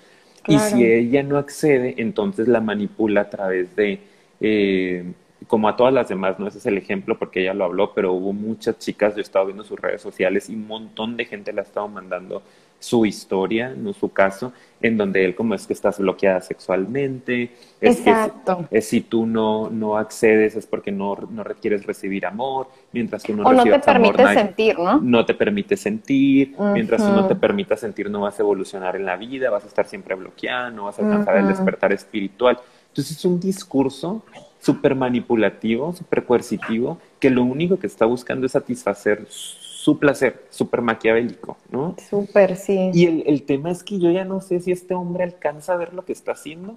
Y 0.47 0.59
si 0.59 0.85
ella 0.85 1.23
no 1.23 1.39
accede, 1.39 1.95
entonces 1.99 2.49
la 2.49 2.61
manipula 2.61 3.23
a 3.23 3.31
través 3.31 3.75
de, 3.77 4.01
eh, 4.41 5.05
como 5.53 5.69
a 5.69 5.77
todas 5.77 5.93
las 5.93 6.09
demás, 6.09 6.39
¿no? 6.39 6.47
Ese 6.47 6.57
es 6.57 6.65
el 6.65 6.79
ejemplo 6.79 7.19
porque 7.19 7.43
ella 7.43 7.53
lo 7.53 7.67
habló, 7.67 7.93
pero 7.93 8.15
hubo 8.15 8.33
muchas 8.33 8.79
chicas, 8.79 9.13
yo 9.13 9.19
he 9.19 9.23
estado 9.23 9.45
viendo 9.45 9.65
sus 9.65 9.79
redes 9.79 10.01
sociales 10.01 10.49
y 10.49 10.55
un 10.55 10.67
montón 10.67 11.15
de 11.15 11.27
gente 11.27 11.53
le 11.53 11.61
ha 11.61 11.65
estado 11.65 11.89
mandando 11.89 12.43
su 12.79 13.05
historia, 13.05 13.75
no 13.77 13.93
su 13.93 14.11
caso, 14.11 14.55
en 14.81 14.97
donde 14.97 15.27
él 15.27 15.35
como 15.35 15.55
es 15.55 15.67
que 15.67 15.75
estás 15.75 15.99
bloqueada 15.99 16.41
sexualmente, 16.41 17.51
es 17.83 17.99
Exacto. 17.99 18.67
que 18.71 18.81
si 18.81 19.03
tú 19.03 19.27
no, 19.27 19.69
no 19.69 19.99
accedes 19.99 20.57
es 20.57 20.65
porque 20.65 20.91
no, 20.91 21.19
no 21.31 21.45
requieres 21.45 21.85
recibir 21.85 22.25
amor, 22.25 22.69
mientras 22.91 23.23
tú 23.23 23.37
no 23.37 23.43
o 23.43 23.53
no 23.53 23.63
te 23.63 23.79
permite 23.79 24.33
sentir, 24.33 24.79
¿no? 24.79 25.03
No 25.03 25.27
te 25.27 25.35
permite 25.35 25.77
sentir, 25.77 26.57
mientras 26.73 27.07
tú 27.07 27.13
no 27.13 27.29
te 27.29 27.37
permitas 27.37 27.79
sentir 27.79 28.09
no 28.09 28.23
vas 28.23 28.39
a 28.39 28.43
evolucionar 28.43 28.97
en 28.97 29.05
la 29.05 29.17
vida, 29.17 29.51
vas 29.51 29.65
a 29.65 29.67
estar 29.67 29.87
siempre 29.87 30.15
bloqueada, 30.15 30.71
no 30.71 30.85
vas 30.85 30.99
a 30.99 31.03
alcanzar 31.03 31.37
el 31.37 31.49
despertar 31.49 31.93
espiritual. 31.93 32.59
Entonces 32.89 33.19
es 33.19 33.25
un 33.27 33.39
discurso 33.39 34.23
súper 34.63 34.95
manipulativo, 34.95 35.93
súper 35.93 36.25
coercitivo, 36.25 36.99
que 37.19 37.31
lo 37.31 37.43
único 37.43 37.79
que 37.79 37.89
está 37.89 38.07
buscando 38.07 38.47
es 38.47 38.53
satisfacer 38.53 39.27
su 39.29 39.99
placer, 39.99 40.45
súper 40.51 40.81
maquiavélico, 40.83 41.59
¿no? 41.71 41.97
Súper, 42.09 42.57
sí. 42.57 42.91
Y 42.95 43.07
el, 43.07 43.25
el, 43.27 43.43
tema 43.43 43.73
es 43.73 43.83
que 43.83 43.99
yo 43.99 44.13
ya 44.13 44.25
no 44.25 44.41
sé 44.41 44.61
si 44.61 44.71
este 44.71 44.95
hombre 44.95 45.25
alcanza 45.25 45.73
a 45.73 45.77
ver 45.77 45.93
lo 45.93 46.05
que 46.05 46.13
está 46.13 46.33
haciendo 46.33 46.77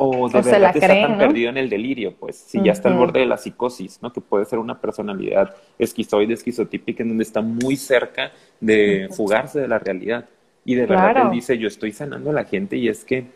o 0.00 0.28
de 0.28 0.40
verdad 0.40 0.72
que 0.72 0.78
está 0.78 1.00
tan 1.02 1.18
perdido 1.18 1.50
en 1.50 1.56
el 1.58 1.68
delirio, 1.68 2.14
pues, 2.18 2.36
si 2.36 2.62
ya 2.62 2.70
está 2.70 2.88
al 2.88 2.94
borde 2.94 3.18
de 3.20 3.26
la 3.26 3.36
psicosis, 3.36 3.98
¿no? 4.00 4.12
Que 4.12 4.20
puede 4.20 4.44
ser 4.44 4.60
una 4.60 4.80
personalidad 4.80 5.56
esquizoide, 5.76 6.34
esquizotípica, 6.34 7.02
en 7.02 7.10
donde 7.10 7.24
está 7.24 7.40
muy 7.40 7.76
cerca 7.76 8.30
de 8.60 9.08
fugarse 9.10 9.60
de 9.60 9.66
la 9.66 9.80
realidad. 9.80 10.26
Y 10.64 10.76
de 10.76 10.86
verdad 10.86 11.24
él 11.24 11.30
dice, 11.32 11.58
yo 11.58 11.66
estoy 11.66 11.90
sanando 11.92 12.30
a 12.30 12.32
la 12.32 12.44
gente 12.44 12.76
y 12.76 12.88
es 12.88 13.04
que 13.04 13.26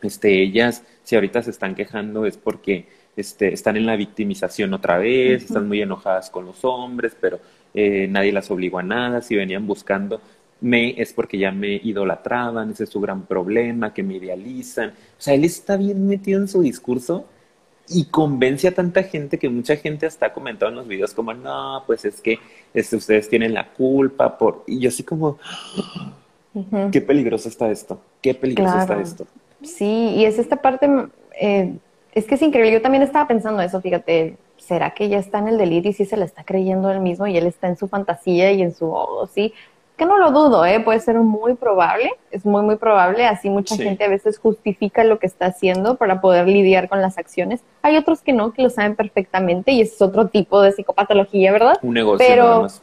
este, 0.00 0.42
ellas, 0.42 0.84
si 1.02 1.16
ahorita 1.16 1.42
se 1.42 1.50
están 1.50 1.74
quejando 1.74 2.24
es 2.24 2.38
porque 2.38 2.86
este, 3.16 3.52
están 3.52 3.76
en 3.76 3.86
la 3.86 3.96
victimización 3.96 4.72
otra 4.74 4.98
vez, 4.98 5.44
están 5.44 5.68
muy 5.68 5.82
enojadas 5.82 6.30
con 6.30 6.46
los 6.46 6.64
hombres, 6.64 7.16
pero 7.20 7.38
eh, 7.74 8.06
nadie 8.08 8.32
las 8.32 8.50
obligó 8.50 8.78
a 8.78 8.82
nada, 8.82 9.22
si 9.22 9.36
venían 9.36 9.66
buscando 9.66 10.20
me 10.60 11.00
es 11.00 11.12
porque 11.12 11.38
ya 11.38 11.50
me 11.50 11.74
idolatraban, 11.82 12.70
ese 12.70 12.84
es 12.84 12.90
su 12.90 13.00
gran 13.00 13.22
problema, 13.22 13.94
que 13.94 14.02
me 14.02 14.16
idealizan. 14.16 14.90
O 14.90 15.20
sea, 15.20 15.34
él 15.34 15.44
está 15.44 15.76
bien 15.76 16.06
metido 16.06 16.40
en 16.40 16.48
su 16.48 16.62
discurso 16.62 17.24
y 17.88 18.04
convence 18.06 18.68
a 18.68 18.74
tanta 18.74 19.02
gente 19.02 19.38
que 19.38 19.48
mucha 19.48 19.76
gente 19.76 20.06
hasta 20.06 20.26
ha 20.26 20.32
comentado 20.32 20.70
en 20.70 20.76
los 20.76 20.86
videos 20.86 21.12
como, 21.14 21.34
no, 21.34 21.82
pues 21.86 22.04
es 22.04 22.20
que 22.20 22.38
este, 22.72 22.96
ustedes 22.96 23.28
tienen 23.28 23.54
la 23.54 23.72
culpa 23.72 24.38
por... 24.38 24.64
Y 24.66 24.78
yo 24.78 24.90
así 24.90 25.02
como, 25.02 25.38
qué 26.92 27.00
peligroso 27.00 27.48
está 27.48 27.70
esto, 27.70 28.00
qué 28.20 28.34
peligroso 28.34 28.78
está 28.78 29.00
esto. 29.00 29.26
Sí, 29.62 30.14
y 30.16 30.24
es 30.24 30.38
esta 30.38 30.56
parte, 30.56 30.88
eh, 31.40 31.74
es 32.12 32.26
que 32.26 32.34
es 32.34 32.42
increíble, 32.42 32.72
yo 32.72 32.82
también 32.82 33.02
estaba 33.02 33.28
pensando 33.28 33.62
eso, 33.62 33.80
fíjate, 33.80 34.36
¿será 34.56 34.90
que 34.90 35.08
ya 35.08 35.18
está 35.18 35.38
en 35.38 35.48
el 35.48 35.58
delirio 35.58 35.90
y 35.90 35.94
sí 35.94 36.04
se 36.04 36.16
la 36.16 36.24
está 36.24 36.44
creyendo 36.44 36.90
él 36.90 37.00
mismo 37.00 37.26
y 37.26 37.36
él 37.36 37.46
está 37.46 37.68
en 37.68 37.76
su 37.76 37.88
fantasía 37.88 38.52
y 38.52 38.62
en 38.62 38.74
su, 38.74 38.90
oh, 38.90 39.26
sí? 39.26 39.52
Que 39.96 40.06
no 40.06 40.16
lo 40.16 40.30
dudo, 40.30 40.64
¿eh? 40.64 40.80
puede 40.80 40.98
ser 41.00 41.16
muy 41.20 41.54
probable, 41.54 42.10
es 42.30 42.46
muy, 42.46 42.62
muy 42.62 42.76
probable, 42.76 43.26
así 43.26 43.50
mucha 43.50 43.76
gente 43.76 44.04
a 44.04 44.08
veces 44.08 44.38
justifica 44.38 45.04
lo 45.04 45.18
que 45.18 45.26
está 45.26 45.46
haciendo 45.46 45.96
para 45.96 46.22
poder 46.22 46.48
lidiar 46.48 46.88
con 46.88 47.02
las 47.02 47.18
acciones. 47.18 47.60
Hay 47.82 47.98
otros 47.98 48.22
que 48.22 48.32
no, 48.32 48.52
que 48.52 48.62
lo 48.62 48.70
saben 48.70 48.96
perfectamente 48.96 49.72
y 49.72 49.82
ese 49.82 49.96
es 49.96 50.02
otro 50.02 50.28
tipo 50.28 50.62
de 50.62 50.72
psicopatología, 50.72 51.52
¿verdad? 51.52 51.78
Un 51.82 51.94
negocio 51.94 52.26
Pero, 52.26 52.62
más. 52.62 52.80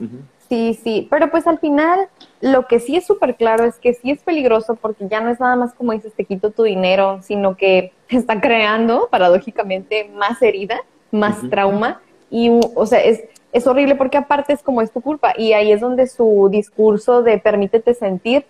Sí, 0.48 0.80
sí, 0.82 1.08
pero 1.10 1.32
pues 1.32 1.48
al 1.48 1.58
final 1.58 2.08
lo 2.42 2.68
que 2.68 2.80
sí 2.80 2.96
es 2.96 3.06
súper 3.06 3.36
claro 3.36 3.66
es 3.66 3.76
que 3.78 3.94
sí 3.94 4.12
es 4.12 4.22
peligroso 4.22 4.76
porque 4.76 5.08
ya 5.08 5.22
no 5.22 5.30
es 5.30 5.40
nada 5.40 5.56
más 5.56 5.74
como 5.74 5.92
dices, 5.94 6.14
te 6.14 6.26
quito 6.26 6.52
tu 6.52 6.64
dinero, 6.64 7.20
sino 7.22 7.58
que 7.58 7.92
está 8.10 8.40
creando 8.42 9.08
paradójicamente 9.10 10.10
más 10.14 10.42
herida 10.42 10.82
más 11.12 11.38
trauma. 11.50 12.02
Y, 12.30 12.52
o 12.76 12.86
sea, 12.86 13.00
es, 13.00 13.24
es 13.52 13.68
horrible 13.68 13.96
porque 13.96 14.18
aparte 14.18 14.54
es 14.54 14.64
como 14.64 14.82
es 14.82 14.92
tu 14.92 15.02
culpa. 15.02 15.34
Y 15.38 15.54
ahí 15.54 15.72
es 15.72 15.82
donde 15.82 16.08
su 16.08 16.50
discurso 16.52 17.24
de 17.24 17.38
permítete 17.38 17.94
sentir, 17.94 18.46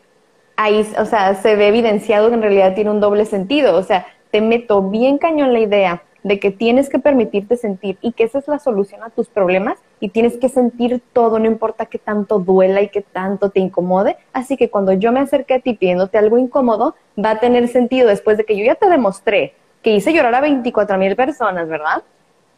ahí, 0.56 0.88
o 0.98 1.06
sea, 1.06 1.36
se 1.36 1.56
ve 1.56 1.68
evidenciado 1.68 2.30
que 2.30 2.36
en 2.36 2.42
realidad 2.42 2.76
tiene 2.76 2.90
un 2.90 3.00
doble 3.00 3.26
sentido, 3.26 3.78
o 3.78 3.84
sea, 3.84 4.08
te 4.32 4.42
meto 4.42 4.82
bien 4.82 5.18
cañón 5.18 5.54
la 5.54 5.60
idea 5.60 6.04
de 6.24 6.40
que 6.40 6.52
tienes 6.52 6.90
que 6.90 7.00
permitirte 7.00 7.56
sentir 7.56 7.98
y 8.02 8.12
que 8.12 8.24
esa 8.24 8.40
es 8.40 8.48
la 8.48 8.60
solución 8.60 9.04
a 9.04 9.10
tus 9.12 9.30
problemas 9.30 9.78
y 10.00 10.10
tienes 10.10 10.38
que 10.38 10.50
sentir 10.50 11.02
todo, 11.14 11.40
no 11.40 11.48
importa 11.48 11.88
qué 11.88 11.98
tanto 11.98 12.40
duela 12.40 12.82
y 12.82 12.90
qué 12.90 13.02
tanto 13.02 13.50
te 13.50 13.60
incomode. 13.60 14.18
Así 14.34 14.58
que 14.58 14.70
cuando 14.70 14.94
yo 14.94 15.12
me 15.12 15.20
acerque 15.20 15.56
a 15.56 15.60
ti 15.60 15.74
pidiéndote 15.74 16.18
algo 16.18 16.38
incómodo, 16.38 16.96
va 17.18 17.32
a 17.32 17.40
tener 17.40 17.68
sentido 17.68 18.08
después 18.08 18.38
de 18.38 18.46
que 18.46 18.58
yo 18.58 18.64
ya 18.64 18.76
te 18.76 18.90
demostré 18.90 19.56
que 19.82 19.92
hice 19.92 20.14
llorar 20.14 20.36
a 20.36 20.42
24 20.42 20.98
mil 20.98 21.16
personas, 21.16 21.68
¿verdad? 21.68 22.04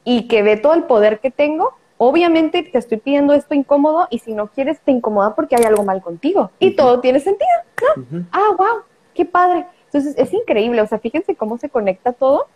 y 0.04 0.28
que 0.28 0.42
ve 0.42 0.58
todo 0.58 0.74
el 0.74 0.84
poder 0.84 1.20
que 1.20 1.32
tengo, 1.32 1.74
obviamente 1.98 2.64
te 2.64 2.78
estoy 2.78 2.98
pidiendo 2.98 3.34
esto 3.34 3.54
incómodo 3.54 4.08
y 4.10 4.20
si 4.20 4.34
no 4.34 4.48
quieres 4.48 4.80
te 4.80 4.92
incomoda 4.92 5.36
porque 5.36 5.56
hay 5.56 5.66
algo 5.66 5.84
mal 5.84 6.02
contigo. 6.02 6.52
Y 6.60 6.72
todo 6.72 7.00
tiene 7.00 7.20
sentido, 7.20 7.50
¿no? 7.98 8.26
Ah, 8.32 8.56
wow, 8.58 8.84
qué 9.14 9.26
padre. 9.26 9.66
Entonces 9.86 10.16
es 10.18 10.34
increíble, 10.34 10.82
o 10.82 10.88
sea, 10.88 11.00
fíjense 11.00 11.36
cómo 11.36 11.58
se 11.58 11.70
conecta 11.70 12.14
todo 12.14 12.48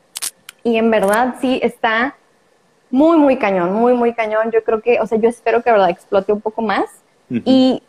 y 0.63 0.77
en 0.77 0.89
verdad 0.89 1.35
sí 1.41 1.59
está 1.61 2.15
muy, 2.93 3.17
muy 3.17 3.37
cañón, 3.37 3.73
muy, 3.73 3.93
muy 3.93 4.13
cañón. 4.13 4.51
Yo 4.51 4.63
creo 4.63 4.81
que, 4.81 4.99
o 4.99 5.07
sea, 5.07 5.17
yo 5.17 5.27
espero 5.27 5.61
que 5.63 5.71
verdad 5.71 5.89
explote 5.89 6.31
un 6.31 6.41
poco 6.41 6.61
más 6.61 6.85
y 7.29 7.81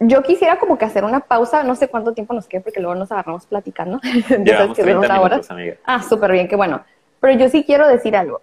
yo 0.00 0.22
quisiera 0.24 0.58
como 0.58 0.76
que 0.76 0.84
hacer 0.84 1.04
una 1.04 1.20
pausa, 1.20 1.62
no 1.62 1.76
sé 1.76 1.88
cuánto 1.88 2.12
tiempo 2.12 2.34
nos 2.34 2.48
quede 2.48 2.62
porque 2.62 2.80
luego 2.80 2.96
nos 2.96 3.12
agarramos 3.12 3.46
platicando. 3.46 4.00
Llevamos 4.44 4.76
30 4.76 5.14
minutos, 5.14 5.50
amiga. 5.50 5.76
Ah, 5.84 6.02
súper 6.02 6.32
bien, 6.32 6.48
qué 6.48 6.56
bueno. 6.56 6.82
Pero 7.20 7.38
yo 7.38 7.48
sí 7.48 7.64
quiero 7.64 7.86
decir 7.86 8.16
algo. 8.16 8.40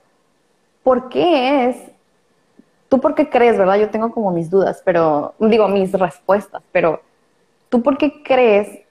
¿por 0.86 1.10
qué 1.10 1.66
es? 1.66 1.78
¿Tú 2.90 3.02
por 3.02 3.16
qué 3.16 3.28
crees, 3.28 3.58
verdad? 3.58 3.80
Yo 3.80 3.90
tengo 3.90 4.12
como 4.12 4.32
mis 4.32 4.52
dudas, 4.52 4.84
pero 4.86 5.34
digo 5.40 5.68
mis 5.68 5.92
respuestas, 5.92 6.62
pero 6.72 7.02
¿tú 7.70 7.82
por 7.82 7.98
qué 7.98 8.22
crees 8.24 8.82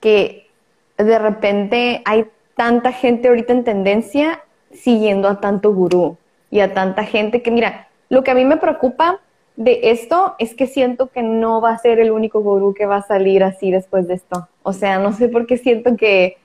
que 0.00 0.48
de 0.96 1.18
repente 1.18 2.00
hay 2.06 2.26
tanta 2.56 2.90
gente 2.90 3.28
ahorita 3.28 3.52
en 3.52 3.64
tendencia 3.64 4.42
siguiendo 4.72 5.28
a 5.28 5.40
tanto 5.40 5.74
gurú 5.74 6.16
y 6.52 6.60
a 6.60 6.72
tanta 6.72 7.02
gente 7.02 7.42
que, 7.42 7.50
mira, 7.50 7.88
lo 8.08 8.22
que 8.22 8.30
a 8.30 8.34
mí 8.34 8.44
me 8.44 8.58
preocupa 8.58 9.18
de 9.56 9.90
esto 9.90 10.36
es 10.38 10.54
que 10.54 10.68
siento 10.68 11.08
que 11.08 11.24
no 11.24 11.60
va 11.60 11.70
a 11.72 11.78
ser 11.78 11.98
el 11.98 12.12
único 12.12 12.40
gurú 12.42 12.74
que 12.74 12.86
va 12.86 12.96
a 12.96 13.02
salir 13.02 13.42
así 13.42 13.72
después 13.72 14.06
de 14.06 14.14
esto. 14.14 14.48
O 14.62 14.72
sea, 14.72 15.00
no 15.00 15.12
sé 15.12 15.28
por 15.28 15.46
qué 15.46 15.56
siento 15.58 15.96
que 15.96 16.36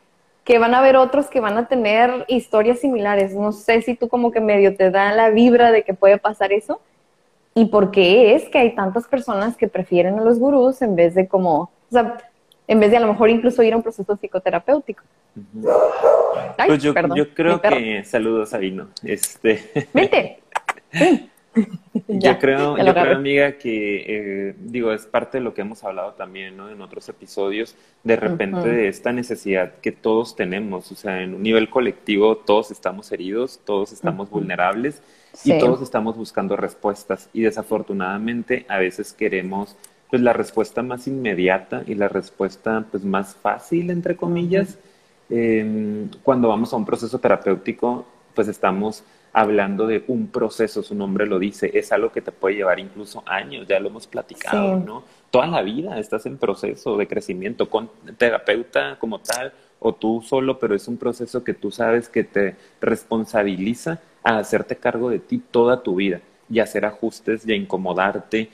que 0.48 0.60
van 0.60 0.74
a 0.74 0.80
haber 0.80 0.96
otros 0.96 1.28
que 1.28 1.42
van 1.42 1.58
a 1.58 1.68
tener 1.68 2.24
historias 2.30 2.80
similares. 2.80 3.36
No 3.36 3.52
sé 3.52 3.82
si 3.82 3.96
tú 3.96 4.08
como 4.08 4.32
que 4.32 4.40
medio 4.40 4.78
te 4.78 4.92
da 4.92 5.12
la 5.12 5.30
vibra 5.30 5.74
de 5.74 5.84
que 5.84 5.94
puede 5.94 6.18
pasar 6.20 6.54
eso. 6.54 6.80
¿Y 7.54 7.66
por 7.66 7.92
qué 7.92 8.34
es 8.34 8.48
que 8.48 8.60
hay 8.60 8.74
tantas 8.74 9.10
personas 9.10 9.58
que 9.58 9.68
prefieren 9.68 10.18
a 10.18 10.22
los 10.22 10.40
gurús 10.40 10.82
en 10.82 10.96
vez 10.96 11.16
de 11.16 11.28
como, 11.28 11.64
o 11.64 11.70
sea, 11.92 12.18
en 12.66 12.80
vez 12.80 12.92
de 12.92 12.98
a 12.98 13.02
lo 13.02 13.08
mejor 13.08 13.30
incluso 13.30 13.62
ir 13.62 13.74
a 13.74 13.76
un 13.76 13.84
proceso 13.84 14.16
psicoterapéutico? 14.16 15.04
Pues 16.66 16.84
yo, 16.84 16.94
yo 17.16 17.34
creo 17.34 17.62
que, 17.62 18.04
saludos 18.04 18.50
Sabino. 18.50 18.90
Este... 19.04 19.88
Vente. 19.94 20.40
yo 22.08 22.40
creo, 22.40 22.78
yo 22.78 22.94
creo, 22.94 23.16
amiga, 23.16 23.54
que 23.54 24.06
eh, 24.08 24.56
digo, 24.60 24.92
es 24.92 25.06
parte 25.06 25.38
de 25.38 25.44
lo 25.44 25.54
que 25.54 25.62
hemos 25.62 25.84
hablado 25.84 26.14
también, 26.14 26.58
¿no? 26.58 26.70
En 26.70 26.82
otros 26.82 27.08
episodios, 27.10 27.76
de 28.04 28.16
repente 28.16 28.70
de 28.70 28.88
esta 28.88 29.12
necesidad 29.12 29.74
que 29.82 29.92
todos 29.92 30.36
tenemos, 30.36 30.92
o 30.92 30.96
sea, 30.96 31.22
en 31.24 31.34
un 31.34 31.44
nivel 31.44 31.70
colectivo 31.70 32.38
todos 32.38 32.72
estamos 32.72 33.12
heridos, 33.12 33.60
todos 33.66 33.92
estamos 33.92 34.30
vulnerables 34.30 35.02
y 35.44 35.58
todos 35.60 35.82
estamos 35.82 36.16
buscando 36.16 36.56
respuestas 36.56 37.30
y 37.34 37.42
desafortunadamente 37.42 38.66
a 38.70 38.78
veces 38.78 39.14
queremos 39.14 39.76
pues 40.10 40.22
la 40.22 40.34
respuesta 40.34 40.82
más 40.84 41.08
inmediata 41.08 41.84
y 41.86 41.96
la 41.96 42.08
respuesta 42.08 42.86
pues 42.90 43.04
más 43.04 43.36
fácil 43.36 43.92
entre 43.92 44.16
comillas 44.16 44.80
em, 45.30 46.10
cuando 46.24 46.48
vamos 46.48 46.74
a 46.74 46.78
un 46.78 46.86
proceso 46.86 47.20
terapéutico 47.20 48.06
pues 48.34 48.48
estamos 48.48 49.04
hablando 49.34 49.88
de 49.88 50.04
un 50.08 50.28
proceso, 50.28 50.84
su 50.84 50.96
nombre 50.96 51.26
lo 51.26 51.40
dice, 51.40 51.72
es 51.74 51.92
algo 51.92 52.12
que 52.12 52.22
te 52.22 52.32
puede 52.32 52.56
llevar 52.56 52.80
incluso 52.80 53.24
años, 53.26 53.68
ya 53.68 53.80
lo 53.80 53.90
hemos 53.90 54.08
platicado, 54.08 54.80
¿no? 54.80 55.04
Toda 55.32 55.48
la 55.48 55.62
vida 55.62 56.00
estás 56.00 56.26
en 56.26 56.38
proceso 56.38 56.98
de 56.98 57.08
crecimiento 57.08 57.70
con 57.70 57.90
terapeuta 58.18 58.98
como 59.00 59.20
tal 59.20 59.54
o 59.80 59.94
tú 59.94 60.24
solo, 60.24 60.60
pero 60.60 60.76
es 60.76 60.88
un 60.88 60.98
proceso 60.98 61.44
que 61.44 61.54
tú 61.54 61.72
sabes 61.72 62.10
que 62.10 62.24
te 62.24 62.56
responsabiliza 62.80 64.00
a 64.24 64.38
hacerte 64.40 64.76
cargo 64.76 65.10
de 65.10 65.20
ti 65.20 65.42
toda 65.52 65.84
tu 65.84 65.96
vida 65.96 66.22
y 66.50 66.60
hacer 66.60 66.86
ajustes 66.86 67.48
y 67.48 67.52
a 67.52 67.56
incomodarte 67.56 68.50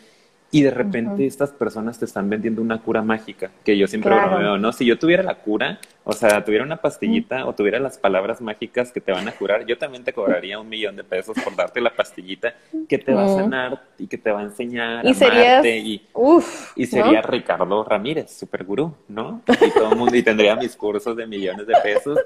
y 0.53 0.61
de 0.61 0.69
repente 0.69 1.25
estas 1.25 1.49
personas 1.49 1.97
te 1.97 2.05
están 2.05 2.29
vendiendo 2.29 2.61
una 2.61 2.79
cura 2.79 3.01
mágica, 3.01 3.49
que 3.65 3.75
yo 3.75 3.87
siempre 3.87 4.13
veo, 4.13 4.59
¿no? 4.59 4.71
Si 4.71 4.85
yo 4.85 4.99
tuviera 4.99 5.23
la 5.23 5.33
cura, 5.33 5.79
o 6.03 6.13
sea, 6.13 6.45
tuviera 6.45 6.63
una 6.63 6.77
pastillita 6.77 7.47
o 7.47 7.53
tuviera 7.53 7.79
las 7.79 7.97
palabras 7.97 8.39
mágicas 8.39 8.91
que 8.91 9.01
te 9.01 9.11
van 9.11 9.27
a 9.27 9.31
curar, 9.31 9.65
yo 9.65 9.79
también 9.79 10.03
te 10.03 10.13
cobraría 10.13 10.59
un 10.59 10.69
millón 10.69 10.95
de 10.95 11.03
pesos 11.03 11.35
por 11.43 11.55
darte 11.55 11.81
la 11.81 11.89
pastillita 11.95 12.53
que 12.87 12.99
te 12.99 13.15
va 13.15 13.25
a 13.25 13.29
sanar 13.29 13.81
y 13.97 14.05
que 14.05 14.19
te 14.19 14.29
va 14.29 14.41
a 14.41 14.43
enseñar 14.43 15.03
y 15.03 15.07
a 15.07 15.27
amarte. 15.27 15.79
Y, 15.79 16.07
uf, 16.13 16.71
y 16.75 16.85
sería 16.85 17.23
Ricardo 17.23 17.83
Ramírez, 17.83 18.29
super 18.37 18.63
gurú, 18.63 18.93
¿no? 19.07 19.41
Y 19.59 19.71
todo 19.71 19.93
el 19.93 19.97
mundo, 19.97 20.15
y 20.15 20.21
tendría 20.21 20.55
mis 20.55 20.75
cursos 20.75 21.17
de 21.17 21.25
millones 21.25 21.65
de 21.65 21.73
pesos. 21.81 22.19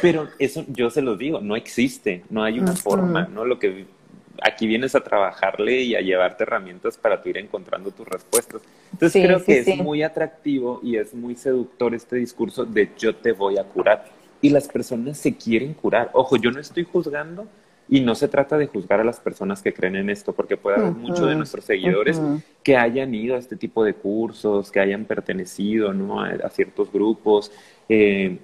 Pero 0.00 0.28
eso 0.38 0.64
yo 0.68 0.90
se 0.90 1.02
lo 1.02 1.16
digo, 1.16 1.40
no 1.40 1.56
existe, 1.56 2.22
no 2.30 2.44
hay 2.44 2.60
una 2.60 2.74
forma, 2.74 3.26
¿no? 3.26 3.44
Lo 3.44 3.58
que 3.58 3.97
aquí 4.42 4.66
vienes 4.66 4.94
a 4.94 5.00
trabajarle 5.00 5.82
y 5.82 5.94
a 5.94 6.00
llevarte 6.00 6.44
herramientas 6.44 6.96
para 6.96 7.22
tu 7.22 7.28
ir 7.28 7.38
encontrando 7.38 7.90
tus 7.90 8.06
respuestas. 8.06 8.62
Entonces 8.92 9.24
creo 9.24 9.44
que 9.44 9.58
es 9.60 9.76
muy 9.78 10.02
atractivo 10.02 10.80
y 10.82 10.96
es 10.96 11.14
muy 11.14 11.34
seductor 11.34 11.94
este 11.94 12.16
discurso 12.16 12.64
de 12.64 12.90
yo 12.98 13.14
te 13.14 13.32
voy 13.32 13.58
a 13.58 13.64
curar. 13.64 14.06
Y 14.40 14.50
las 14.50 14.68
personas 14.68 15.18
se 15.18 15.36
quieren 15.36 15.74
curar. 15.74 16.10
Ojo, 16.12 16.36
yo 16.36 16.50
no 16.50 16.60
estoy 16.60 16.84
juzgando 16.84 17.48
y 17.88 18.00
no 18.00 18.14
se 18.14 18.28
trata 18.28 18.58
de 18.58 18.66
juzgar 18.66 19.00
a 19.00 19.04
las 19.04 19.18
personas 19.18 19.62
que 19.62 19.72
creen 19.72 19.96
en 19.96 20.10
esto, 20.10 20.32
porque 20.32 20.56
puede 20.56 20.76
haber 20.76 20.92
muchos 20.92 21.26
de 21.26 21.34
nuestros 21.34 21.64
seguidores 21.64 22.20
que 22.62 22.76
hayan 22.76 23.14
ido 23.14 23.34
a 23.34 23.38
este 23.38 23.56
tipo 23.56 23.82
de 23.82 23.94
cursos, 23.94 24.70
que 24.70 24.80
hayan 24.80 25.06
pertenecido 25.06 25.94
¿no? 25.94 26.20
a, 26.20 26.48
ciertos 26.50 26.92
grupos. 26.92 27.50
Eh, 27.88 28.38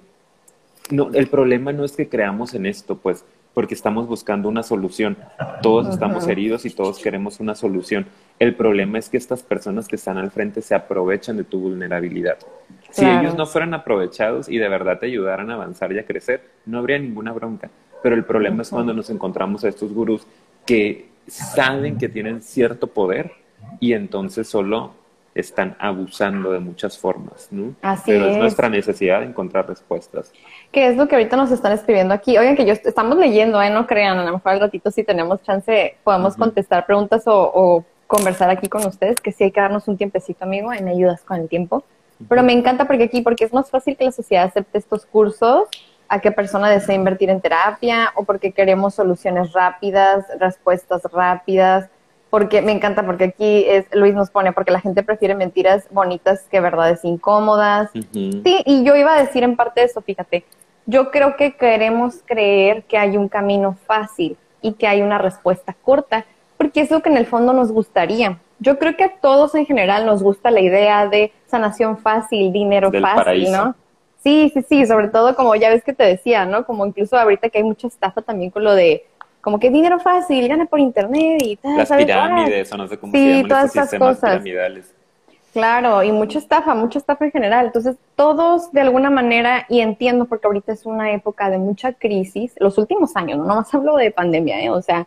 no, 0.89 1.11
el 1.13 1.27
problema 1.27 1.71
no 1.73 1.85
es 1.85 1.93
que 1.93 2.09
creamos 2.09 2.53
en 2.55 2.65
esto, 2.65 2.97
pues 2.97 3.23
porque 3.55 3.73
estamos 3.73 4.07
buscando 4.07 4.49
una 4.49 4.61
solución. 4.61 5.17
Todos 5.63 5.87
estamos 5.87 6.27
heridos 6.27 6.65
y 6.65 6.69
todos 6.69 6.99
queremos 6.99 7.39
una 7.39 7.55
solución. 7.55 8.05
El 8.37 8.53
problema 8.53 8.99
es 8.99 9.09
que 9.09 9.15
estas 9.15 9.43
personas 9.43 9.87
que 9.87 9.95
están 9.95 10.17
al 10.17 10.29
frente 10.29 10.61
se 10.61 10.75
aprovechan 10.75 11.37
de 11.37 11.45
tu 11.45 11.59
vulnerabilidad. 11.61 12.37
Si 12.91 13.05
ellos 13.05 13.33
no 13.35 13.45
fueran 13.45 13.73
aprovechados 13.73 14.49
y 14.49 14.57
de 14.57 14.67
verdad 14.67 14.99
te 14.99 15.05
ayudaran 15.05 15.49
a 15.49 15.53
avanzar 15.55 15.91
y 15.93 15.99
a 15.99 16.05
crecer, 16.05 16.43
no 16.65 16.79
habría 16.79 16.99
ninguna 16.99 17.31
bronca. 17.31 17.71
Pero 18.03 18.15
el 18.15 18.25
problema 18.25 18.61
es 18.61 18.69
cuando 18.69 18.93
nos 18.93 19.09
encontramos 19.09 19.63
a 19.63 19.69
estos 19.69 19.93
gurús 19.93 20.27
que 20.65 21.07
saben 21.25 21.97
que 21.97 22.09
tienen 22.09 22.41
cierto 22.41 22.87
poder 22.87 23.31
y 23.79 23.93
entonces 23.93 24.49
solo 24.49 24.91
están 25.35 25.75
abusando 25.79 26.53
de 26.53 26.59
muchas 26.59 26.97
formas, 26.97 27.49
¿no? 27.51 27.75
Así 27.81 28.03
Pero 28.07 28.27
es. 28.27 28.37
nuestra 28.37 28.69
necesidad 28.69 29.19
de 29.19 29.27
encontrar 29.27 29.67
respuestas. 29.67 30.31
¿Qué 30.71 30.87
es 30.87 30.95
lo 30.95 31.09
que 31.09 31.15
ahorita 31.15 31.35
nos 31.35 31.51
están 31.51 31.73
escribiendo 31.73 32.13
aquí? 32.13 32.37
Oigan, 32.37 32.55
que 32.55 32.65
yo 32.65 32.71
estamos 32.71 33.17
leyendo, 33.17 33.61
¿eh? 33.61 33.69
No 33.69 33.85
crean, 33.85 34.17
a 34.17 34.23
lo 34.23 34.31
mejor 34.31 34.53
al 34.53 34.61
ratito 34.61 34.89
si 34.91 35.03
tenemos 35.03 35.43
chance 35.43 35.97
podemos 36.05 36.37
contestar 36.37 36.85
preguntas 36.85 37.23
o, 37.27 37.83
conversar 38.07 38.51
aquí 38.51 38.69
con 38.69 38.85
ustedes, 38.85 39.19
que 39.19 39.31
sí 39.31 39.45
hay 39.45 39.51
que 39.51 39.59
darnos 39.59 39.87
un 39.87 39.97
tiempecito, 39.97 40.45
amigo, 40.45 40.71
y 40.71 40.81
me 40.83 40.91
ayudas 40.91 41.21
con 41.21 41.37
el 41.39 41.49
tiempo. 41.49 41.83
Pero 42.29 42.43
me 42.43 42.53
encanta 42.53 42.85
porque 42.85 43.05
aquí, 43.05 43.21
porque 43.23 43.45
es 43.45 43.51
más 43.51 43.71
fácil 43.71 43.97
que 43.97 44.05
la 44.05 44.11
sociedad 44.11 44.45
acepte 44.45 44.77
estos 44.77 45.07
cursos 45.07 45.67
a 46.07 46.21
qué 46.21 46.31
persona 46.31 46.69
desea 46.69 46.93
invertir 46.93 47.31
en 47.31 47.41
terapia 47.41 48.11
o 48.13 48.23
porque 48.23 48.51
queremos 48.51 48.93
soluciones 48.93 49.53
rápidas, 49.53 50.23
respuestas 50.39 51.01
rápidas 51.11 51.89
porque 52.35 52.61
me 52.61 52.73
encanta, 52.73 53.05
porque 53.05 53.23
aquí 53.23 53.63
es, 53.65 53.85
Luis 53.93 54.13
nos 54.13 54.29
pone, 54.29 54.51
porque 54.51 54.69
la 54.69 54.81
gente 54.81 55.03
prefiere 55.03 55.35
mentiras 55.35 55.87
bonitas 55.89 56.45
que 56.51 56.59
verdades 56.59 57.05
incómodas. 57.05 57.91
Sí, 58.11 58.43
y 58.65 58.83
yo 58.83 58.93
iba 58.97 59.15
a 59.15 59.23
decir 59.23 59.43
en 59.43 59.55
parte 59.55 59.79
de 59.79 59.85
eso, 59.85 60.01
fíjate, 60.01 60.43
yo 60.85 61.11
creo 61.11 61.37
que 61.37 61.55
queremos 61.55 62.15
creer 62.25 62.83
que 62.83 62.97
hay 62.97 63.15
un 63.15 63.29
camino 63.29 63.77
fácil 63.87 64.35
y 64.61 64.73
que 64.73 64.85
hay 64.85 65.01
una 65.01 65.17
respuesta 65.17 65.77
corta, 65.81 66.25
porque 66.57 66.81
es 66.81 66.91
lo 66.91 67.01
que 67.01 67.07
en 67.07 67.15
el 67.15 67.25
fondo 67.25 67.53
nos 67.53 67.71
gustaría. 67.71 68.37
Yo 68.59 68.79
creo 68.79 68.97
que 68.97 69.05
a 69.05 69.15
todos 69.15 69.55
en 69.55 69.65
general 69.65 70.05
nos 70.05 70.21
gusta 70.21 70.51
la 70.51 70.59
idea 70.59 71.07
de 71.07 71.31
sanación 71.45 71.97
fácil, 71.99 72.51
dinero 72.51 72.91
fácil, 72.91 73.49
¿no? 73.49 73.75
Sí, 74.21 74.51
sí, 74.53 74.61
sí, 74.67 74.85
sobre 74.85 75.07
todo 75.07 75.37
como 75.37 75.55
ya 75.55 75.69
ves 75.69 75.85
que 75.85 75.93
te 75.93 76.03
decía, 76.03 76.45
¿no? 76.45 76.65
Como 76.65 76.85
incluso 76.85 77.17
ahorita 77.17 77.47
que 77.47 77.59
hay 77.59 77.63
mucha 77.63 77.87
estafa 77.87 78.21
también 78.21 78.51
con 78.51 78.65
lo 78.65 78.75
de 78.75 79.05
como 79.45 79.59
que 79.59 79.69
dinero 79.69 79.99
fácil, 79.99 80.47
gana 80.47 80.65
por 80.65 80.79
internet 80.79 81.39
y 81.39 81.55
tal. 81.57 81.77
Las 81.77 81.91
pirámides, 81.91 82.71
o 82.73 82.77
no 82.77 82.87
sé 82.87 82.97
cómo 82.97 83.11
se 83.11 83.19
llaman 83.19 83.47
todas 83.47 83.71
sistemas 83.71 84.15
cosas. 84.15 84.31
piramidales. 84.31 84.91
Claro, 85.53 86.01
y 86.01 86.11
mucha 86.11 86.39
estafa, 86.39 86.73
mucha 86.73 86.97
estafa 86.97 87.25
en 87.25 87.31
general. 87.31 87.67
Entonces, 87.67 87.95
todos 88.15 88.71
de 88.71 88.81
alguna 88.81 89.11
manera, 89.11 89.67
y 89.69 89.81
entiendo 89.81 90.25
porque 90.25 90.47
ahorita 90.47 90.73
es 90.73 90.87
una 90.87 91.11
época 91.11 91.51
de 91.51 91.59
mucha 91.59 91.93
crisis, 91.93 92.55
los 92.57 92.79
últimos 92.79 93.15
años, 93.15 93.37
no 93.37 93.45
más 93.45 93.71
hablo 93.71 93.97
de 93.97 94.09
pandemia, 94.09 94.63
¿eh? 94.63 94.71
o 94.71 94.81
sea, 94.81 95.05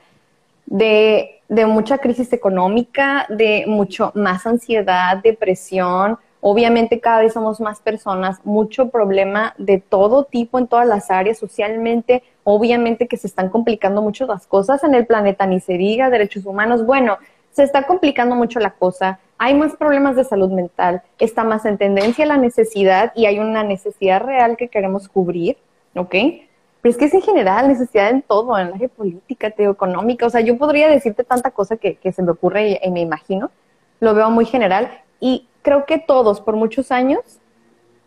de, 0.66 1.40
de 1.48 1.66
mucha 1.66 1.98
crisis 1.98 2.32
económica, 2.32 3.26
de 3.28 3.64
mucho 3.66 4.12
más 4.14 4.46
ansiedad, 4.46 5.16
depresión, 5.20 6.16
Obviamente 6.40 7.00
cada 7.00 7.20
vez 7.22 7.32
somos 7.32 7.60
más 7.60 7.80
personas, 7.80 8.40
mucho 8.44 8.90
problema 8.90 9.54
de 9.58 9.78
todo 9.78 10.24
tipo 10.24 10.58
en 10.58 10.68
todas 10.68 10.86
las 10.86 11.10
áreas 11.10 11.38
socialmente, 11.38 12.22
obviamente 12.44 13.08
que 13.08 13.16
se 13.16 13.26
están 13.26 13.48
complicando 13.48 14.02
mucho 14.02 14.26
las 14.26 14.46
cosas 14.46 14.84
en 14.84 14.94
el 14.94 15.06
planeta, 15.06 15.46
ni 15.46 15.58
se 15.58 15.74
diga 15.74 16.10
derechos 16.10 16.46
humanos. 16.46 16.86
Bueno, 16.86 17.18
se 17.50 17.64
está 17.64 17.88
complicando 17.88 18.36
mucho 18.36 18.60
la 18.60 18.70
cosa, 18.70 19.18
hay 19.36 19.54
más 19.54 19.74
problemas 19.74 20.14
de 20.14 20.22
salud 20.22 20.50
mental, 20.50 21.02
está 21.18 21.42
más 21.42 21.64
en 21.64 21.76
tendencia 21.76 22.24
la 22.24 22.36
necesidad 22.36 23.12
y 23.16 23.26
hay 23.26 23.40
una 23.40 23.64
necesidad 23.64 24.22
real 24.22 24.56
que 24.56 24.68
queremos 24.68 25.08
cubrir, 25.08 25.56
¿ok? 25.96 26.14
Pero 26.80 26.92
es 26.92 26.96
que 26.96 27.06
es 27.06 27.14
en 27.14 27.22
general 27.22 27.66
necesidad 27.66 28.10
en 28.10 28.22
todo, 28.22 28.56
en 28.56 28.70
la 28.70 28.88
política, 28.88 29.52
económica, 29.58 30.26
o 30.26 30.30
sea, 30.30 30.40
yo 30.40 30.56
podría 30.56 30.88
decirte 30.88 31.24
tanta 31.24 31.50
cosa 31.50 31.76
que, 31.76 31.96
que 31.96 32.12
se 32.12 32.22
me 32.22 32.30
ocurre 32.30 32.78
y 32.80 32.90
me 32.92 33.00
imagino, 33.00 33.50
lo 33.98 34.14
veo 34.14 34.30
muy 34.30 34.44
general 34.44 34.90
y 35.20 35.48
creo 35.68 35.84
que 35.84 35.98
todos 35.98 36.40
por 36.40 36.56
muchos 36.56 36.90
años 36.90 37.20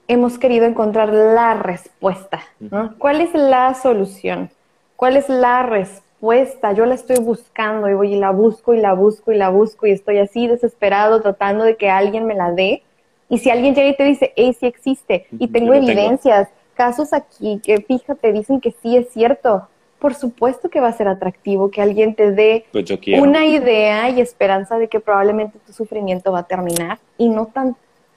hemos 0.08 0.39
querido 0.39 0.65
encontrar 0.65 1.13
la 1.13 1.54
respuesta. 1.54 2.41
¿no? 2.60 2.95
¿Cuál 2.97 3.21
es 3.21 3.36
la 3.36 3.76
solución? 3.76 4.50
¿Cuál 4.95 5.15
es 5.15 5.30
la 5.30 5.62
respuesta? 5.62 6.71
Yo 6.71 6.88
la 6.88 6.95
estoy 6.95 7.17
buscando 7.17 7.88
y 7.88 7.93
voy 7.93 8.15
y 8.15 8.19
la 8.19 8.32
busco 8.32 8.74
y 8.74 8.80
la 8.80 8.93
busco 8.93 9.32
y 9.32 9.38
la 9.38 9.50
busco 9.50 9.86
y 9.86 9.91
estoy 9.91 10.17
así 10.17 10.47
desesperado 10.47 11.21
tratando 11.21 11.63
de 11.63 11.78
que 11.78 11.91
alguien 11.91 12.26
me 12.26 12.34
la 12.34 12.52
dé. 12.52 12.82
Y 13.30 13.38
si 13.38 13.52
alguien 13.52 13.76
llega 13.76 13.89
y 13.89 13.95
te 13.95 14.06
dice, 14.06 14.34
hey, 14.36 14.58
sí 14.60 14.65
existe, 14.65 15.28
y 15.32 15.47
tengo 15.47 15.76
evidencias, 15.76 16.50
casos 16.74 17.13
aquí 17.13 17.62
que 17.63 17.78
fíjate, 17.78 18.34
dicen 18.34 18.60
que 18.60 18.71
sí 18.71 18.97
es 18.97 19.10
cierto, 19.10 19.67
por 20.02 20.16
supuesto 20.16 20.70
que 20.70 20.82
va 20.82 20.88
a 20.88 20.94
ser 20.94 21.08
atractivo 21.08 21.70
que 21.70 21.80
alguien 21.80 22.16
te 22.16 22.32
dé 22.32 22.66
pues 22.72 22.92
una 23.20 23.46
idea 23.46 24.10
y 24.10 24.20
esperanza 24.20 24.80
de 24.80 24.88
que 24.88 25.00
probablemente 25.00 25.60
tu 25.60 25.74
sufrimiento 25.74 26.32
va 26.32 26.40
a 26.40 26.48
terminar 26.48 26.98
y 27.20 27.30
no 27.30 27.46
tan 27.46 27.76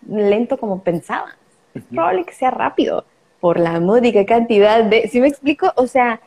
lento 0.08 0.56
como 0.56 0.82
pensaba. 0.82 1.36
Probable 1.90 2.24
que 2.24 2.32
sea 2.32 2.50
rápido 2.50 3.04
por 3.38 3.60
la 3.60 3.80
módica 3.80 4.24
cantidad 4.24 4.82
de, 4.82 5.08
¿sí 5.08 5.20
me 5.20 5.28
explico? 5.28 5.72
O 5.76 5.86
sea, 5.86 6.20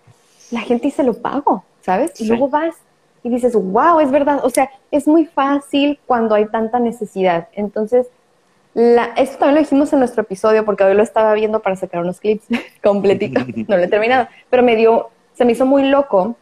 la 0.52 0.62
gente 0.62 0.86
dice 0.86 1.04
lo 1.04 1.16
pago, 1.16 1.64
¿sabes? 1.82 2.22
Y 2.22 2.28
luego 2.28 2.50
vas 2.50 2.76
y 3.24 3.30
dices, 3.30 3.56
wow, 3.56 4.00
es 4.00 4.12
verdad. 4.12 4.42
O 4.44 4.52
sea, 4.52 4.70
es 4.92 5.08
muy 5.08 5.26
fácil 5.26 6.00
cuando 6.06 6.36
hay 6.36 6.46
tanta 6.50 6.80
necesidad. 6.80 7.48
Entonces, 7.54 8.08
la, 8.76 9.06
esto 9.18 9.40
también 9.40 9.56
lo 9.56 9.62
dijimos 9.62 9.92
en 9.92 10.00
nuestro 10.00 10.22
episodio 10.22 10.64
porque 10.66 10.84
hoy 10.84 10.94
lo 10.94 11.02
estaba 11.02 11.34
viendo 11.34 11.64
para 11.64 11.76
sacar 11.76 12.02
unos 12.02 12.20
clips 12.20 12.46
completitos, 12.84 13.44
no 13.68 13.76
lo 13.76 13.84
he 13.84 13.88
terminado, 13.88 14.28
pero 14.52 14.62
me 14.62 14.76
dio 14.76 15.10
se 15.38 15.46
me 15.46 15.52
hizo 15.52 15.66
muy 15.66 15.84
loco 15.84 16.36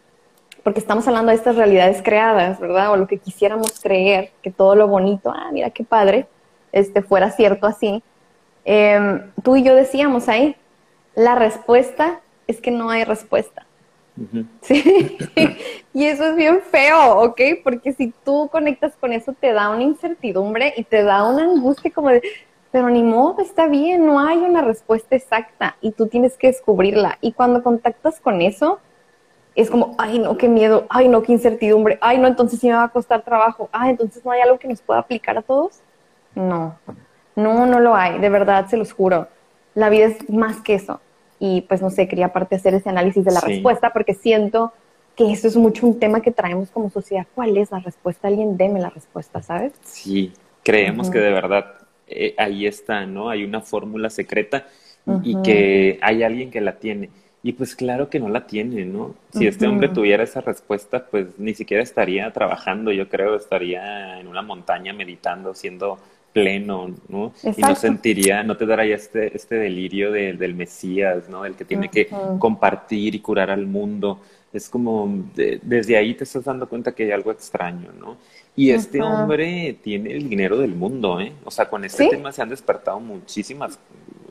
porque 0.64 0.80
estamos 0.80 1.08
hablando 1.08 1.30
de 1.30 1.36
estas 1.36 1.58
realidades 1.58 2.02
creadas, 2.02 2.60
¿verdad? 2.60 2.92
O 2.92 2.98
lo 2.98 3.08
que 3.08 3.20
quisiéramos 3.20 3.80
creer, 3.80 4.32
que 4.42 4.50
todo 4.50 4.76
lo 4.76 4.88
bonito, 4.88 5.32
ah, 5.36 5.50
mira 5.52 5.70
qué 5.70 5.84
padre, 5.84 6.28
este, 6.72 7.02
fuera 7.04 7.30
cierto 7.30 7.68
así. 7.68 8.02
Em, 8.64 9.32
tú 9.44 9.58
y 9.58 9.64
yo 9.64 9.76
decíamos 9.76 10.28
ahí, 10.28 10.56
la 11.14 11.36
respuesta 11.36 12.22
es 12.48 12.62
que 12.62 12.72
no 12.72 12.90
hay 12.90 13.04
respuesta. 13.04 13.66
Sí, 14.62 14.82
y 15.94 16.06
eso 16.06 16.30
es 16.30 16.36
bien 16.38 16.62
feo, 16.72 17.20
¿ok? 17.20 17.42
Porque 17.64 17.92
si 17.92 18.14
tú 18.24 18.50
conectas 18.50 18.94
con 18.96 19.12
eso, 19.12 19.34
te 19.34 19.52
da 19.52 19.70
una 19.70 19.84
incertidumbre 19.84 20.74
y 20.78 20.84
te 20.84 21.04
da 21.04 21.30
una 21.30 21.44
angustia 21.44 21.92
como 21.92 22.10
de, 22.10 22.24
pero 22.76 22.90
ni 22.90 23.04
modo, 23.04 23.42
está 23.42 23.68
bien, 23.68 24.06
no 24.06 24.20
hay 24.20 24.40
una 24.40 24.62
respuesta 24.62 25.16
exacta 25.16 25.78
y 25.80 25.92
tú 25.92 26.08
tienes 26.08 26.36
que 26.36 26.48
descubrirla. 26.48 27.18
Y 27.22 27.32
cuando 27.32 27.64
contactas 27.64 28.20
con 28.20 28.42
eso, 28.42 28.82
es 29.56 29.70
como, 29.70 29.96
ay, 29.98 30.20
no, 30.20 30.36
qué 30.36 30.50
miedo, 30.50 30.86
ay, 30.90 31.08
no, 31.08 31.24
qué 31.24 31.32
incertidumbre, 31.32 31.98
ay, 32.02 32.18
no, 32.18 32.28
entonces 32.28 32.60
sí 32.60 32.68
me 32.68 32.74
va 32.74 32.84
a 32.84 32.90
costar 32.90 33.22
trabajo, 33.22 33.70
ay, 33.72 33.92
entonces 33.92 34.26
no 34.26 34.32
hay 34.32 34.42
algo 34.42 34.60
que 34.60 34.68
nos 34.68 34.82
pueda 34.82 35.00
aplicar 35.00 35.38
a 35.38 35.42
todos. 35.42 35.80
No, 36.36 36.76
no, 37.38 37.66
no 37.66 37.80
lo 37.80 37.96
hay, 37.96 38.20
de 38.20 38.28
verdad, 38.28 38.68
se 38.68 38.76
los 38.76 38.92
juro. 38.92 39.30
La 39.74 39.88
vida 39.88 40.08
es 40.08 40.30
más 40.30 40.60
que 40.60 40.74
eso. 40.74 41.00
Y 41.40 41.62
pues 41.62 41.82
no 41.82 41.90
sé, 41.90 42.10
quería 42.10 42.26
aparte 42.26 42.58
hacer 42.58 42.74
ese 42.74 42.90
análisis 42.90 43.24
de 43.24 43.32
la 43.32 43.40
respuesta 43.40 43.94
porque 43.94 44.16
siento 44.16 44.74
que 45.16 45.32
eso 45.32 45.48
es 45.48 45.56
mucho 45.56 45.88
un 45.88 45.98
tema 45.98 46.20
que 46.20 46.32
traemos 46.32 46.72
como 46.72 46.90
sociedad. 46.90 47.26
¿Cuál 47.36 47.56
es 47.56 47.72
la 47.72 47.80
respuesta? 47.80 48.28
Alguien 48.28 48.58
deme 48.58 48.82
la 48.82 48.90
respuesta, 48.90 49.42
¿sabes? 49.42 49.72
Sí, 49.86 50.34
creemos 50.62 51.10
que 51.10 51.20
de 51.20 51.32
verdad 51.32 51.85
eh, 52.08 52.36
ahí 52.38 52.66
está, 52.66 53.06
¿no? 53.06 53.30
Hay 53.30 53.44
una 53.44 53.62
fórmula 53.62 54.10
secreta 54.10 54.68
y 55.24 55.40
que 55.44 56.00
hay 56.02 56.24
alguien 56.24 56.50
que 56.50 56.62
la 56.62 56.78
tiene. 56.78 57.10
Y 57.44 57.54
pues 57.54 57.76
claro 57.76 58.10
que 58.10 58.20
no 58.20 58.28
la 58.30 58.48
tiene, 58.48 58.86
¿no? 58.86 59.14
Si 59.32 59.46
este 59.46 59.68
hombre 59.68 59.90
tuviera 59.90 60.24
esa 60.24 60.42
respuesta, 60.42 61.06
pues 61.06 61.28
ni 61.38 61.54
siquiera 61.54 61.84
estaría 61.84 62.32
trabajando, 62.34 62.92
yo 62.92 63.08
creo, 63.08 63.36
estaría 63.36 64.20
en 64.20 64.28
una 64.28 64.42
montaña 64.42 64.94
meditando, 64.94 65.54
siendo 65.54 66.00
pleno, 66.34 66.96
¿no? 67.08 67.34
Y 67.56 67.62
no 67.62 67.76
sentiría, 67.76 68.42
no 68.42 68.58
te 68.58 68.66
daría 68.66 68.96
este, 68.96 69.36
este 69.38 69.56
delirio 69.56 70.12
del 70.12 70.56
Mesías, 70.56 71.30
¿no? 71.30 71.46
El 71.46 71.54
que 71.54 71.66
tiene 71.66 71.90
que 71.90 72.10
compartir 72.40 73.14
y 73.14 73.20
curar 73.20 73.52
al 73.52 73.68
mundo. 73.68 74.20
Es 74.52 74.68
como, 74.68 75.26
desde 75.34 75.98
ahí 75.98 76.16
te 76.16 76.24
estás 76.24 76.46
dando 76.46 76.68
cuenta 76.68 76.94
que 76.94 77.04
hay 77.04 77.12
algo 77.12 77.32
extraño, 77.32 77.92
¿no? 78.00 78.18
Y 78.56 78.72
este 78.72 79.02
hombre 79.02 79.78
tiene 79.84 80.14
el 80.14 80.30
dinero 80.30 80.58
del 80.58 80.76
mundo, 80.76 81.20
¿eh? 81.20 81.34
O 81.44 81.52
sea, 81.52 81.70
con 81.70 81.84
este 81.84 82.08
tema 82.08 82.32
se 82.32 82.42
han 82.42 82.50
despertado 82.50 83.00
muchísimas, 83.00 83.80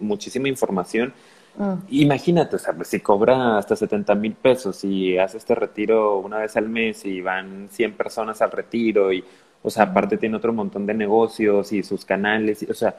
muchísima 0.01 0.49
información 0.49 1.12
Mm. 1.57 1.75
Imagínate, 1.91 2.57
o 2.57 2.59
sea, 2.59 2.75
pues, 2.75 2.89
si 2.89 3.01
cobra 3.01 3.59
hasta 3.59 3.77
70 3.77 4.14
mil 4.16 4.35
pesos 4.35 4.83
y 4.85 5.18
hace 5.18 5.39
este 5.39 5.55
retiro 5.55 6.18
una 6.18 6.39
vez 6.39 6.57
al 6.57 6.68
mes 6.68 7.05
y 7.05 7.20
van 7.20 7.68
100 7.70 7.93
personas 7.95 8.43
al 8.43 8.51
retiro 8.51 9.12
y, 9.12 9.25
o 9.62 9.70
sea, 9.70 9.85
aparte 9.85 10.16
tiene 10.16 10.37
otro 10.37 10.53
montón 10.53 10.85
de 10.87 10.95
negocios 10.95 11.72
y 11.72 11.83
sus 11.83 12.05
canales, 12.05 12.62
y, 12.62 12.70
o 12.70 12.75
sea, 12.75 12.97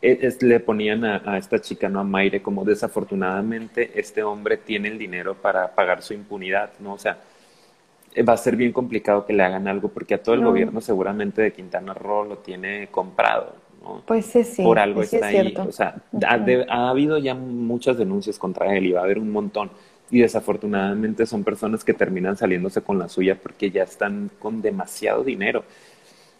e, 0.00 0.36
le 0.40 0.60
ponían 0.60 1.04
a, 1.04 1.36
esta 1.38 1.60
chica, 1.60 1.88
¿no? 1.88 2.00
A 2.00 2.04
Maire, 2.04 2.40
como 2.40 2.64
desafortunadamente 2.64 3.92
este 3.98 4.22
hombre 4.22 4.56
tiene 4.58 4.88
el 4.88 4.98
dinero 4.98 5.34
para 5.34 5.74
pagar 5.74 6.02
su 6.02 6.14
impunidad, 6.14 6.70
¿no? 6.80 6.94
O 6.94 6.98
sea, 6.98 7.18
va 8.22 8.32
a 8.32 8.36
ser 8.36 8.56
bien 8.56 8.72
complicado 8.72 9.26
que 9.26 9.32
le 9.32 9.42
hagan 9.42 9.68
algo 9.68 9.88
porque 9.88 10.14
a 10.14 10.22
todo 10.22 10.34
el 10.34 10.44
gobierno 10.44 10.80
seguramente 10.80 11.42
de 11.42 11.52
Quintana 11.52 11.94
Roo 11.94 12.24
lo 12.24 12.38
tiene 12.38 12.88
comprado, 12.90 13.54
pues 14.06 14.26
sí, 14.26 14.44
sí. 14.44 14.62
Por 14.62 14.78
algo 14.78 15.02
está 15.02 15.26
ahí. 15.26 15.54
O 15.56 15.72
sea, 15.72 15.96
ha, 16.26 16.90
habido 16.90 17.18
ya 17.18 17.34
muchas 17.34 17.96
denuncias 17.96 18.38
contra 18.38 18.74
él 18.76 18.86
y 18.86 18.92
va 18.92 19.00
a 19.00 19.04
haber 19.04 19.18
un 19.18 19.30
montón. 19.30 19.70
Y 20.10 20.20
desafortunadamente 20.20 21.26
son 21.26 21.44
personas 21.44 21.84
que 21.84 21.94
terminan 21.94 22.36
saliéndose 22.36 22.82
con 22.82 22.98
la 22.98 23.08
suya 23.08 23.36
porque 23.36 23.70
ya 23.70 23.82
están 23.82 24.30
con 24.38 24.62
demasiado 24.62 25.22
dinero. 25.22 25.64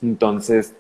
Entonces, 0.02 0.74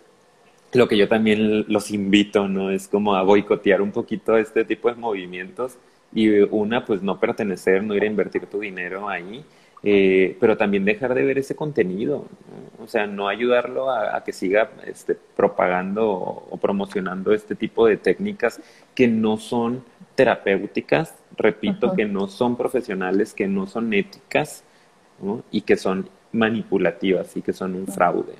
lo 0.72 0.88
que 0.88 0.96
yo 0.96 1.08
también 1.08 1.64
los 1.68 1.90
invito, 1.90 2.48
¿no? 2.48 2.70
Es 2.70 2.88
como 2.88 3.14
a 3.14 3.22
boicotear 3.22 3.82
un 3.82 3.92
poquito 3.92 4.36
este 4.36 4.64
tipo 4.64 4.88
de 4.88 4.96
movimientos 4.96 5.76
y 6.14 6.28
una, 6.40 6.84
pues 6.84 7.02
no 7.02 7.20
pertenecer, 7.20 7.82
no 7.82 7.94
ir 7.94 8.02
a 8.02 8.06
invertir 8.06 8.46
tu 8.46 8.60
dinero 8.60 9.08
ahí 9.08 9.44
eh, 9.82 10.36
pero 10.40 10.56
también 10.56 10.84
dejar 10.84 11.14
de 11.14 11.24
ver 11.24 11.38
ese 11.38 11.54
contenido, 11.54 12.26
o 12.82 12.88
sea, 12.88 13.06
no 13.06 13.28
ayudarlo 13.28 13.90
a, 13.90 14.22
que 14.24 14.32
siga 14.32 14.70
este, 14.84 15.16
propagando 15.36 16.08
o, 16.10 16.56
promocionando 16.60 17.32
este 17.32 17.54
tipo 17.54 17.86
de 17.86 17.96
técnicas 17.96 18.60
que 18.94 19.06
no 19.06 19.36
son 19.36 19.84
terapéuticas, 20.14 21.14
repito, 21.36 21.94
que 21.94 22.06
no 22.06 22.26
son 22.26 22.56
profesionales, 22.56 23.32
que 23.32 23.46
no 23.46 23.66
son 23.66 23.92
éticas 23.94 24.64
y 25.52 25.60
que 25.60 25.76
son 25.76 26.08
manipulativas 26.32 27.36
y 27.36 27.42
que 27.42 27.52
son 27.52 27.74
un 27.74 27.86
fraude. 27.86 28.34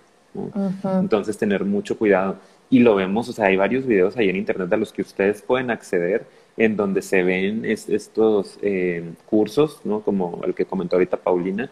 Entonces, 0.85 1.39
tener 1.39 1.65
mucho 1.65 1.97
cuidado. 1.97 2.37
Y 2.71 2.81
lo 2.81 2.97
vemos, 2.97 3.29
o 3.29 3.33
sea, 3.33 3.47
hay 3.47 3.57
varios 3.57 3.87
videos 3.87 4.17
ahí 4.17 4.29
en 4.29 4.37
internet 4.37 4.73
a 4.73 4.77
los 4.77 4.93
que 4.93 5.03
ustedes 5.03 5.41
pueden 5.43 5.71
acceder 5.71 6.27
en 6.59 6.77
donde 6.77 7.03
se 7.03 7.23
ven 7.23 7.65
estos 7.65 8.59
eh, 8.63 9.13
cursos, 9.27 9.81
¿no? 9.85 10.01
Como 10.01 10.41
el 10.45 10.55
que 10.55 10.65
comentó 10.65 10.97
ahorita 10.97 11.17
Paulina, 11.17 11.71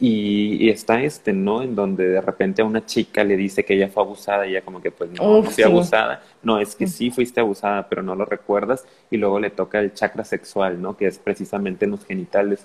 y, 0.00 0.70
está 0.70 1.02
este, 1.02 1.32
¿no? 1.32 1.60
En 1.60 1.74
donde 1.74 2.08
de 2.08 2.20
repente 2.20 2.62
a 2.62 2.64
una 2.64 2.86
chica 2.86 3.24
le 3.24 3.36
dice 3.36 3.64
que 3.64 3.74
ella 3.74 3.88
fue 3.88 4.04
abusada 4.04 4.46
y 4.46 4.50
ella 4.50 4.62
como 4.62 4.80
que 4.80 4.92
pues 4.92 5.10
no, 5.10 5.42
no 5.42 5.50
fui 5.50 5.64
abusada, 5.64 6.22
no, 6.40 6.60
es 6.60 6.76
que 6.76 6.86
sí 6.86 7.10
fuiste 7.10 7.40
abusada, 7.40 7.88
pero 7.88 8.00
no 8.02 8.14
lo 8.14 8.24
recuerdas, 8.24 8.86
y 9.10 9.16
luego 9.16 9.40
le 9.40 9.50
toca 9.50 9.80
el 9.80 9.92
chakra 9.92 10.24
sexual, 10.24 10.80
¿no? 10.80 10.96
Que 10.96 11.08
es 11.08 11.18
precisamente 11.18 11.84
en 11.84 11.90
los 11.90 12.04
genitales. 12.04 12.64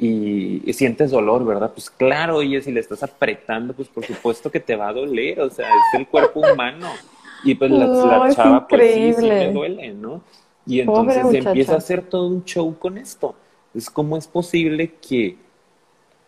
Y, 0.00 0.72
sientes 0.72 1.10
dolor, 1.10 1.44
¿verdad? 1.44 1.72
Pues 1.72 1.90
claro, 1.90 2.36
oye, 2.36 2.62
si 2.62 2.70
le 2.70 2.78
estás 2.78 3.02
apretando, 3.02 3.74
pues 3.74 3.88
por 3.88 4.04
supuesto 4.04 4.48
que 4.48 4.60
te 4.60 4.76
va 4.76 4.90
a 4.90 4.92
doler, 4.92 5.40
o 5.40 5.50
sea, 5.50 5.66
es 5.66 5.98
el 5.98 6.06
cuerpo 6.06 6.40
humano. 6.40 6.88
Y 7.42 7.56
pues 7.56 7.72
la, 7.72 8.32
chava, 8.32 8.68
pues 8.68 8.94
sí, 8.94 9.14
sí 9.14 9.28
me 9.28 9.52
duele, 9.52 9.94
¿no? 9.94 10.22
Y 10.68 10.80
entonces 10.80 11.34
empieza 11.34 11.74
a 11.74 11.78
hacer 11.78 12.02
todo 12.02 12.28
un 12.28 12.44
show 12.44 12.78
con 12.78 12.98
esto. 12.98 13.34
Es 13.74 13.88
cómo 13.88 14.18
es 14.18 14.26
posible 14.26 14.94
que 15.00 15.38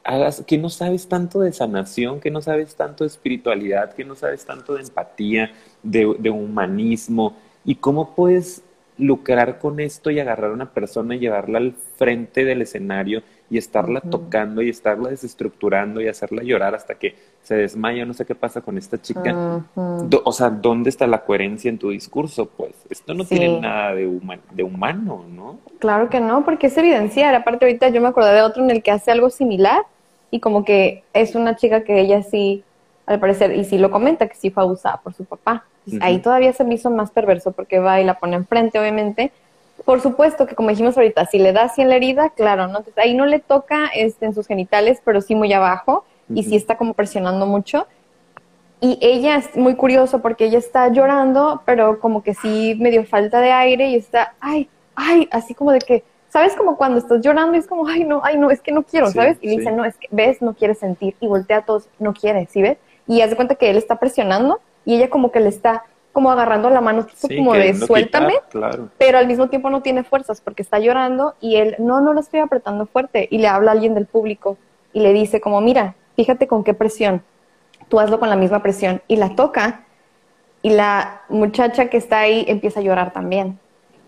hagas, 0.03 0.43
que 0.47 0.57
no 0.57 0.70
sabes 0.70 1.07
tanto 1.09 1.41
de 1.41 1.53
sanación, 1.53 2.20
que 2.20 2.30
no 2.30 2.41
sabes 2.41 2.74
tanto 2.74 3.05
de 3.05 3.09
espiritualidad, 3.09 3.93
que 3.93 4.05
no 4.05 4.16
sabes 4.16 4.47
tanto 4.47 4.74
de 4.74 4.82
empatía, 4.82 5.53
de, 5.82 6.16
de 6.18 6.30
humanismo, 6.30 7.36
y 7.66 7.74
cómo 7.74 8.14
puedes 8.14 8.62
lucrar 8.97 9.59
con 9.59 9.78
esto 9.78 10.11
y 10.11 10.20
agarrar 10.20 10.51
a 10.51 10.55
una 10.55 10.72
persona 10.72 11.14
y 11.14 11.18
llevarla 11.18 11.59
al 11.59 11.74
frente 11.97 12.45
del 12.45 12.62
escenario 12.62 13.22
y 13.51 13.59
estarla 13.59 14.01
tocando 14.01 14.62
y 14.62 14.70
estarla 14.70 15.11
desestructurando 15.11 16.01
y 16.01 16.07
hacerla 16.07 16.42
llorar 16.44 16.74
hasta 16.76 16.94
que 16.94 17.16
se 17.42 17.57
desmaya, 17.57 18.07
no 18.07 18.14
sé 18.14 18.24
qué 18.24 18.36
pasa 18.36 18.61
con 18.61 18.78
esta 18.78 19.03
chica. 19.03 19.64
o 19.74 20.32
sea, 20.32 20.51
¿dónde 20.51 20.88
está 20.88 21.07
la 21.09 21.24
coherencia 21.24 21.68
en 21.68 21.78
tu 21.78 21.90
discurso? 21.90 22.46
Pues 22.46 22.72
esto 22.88 23.12
no 23.12 23.24
tiene 23.24 23.61
nada 23.61 23.94
de, 23.94 24.20
de 24.53 24.62
humano, 24.62 25.24
¿no? 25.28 25.59
Claro 25.80 26.09
que 26.09 26.20
no, 26.20 26.44
porque 26.44 26.68
es 26.68 26.78
evidenciar. 26.78 27.34
Aparte, 27.34 27.64
ahorita 27.64 27.88
yo 27.88 28.01
me 28.01 28.09
acordé 28.09 28.34
de 28.34 28.42
otro 28.42 28.62
en 28.62 28.70
el 28.70 28.82
que 28.82 28.92
hace 28.92 29.11
algo 29.11 29.30
similar 29.30 29.82
y 30.30 30.38
como 30.38 30.64
que 30.64 31.03
es 31.12 31.34
una 31.34 31.57
chica 31.57 31.82
que 31.82 32.01
ella 32.01 32.22
sí, 32.22 32.62
al 33.07 33.18
parecer, 33.18 33.57
y 33.57 33.64
sí 33.64 33.78
lo 33.78 33.90
comenta, 33.90 34.28
que 34.28 34.36
sí 34.36 34.51
fue 34.51 34.62
abusada 34.62 34.98
por 34.98 35.12
su 35.12 35.24
papá. 35.24 35.64
Ahí 36.01 36.20
todavía 36.20 36.53
se 36.53 36.62
me 36.62 36.74
hizo 36.74 36.88
más 36.90 37.11
perverso 37.11 37.51
porque 37.51 37.80
va 37.80 38.01
y 38.01 38.05
la 38.05 38.20
pone 38.20 38.36
enfrente, 38.36 38.78
obviamente, 38.78 39.32
por 39.85 40.01
supuesto 40.01 40.47
que 40.47 40.55
como 40.55 40.70
dijimos 40.70 40.97
ahorita, 40.97 41.26
si 41.26 41.39
le 41.39 41.53
da 41.53 41.64
así 41.64 41.83
en 41.83 41.89
la 41.89 41.97
herida, 41.97 42.31
claro, 42.31 42.66
¿no? 42.66 42.78
Entonces, 42.78 42.99
ahí 42.99 43.14
no 43.14 43.26
le 43.26 43.39
toca 43.39 43.87
este, 43.95 44.26
en 44.26 44.35
sus 44.35 44.47
genitales, 44.47 45.01
pero 45.05 45.20
sí 45.20 45.35
muy 45.35 45.53
abajo, 45.53 46.05
y 46.33 46.45
sí 46.45 46.57
está 46.57 46.76
como 46.76 46.95
presionando 46.95 47.47
mucho. 47.47 47.87
Y 48.81 48.99
ella 49.03 49.37
es 49.37 49.57
muy 49.57 49.74
curioso 49.74 50.22
porque 50.22 50.47
ella 50.47 50.59
está 50.59 50.89
llorando, 50.89 51.62
pero 51.66 52.01
como 52.01 52.22
que 52.22 52.35
sí 52.35 52.76
medio 52.81 53.05
falta 53.05 53.41
de 53.41 53.53
aire 53.53 53.89
y 53.91 53.97
está, 53.97 54.35
ay, 54.41 54.68
ay, 54.95 55.28
así 55.33 55.55
como 55.55 55.72
de 55.72 55.81
que, 55.81 56.05
¿sabes? 56.28 56.55
Como 56.55 56.76
cuando 56.76 56.99
estás 56.99 57.20
llorando 57.20 57.57
y 57.57 57.59
es 57.59 57.66
como, 57.66 57.87
ay, 57.87 58.05
no, 58.05 58.20
ay, 58.24 58.39
no, 58.39 58.51
es 58.51 58.61
que 58.61 58.72
no 58.72 58.85
quiero, 58.85 59.11
¿sabes? 59.11 59.39
Y 59.41 59.49
dice, 59.49 59.70
no, 59.72 59.85
es 59.85 59.97
que, 59.97 60.09
ves, 60.11 60.41
no 60.41 60.55
quiere 60.55 60.74
sentir. 60.74 61.14
Y 61.20 61.26
voltea 61.26 61.59
a 61.59 61.64
todos, 61.64 61.89
no 61.99 62.14
quiere, 62.14 62.47
¿sí 62.51 62.62
ves? 62.62 62.78
Y 63.07 63.20
hace 63.20 63.37
cuenta 63.37 63.57
que 63.57 63.68
él 63.68 63.76
está 63.76 63.99
presionando 63.99 64.61
y 64.85 64.97
ella 64.97 65.11
como 65.11 65.31
que 65.31 65.41
le 65.41 65.49
está 65.49 65.85
como 66.12 66.30
agarrando 66.30 66.70
la 66.70 66.80
mano, 66.80 67.06
como 67.36 67.54
de 67.54 67.74
suéltame, 67.74 68.34
pero 68.98 69.18
al 69.18 69.26
mismo 69.26 69.48
tiempo 69.48 69.70
no 69.70 69.80
tiene 69.82 70.02
fuerzas 70.02 70.40
porque 70.40 70.62
está 70.62 70.78
llorando 70.78 71.34
y 71.40 71.56
él, 71.56 71.76
no, 71.78 72.00
no 72.00 72.12
lo 72.12 72.20
estoy 72.20 72.40
apretando 72.40 72.86
fuerte 72.86 73.28
y 73.30 73.38
le 73.38 73.46
habla 73.46 73.70
a 73.70 73.74
alguien 73.74 73.94
del 73.94 74.06
público 74.06 74.56
y 74.92 75.00
le 75.00 75.12
dice 75.12 75.40
como, 75.40 75.61
mira, 75.61 75.94
fíjate 76.16 76.48
con 76.48 76.64
qué 76.64 76.74
presión, 76.74 77.22
tú 77.88 78.00
hazlo 78.00 78.18
con 78.18 78.28
la 78.28 78.36
misma 78.36 78.62
presión 78.62 79.02
y 79.06 79.16
la 79.16 79.36
toca 79.36 79.84
y 80.62 80.70
la 80.70 81.22
muchacha 81.28 81.88
que 81.88 81.96
está 81.96 82.20
ahí 82.20 82.44
empieza 82.48 82.80
a 82.80 82.82
llorar 82.82 83.12
también. 83.12 83.58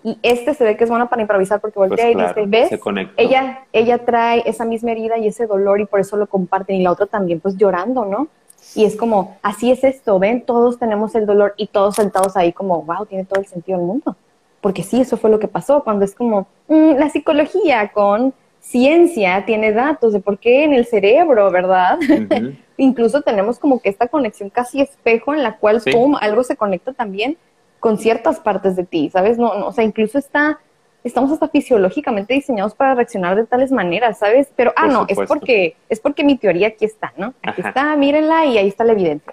Y 0.04 0.18
este 0.22 0.54
se 0.54 0.64
ve 0.64 0.76
que 0.76 0.82
es 0.82 0.90
buena 0.90 1.08
para 1.08 1.22
improvisar 1.22 1.60
porque 1.60 1.78
voltea 1.78 2.10
y 2.10 2.16
dice, 2.16 2.44
¿ves? 2.46 2.68
Ella, 3.16 3.66
ella 3.72 4.04
trae 4.04 4.42
esa 4.46 4.64
misma 4.64 4.90
herida 4.90 5.16
y 5.18 5.28
ese 5.28 5.46
dolor 5.46 5.80
y 5.80 5.86
por 5.86 6.00
eso 6.00 6.16
lo 6.16 6.26
comparten 6.26 6.74
y 6.76 6.82
la 6.82 6.90
otra 6.90 7.06
también 7.06 7.38
pues 7.38 7.56
llorando, 7.56 8.04
¿no? 8.04 8.26
Y 8.74 8.84
es 8.84 8.96
como, 8.96 9.36
así 9.42 9.70
es 9.70 9.84
esto, 9.84 10.18
ven, 10.18 10.42
todos 10.44 10.78
tenemos 10.78 11.14
el 11.14 11.26
dolor 11.26 11.54
y 11.56 11.66
todos 11.66 11.96
sentados 11.96 12.36
ahí 12.36 12.52
como, 12.52 12.82
wow, 12.82 13.06
tiene 13.06 13.24
todo 13.24 13.40
el 13.40 13.46
sentido 13.46 13.78
del 13.78 13.86
mundo. 13.86 14.16
Porque 14.60 14.82
sí, 14.82 15.00
eso 15.00 15.16
fue 15.16 15.30
lo 15.30 15.38
que 15.38 15.48
pasó, 15.48 15.82
cuando 15.82 16.04
es 16.04 16.14
como, 16.14 16.46
mm, 16.68 16.92
la 16.96 17.10
psicología 17.10 17.92
con 17.92 18.32
ciencia 18.60 19.44
tiene 19.44 19.72
datos 19.72 20.12
de 20.12 20.20
por 20.20 20.38
qué 20.38 20.64
en 20.64 20.72
el 20.72 20.86
cerebro, 20.86 21.50
¿verdad? 21.50 21.98
Incluso 22.76 23.22
tenemos 23.22 23.58
como 23.58 23.80
que 23.80 23.88
esta 23.88 24.06
conexión 24.08 24.50
casi 24.50 24.80
espejo 24.80 25.34
en 25.34 25.42
la 25.42 25.58
cual, 25.58 25.82
pum, 25.92 26.16
algo 26.20 26.44
se 26.44 26.56
conecta 26.56 26.92
también 26.92 27.36
con 27.80 27.98
ciertas 27.98 28.38
partes 28.38 28.76
de 28.76 28.84
ti, 28.84 29.10
¿sabes? 29.10 29.38
No, 29.38 29.58
no, 29.58 29.66
o 29.66 29.72
sea, 29.72 29.84
incluso 29.84 30.16
está 30.16 30.60
estamos 31.04 31.32
hasta 31.32 31.48
fisiológicamente 31.48 32.34
diseñados 32.34 32.74
para 32.74 32.94
reaccionar 32.94 33.36
de 33.36 33.46
tales 33.46 33.72
maneras, 33.72 34.18
¿sabes? 34.18 34.48
Pero, 34.56 34.72
ah, 34.76 34.86
no, 34.86 35.06
es 35.08 35.18
porque, 35.26 35.76
es 35.88 36.00
porque 36.00 36.24
mi 36.24 36.36
teoría 36.36 36.68
aquí 36.68 36.84
está, 36.84 37.12
¿no? 37.16 37.34
Aquí 37.42 37.62
está, 37.62 37.96
mírenla 37.96 38.46
y 38.46 38.58
ahí 38.58 38.68
está 38.68 38.84
la 38.84 38.92
evidencia. 38.92 39.32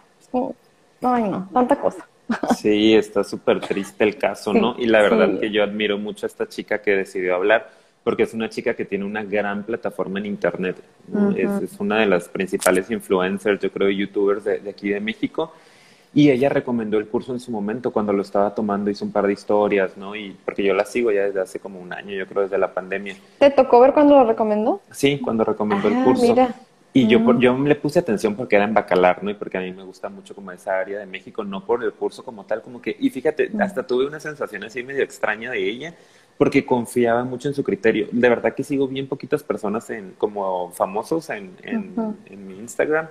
Ay, 1.02 1.24
no, 1.24 1.50
tanta 1.54 1.76
cosa. 1.76 2.06
Sí, 2.56 2.94
está 2.94 3.24
súper 3.24 3.60
triste 3.60 4.04
el 4.04 4.16
caso, 4.16 4.54
¿no? 4.54 4.76
Y 4.78 4.86
la 4.86 5.02
verdad 5.02 5.40
que 5.40 5.50
yo 5.50 5.64
admiro 5.64 5.98
mucho 5.98 6.26
a 6.26 6.28
esta 6.28 6.48
chica 6.48 6.80
que 6.80 6.92
decidió 6.92 7.34
hablar, 7.34 7.72
porque 8.04 8.24
es 8.24 8.36
una 8.36 8.50
chica 8.50 8.76
que 8.76 8.86
tiene 8.86 9.04
una 9.04 9.24
gran 9.24 9.64
plataforma 9.64 10.20
en 10.20 10.28
Internet, 10.28 10.78
es, 11.36 11.80
una 11.80 12.02
de 12.02 12.06
las 12.06 12.30
principales 12.30 12.92
influencers, 12.92 13.60
yo 13.60 13.72
creo, 13.72 13.90
youtubers 13.90 14.44
de, 14.44 14.60
de 14.60 14.70
aquí 14.70 14.90
de 14.90 15.00
México. 15.00 15.54
Y 16.14 16.32
ella 16.32 16.50
recomendó 16.50 16.98
el 16.98 17.08
curso 17.08 17.34
en 17.34 17.40
su 17.40 17.52
momento 17.52 17.92
cuando 17.92 18.14
lo 18.14 18.24
estaba 18.24 18.56
tomando, 18.56 18.90
hizo 18.90 19.06
un 19.06 19.12
par 19.12 19.28
de 19.28 19.34
historias, 19.34 19.96
¿no? 19.96 20.16
Y 20.16 20.36
porque 20.44 20.64
yo 20.64 20.74
la 20.74 20.86
sigo 20.86 21.12
ya 21.12 21.24
desde 21.24 21.40
hace 21.40 21.60
como 21.60 21.80
un 21.80 21.94
año, 21.94 22.16
yo 22.16 22.26
creo 22.26 22.44
desde 22.44 22.58
la 22.58 22.74
pandemia. 22.74 23.16
¿Te 23.38 23.52
tocó 23.52 23.80
ver 23.80 23.94
cuando 23.94 24.16
lo 24.16 24.26
recomendó? 24.26 24.82
Sí, 24.90 25.20
cuando 25.20 25.44
recomendó 25.44 25.88
el 25.88 25.98
ah, 25.98 26.04
curso. 26.04 26.36
Y 26.94 27.08
yo, 27.08 27.20
mm. 27.20 27.40
yo 27.40 27.56
le 27.60 27.76
puse 27.76 28.00
atención 28.00 28.36
porque 28.36 28.56
era 28.56 28.66
en 28.66 28.74
Bacalar, 28.74 29.24
¿no? 29.24 29.30
Y 29.30 29.36
porque 29.36 29.60
a 29.60 29.62
mí 29.62 29.72
me 29.72 29.84
gusta 29.84 30.10
mucho 30.10 30.34
como 30.34 30.52
esa 30.52 30.80
área 30.80 30.98
de 30.98 31.06
México, 31.06 31.44
no 31.44 31.64
por 31.64 31.84
el 31.84 31.94
curso 31.94 32.24
como 32.24 32.44
tal, 32.44 32.64
como 32.64 32.82
que, 32.82 32.96
y 33.00 33.12
fíjate, 33.12 33.50
mm. 33.50 33.62
hasta 33.62 33.86
tuve 33.86 34.08
una 34.08 34.20
sensación 34.20 34.64
así 34.64 34.82
medio 34.82 35.04
extraña 35.04 35.52
de 35.52 35.70
ella, 35.70 35.94
porque 36.40 36.66
confiaba 36.66 37.24
mucho 37.24 37.50
en 37.50 37.54
su 37.54 37.64
criterio. 37.64 38.08
De 38.12 38.30
verdad 38.30 38.56
que 38.56 38.64
sigo 38.64 38.88
bien 38.88 39.08
poquitas 39.08 39.44
personas 39.44 39.88
en, 39.92 40.14
como 40.18 40.72
famosos 40.72 41.30
en, 41.30 41.52
en, 41.62 41.94
en 42.26 42.48
mi 42.48 42.58
Instagram 42.58 43.10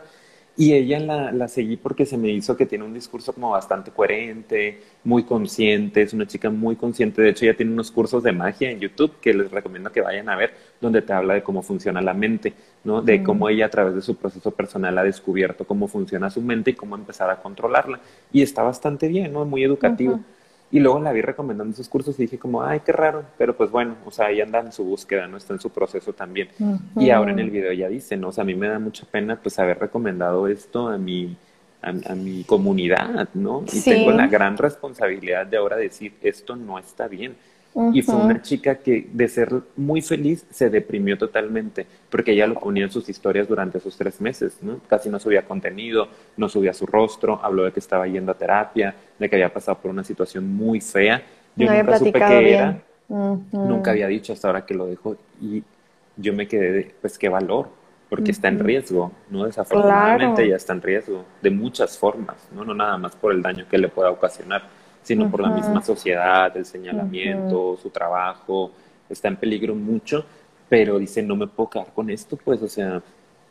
y 0.61 0.73
ella 0.73 0.99
la, 0.99 1.31
la, 1.31 1.47
seguí 1.47 1.77
porque 1.77 2.05
se 2.05 2.19
me 2.19 2.31
hizo 2.31 2.57
que 2.57 2.67
tiene 2.67 2.85
un 2.85 2.93
discurso 2.93 3.33
como 3.33 3.51
bastante 3.51 3.93
coherente, 3.93 4.81
muy 5.05 5.23
consciente, 5.23 6.03
es 6.03 6.13
una 6.13 6.27
chica 6.27 6.51
muy 6.51 6.75
consciente. 6.75 7.23
De 7.23 7.29
hecho, 7.29 7.45
ella 7.45 7.57
tiene 7.57 7.71
unos 7.71 7.93
cursos 7.93 8.25
de 8.25 8.33
magia 8.33 8.69
en 8.69 8.81
YouTube 8.81 9.21
que 9.21 9.33
les 9.33 9.53
recomiendo 9.53 9.93
que 9.93 10.01
vayan 10.01 10.29
a 10.29 10.35
ver, 10.35 10.53
donde 10.81 11.01
te 11.01 11.13
habla 11.13 11.35
de 11.35 11.45
cómo 11.45 11.63
funciona 11.63 12.01
la 12.01 12.13
mente, 12.13 12.55
¿no? 12.83 13.01
De 13.03 13.23
cómo 13.23 13.49
ella 13.49 13.67
a 13.67 13.71
través 13.71 13.95
de 13.95 14.03
su 14.03 14.17
proceso 14.17 14.51
personal 14.51 14.99
ha 14.99 15.05
descubierto 15.05 15.65
cómo 15.65 15.87
funciona 15.87 16.29
su 16.29 16.43
mente 16.43 16.73
y 16.73 16.75
cómo 16.75 16.97
empezar 16.97 17.31
a 17.31 17.41
controlarla. 17.41 18.01
Y 18.33 18.43
está 18.43 18.65
bastante 18.65 19.07
bien, 19.07 19.33
¿no? 19.33 19.45
Muy 19.45 19.63
educativo. 19.63 20.19
Y 20.71 20.81
luego 20.81 21.01
la 21.01 21.13
vi 21.13 21.23
recomendando 21.23 21.73
esos 21.73 21.89
cursos 21.89 22.19
y 22.19 22.23
dije 22.23 22.39
como, 22.39 22.63
ay, 22.63 22.81
qué 22.81 22.93
raro, 22.93 23.25
pero 23.39 23.57
pues 23.57 23.71
bueno, 23.71 23.97
o 24.05 24.11
sea, 24.11 24.31
ella 24.31 24.45
anda 24.45 24.61
en 24.61 24.73
su 24.73 24.85
búsqueda, 24.85 25.27
¿no? 25.27 25.39
Está 25.39 25.55
en 25.55 25.61
su 25.61 25.71
proceso 25.71 26.13
también. 26.13 26.49
Y 26.97 27.09
ahora 27.11 27.33
en 27.33 27.39
el 27.39 27.51
video 27.51 27.73
ya 27.73 27.89
dice, 27.89 28.17
¿no? 28.19 28.29
O 28.29 28.33
sea, 28.33 28.43
a 28.43 28.45
mí 28.45 28.55
me 28.55 28.69
da 28.69 28.79
mucha 28.79 29.07
pena 29.07 29.41
pues 29.41 29.59
haber 29.59 29.79
recomendado 29.79 30.47
esto 30.47 30.89
a 30.89 30.99
mi, 30.99 31.37
a, 31.81 32.15
mi 32.15 32.45
comunidad, 32.45 33.31
¿no? 33.33 33.65
Y 33.73 33.81
tengo 33.81 34.11
la 34.11 34.27
gran 34.27 34.59
responsabilidad 34.59 35.47
de 35.47 35.57
ahora 35.57 35.77
decir, 35.77 36.13
esto 36.21 36.55
no 36.55 36.79
está 36.79 37.09
bien. 37.09 37.35
Y 37.93 38.03
fue 38.03 38.17
una 38.17 38.43
chica 38.43 38.77
que 38.77 39.09
de 39.13 39.29
ser 39.29 39.53
muy 39.77 40.03
feliz 40.03 40.45
se 40.51 40.69
deprimió 40.69 41.17
totalmente, 41.17 41.87
porque 42.11 42.33
ella 42.33 42.47
lo 42.47 42.55
ponía 42.55 42.85
en 42.85 42.91
sus 42.91 43.09
historias 43.09 43.47
durante 43.47 43.79
esos 43.79 43.97
tres 43.97 44.21
meses, 44.21 44.59
¿no? 44.63 44.81
Casi 44.89 45.09
no 45.09 45.21
subía 45.21 45.45
contenido, 45.45 46.09
no 46.37 46.49
subía 46.49 46.73
su 46.73 46.87
rostro, 46.87 47.41
habló 47.43 47.65
de 47.65 47.73
que 47.73 47.81
estaba 47.81 48.07
yendo 48.09 48.33
a 48.33 48.35
terapia, 48.35 48.95
de 49.19 49.31
que 49.31 49.37
había 49.37 49.53
pasado 49.53 49.79
por 49.79 49.91
una 49.91 50.03
situación 50.03 50.53
muy 50.53 50.81
fea. 50.81 51.23
Yo 51.55 51.73
nunca 51.73 51.99
supe 51.99 52.19
qué 52.19 52.55
era, 52.55 52.83
nunca 53.09 53.93
había 53.93 54.09
dicho 54.09 54.33
hasta 54.33 54.49
ahora 54.49 54.67
que 54.67 54.75
lo 54.75 54.87
dejó 54.87 55.17
y 55.41 55.63
yo 56.17 56.33
me 56.33 56.49
quedé 56.49 56.73
de, 56.73 56.95
pues 57.01 57.17
qué 57.17 57.29
valor, 57.29 57.69
porque 58.09 58.33
está 58.33 58.49
en 58.49 58.59
riesgo, 58.59 59.13
¿no? 59.31 59.45
Desafortunadamente 59.45 60.49
ya 60.49 60.57
está 60.57 60.73
en 60.73 60.83
riesgo, 60.83 61.25
de 61.43 61.51
muchas 61.51 61.97
formas, 61.97 62.49
¿no? 62.53 62.65
No 62.65 62.75
nada 62.75 62.99
más 62.99 63.15
por 63.15 63.33
el 63.33 63.43
daño 63.43 63.67
que 63.71 63.79
le 63.79 63.89
pueda 63.89 64.11
ocasionar 64.11 64.63
sino 65.09 65.31
por 65.31 65.41
la 65.41 65.49
misma 65.49 65.83
sociedad, 65.83 66.55
el 66.55 66.67
señalamiento, 66.67 67.79
su 67.81 67.89
trabajo, 67.89 68.71
está 69.09 69.29
en 69.29 69.37
peligro 69.37 69.75
mucho, 69.75 70.23
pero 70.69 70.99
dice, 70.99 71.23
no 71.23 71.35
me 71.35 71.47
puedo 71.47 71.71
quedar 71.71 71.95
con 71.95 72.11
esto, 72.11 72.37
pues, 72.37 72.61
o 72.61 72.69
sea, 72.69 73.01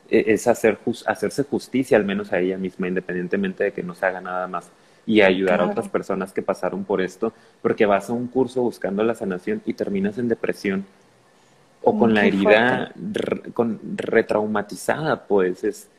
e-, 0.07 0.25
es 0.27 0.45
hacer 0.45 0.77
hacerse 1.07 1.43
justicia 1.45 1.97
al 1.97 2.05
menos 2.05 2.31
a 2.31 2.37
ella 2.37 2.59
misma, 2.59 2.87
independientemente 2.87 3.63
de 3.63 3.71
que 3.73 3.81
no 3.81 3.95
se 3.95 4.05
haga 4.05 4.21
nada 4.21 4.47
más, 4.47 4.69
y 5.07 5.21
ayudar 5.21 5.61
a 5.61 5.65
otras 5.65 5.89
personas 5.89 6.31
que 6.31 6.43
pasaron 6.43 6.83
por 6.83 7.01
esto, 7.01 7.33
porque 7.63 7.87
vas 7.87 8.07
a 8.11 8.13
un 8.13 8.27
curso 8.27 8.61
buscando 8.61 9.03
la 9.03 9.15
sanación 9.15 9.63
y 9.65 9.73
terminas 9.73 10.19
en 10.19 10.27
depresión 10.27 10.85
o 11.81 11.97
con 11.97 12.13
la 12.13 12.23
herida 12.23 12.91
con, 13.55 13.79
retraumatizada, 13.95 15.25
pues 15.25 15.63
es 15.63 15.89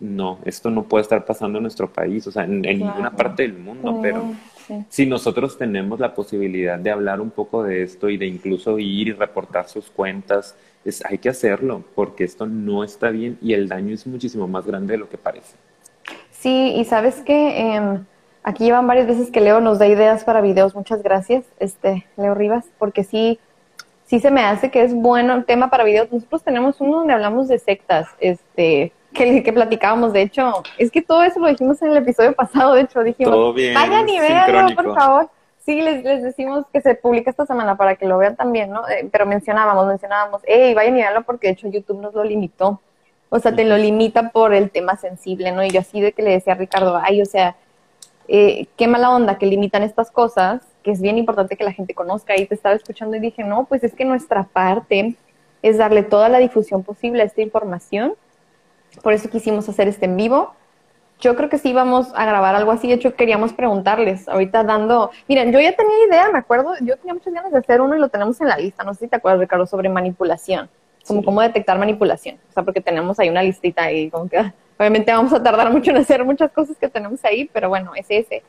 no, 0.00 0.38
esto 0.44 0.70
no 0.70 0.84
puede 0.84 1.02
estar 1.02 1.24
pasando 1.24 1.58
en 1.58 1.62
nuestro 1.62 1.92
país, 1.92 2.26
o 2.26 2.30
sea, 2.30 2.44
en, 2.44 2.60
ninguna 2.60 3.10
parte 3.10 3.42
del 3.42 3.54
mundo, 3.54 3.98
pero 4.02 4.34
si 4.88 5.06
nosotros 5.06 5.58
tenemos 5.58 6.00
la 6.00 6.14
posibilidad 6.14 6.78
de 6.78 6.90
hablar 6.90 7.20
un 7.20 7.30
poco 7.30 7.62
de 7.62 7.82
esto 7.82 8.08
y 8.08 8.16
de 8.16 8.26
incluso 8.26 8.78
ir 8.78 9.08
y 9.08 9.12
reportar 9.12 9.68
sus 9.68 9.90
cuentas, 9.90 10.56
es, 10.84 11.04
hay 11.04 11.18
que 11.18 11.28
hacerlo, 11.28 11.84
porque 11.94 12.24
esto 12.24 12.46
no 12.46 12.84
está 12.84 13.10
bien 13.10 13.38
y 13.40 13.54
el 13.54 13.68
daño 13.68 13.94
es 13.94 14.06
muchísimo 14.06 14.46
más 14.46 14.66
grande 14.66 14.92
de 14.92 14.98
lo 14.98 15.08
que 15.08 15.18
parece. 15.18 15.56
Sí, 16.30 16.74
y 16.76 16.84
sabes 16.84 17.16
que 17.22 17.74
em, 17.74 18.04
aquí 18.42 18.64
llevan 18.64 18.86
varias 18.86 19.06
veces 19.06 19.30
que 19.30 19.40
Leo 19.40 19.60
nos 19.60 19.78
da 19.78 19.86
ideas 19.86 20.24
para 20.24 20.40
videos, 20.40 20.74
muchas 20.74 21.02
gracias, 21.02 21.44
este, 21.58 22.06
Leo 22.16 22.34
Rivas, 22.34 22.66
porque 22.78 23.04
sí, 23.04 23.38
sí 24.06 24.20
se 24.20 24.30
me 24.30 24.42
hace 24.42 24.70
que 24.70 24.82
es 24.82 24.94
bueno 24.94 25.34
el 25.34 25.44
tema 25.44 25.70
para 25.70 25.84
videos. 25.84 26.12
Nosotros 26.12 26.42
tenemos 26.42 26.80
uno 26.80 26.98
donde 26.98 27.14
hablamos 27.14 27.48
de 27.48 27.58
sectas, 27.58 28.08
este, 28.20 28.92
que, 29.14 29.42
que 29.42 29.52
platicábamos, 29.52 30.12
de 30.12 30.22
hecho, 30.22 30.62
es 30.76 30.90
que 30.90 31.00
todo 31.00 31.22
eso 31.22 31.40
lo 31.40 31.48
dijimos 31.48 31.80
en 31.80 31.92
el 31.92 31.96
episodio 31.98 32.34
pasado, 32.34 32.74
de 32.74 32.82
hecho, 32.82 33.02
dijimos, 33.02 33.54
vayan 33.54 34.08
y 34.08 34.20
véanlo, 34.20 34.74
por 34.74 34.94
favor. 34.94 35.30
Sí, 35.64 35.80
les, 35.80 36.04
les 36.04 36.22
decimos 36.22 36.66
que 36.70 36.82
se 36.82 36.94
publica 36.94 37.30
esta 37.30 37.46
semana 37.46 37.78
para 37.78 37.96
que 37.96 38.04
lo 38.04 38.18
vean 38.18 38.36
también, 38.36 38.70
¿no? 38.70 38.86
Eh, 38.86 39.08
pero 39.10 39.24
mencionábamos, 39.24 39.86
mencionábamos, 39.86 40.42
hey, 40.44 40.74
vayan 40.74 40.98
y 40.98 41.00
véanlo 41.00 41.22
porque 41.22 41.46
de 41.46 41.52
hecho 41.54 41.68
YouTube 41.68 42.02
nos 42.02 42.12
lo 42.12 42.22
limitó. 42.22 42.82
O 43.30 43.38
sea, 43.38 43.54
te 43.54 43.64
lo 43.64 43.78
limita 43.78 44.30
por 44.30 44.52
el 44.52 44.70
tema 44.70 44.96
sensible, 44.96 45.52
¿no? 45.52 45.64
Y 45.64 45.70
yo 45.70 45.80
así 45.80 46.02
de 46.02 46.12
que 46.12 46.22
le 46.22 46.32
decía 46.32 46.52
a 46.52 46.56
Ricardo, 46.56 47.00
ay, 47.02 47.22
o 47.22 47.24
sea, 47.24 47.56
eh, 48.28 48.66
qué 48.76 48.86
mala 48.86 49.10
onda 49.10 49.38
que 49.38 49.46
limitan 49.46 49.82
estas 49.82 50.10
cosas, 50.10 50.60
que 50.82 50.90
es 50.90 51.00
bien 51.00 51.16
importante 51.16 51.56
que 51.56 51.64
la 51.64 51.72
gente 51.72 51.94
conozca. 51.94 52.36
Y 52.36 52.44
te 52.44 52.54
estaba 52.54 52.74
escuchando 52.74 53.16
y 53.16 53.20
dije, 53.20 53.42
no, 53.42 53.64
pues 53.64 53.82
es 53.84 53.94
que 53.94 54.04
nuestra 54.04 54.44
parte 54.44 55.14
es 55.62 55.78
darle 55.78 56.02
toda 56.02 56.28
la 56.28 56.38
difusión 56.38 56.82
posible 56.82 57.22
a 57.22 57.24
esta 57.24 57.40
información 57.40 58.14
por 59.02 59.12
eso 59.12 59.28
quisimos 59.28 59.68
hacer 59.68 59.88
este 59.88 60.06
en 60.06 60.16
vivo. 60.16 60.54
Yo 61.20 61.36
creo 61.36 61.48
que 61.48 61.58
sí 61.58 61.72
vamos 61.72 62.12
a 62.14 62.24
grabar 62.26 62.54
algo 62.54 62.72
así. 62.72 62.88
De 62.88 62.94
hecho, 62.94 63.14
queríamos 63.14 63.52
preguntarles, 63.52 64.28
ahorita 64.28 64.64
dando... 64.64 65.10
Miren, 65.28 65.52
yo 65.52 65.60
ya 65.60 65.74
tenía 65.74 66.06
idea, 66.08 66.30
me 66.30 66.38
acuerdo, 66.38 66.74
yo 66.80 66.96
tenía 66.96 67.14
muchas 67.14 67.32
ganas 67.32 67.52
de 67.52 67.58
hacer 67.58 67.80
uno 67.80 67.96
y 67.96 68.00
lo 68.00 68.08
tenemos 68.08 68.40
en 68.40 68.48
la 68.48 68.56
lista. 68.56 68.84
No 68.84 68.94
sé 68.94 69.00
si 69.00 69.08
te 69.08 69.16
acuerdas, 69.16 69.40
Ricardo, 69.40 69.66
sobre 69.66 69.88
manipulación. 69.88 70.68
Como 71.06 71.24
cómo 71.24 71.40
detectar 71.40 71.78
manipulación. 71.78 72.38
O 72.50 72.52
sea, 72.52 72.62
porque 72.62 72.80
tenemos 72.80 73.18
ahí 73.20 73.28
una 73.28 73.42
listita 73.42 73.84
ahí, 73.84 74.10
como 74.10 74.28
que 74.28 74.52
obviamente 74.78 75.12
vamos 75.12 75.32
a 75.32 75.42
tardar 75.42 75.70
mucho 75.70 75.90
en 75.90 75.98
hacer 75.98 76.24
muchas 76.24 76.50
cosas 76.50 76.76
que 76.76 76.88
tenemos 76.88 77.24
ahí, 77.24 77.48
pero 77.52 77.68
bueno, 77.68 77.92
es 77.94 78.06
ese. 78.08 78.42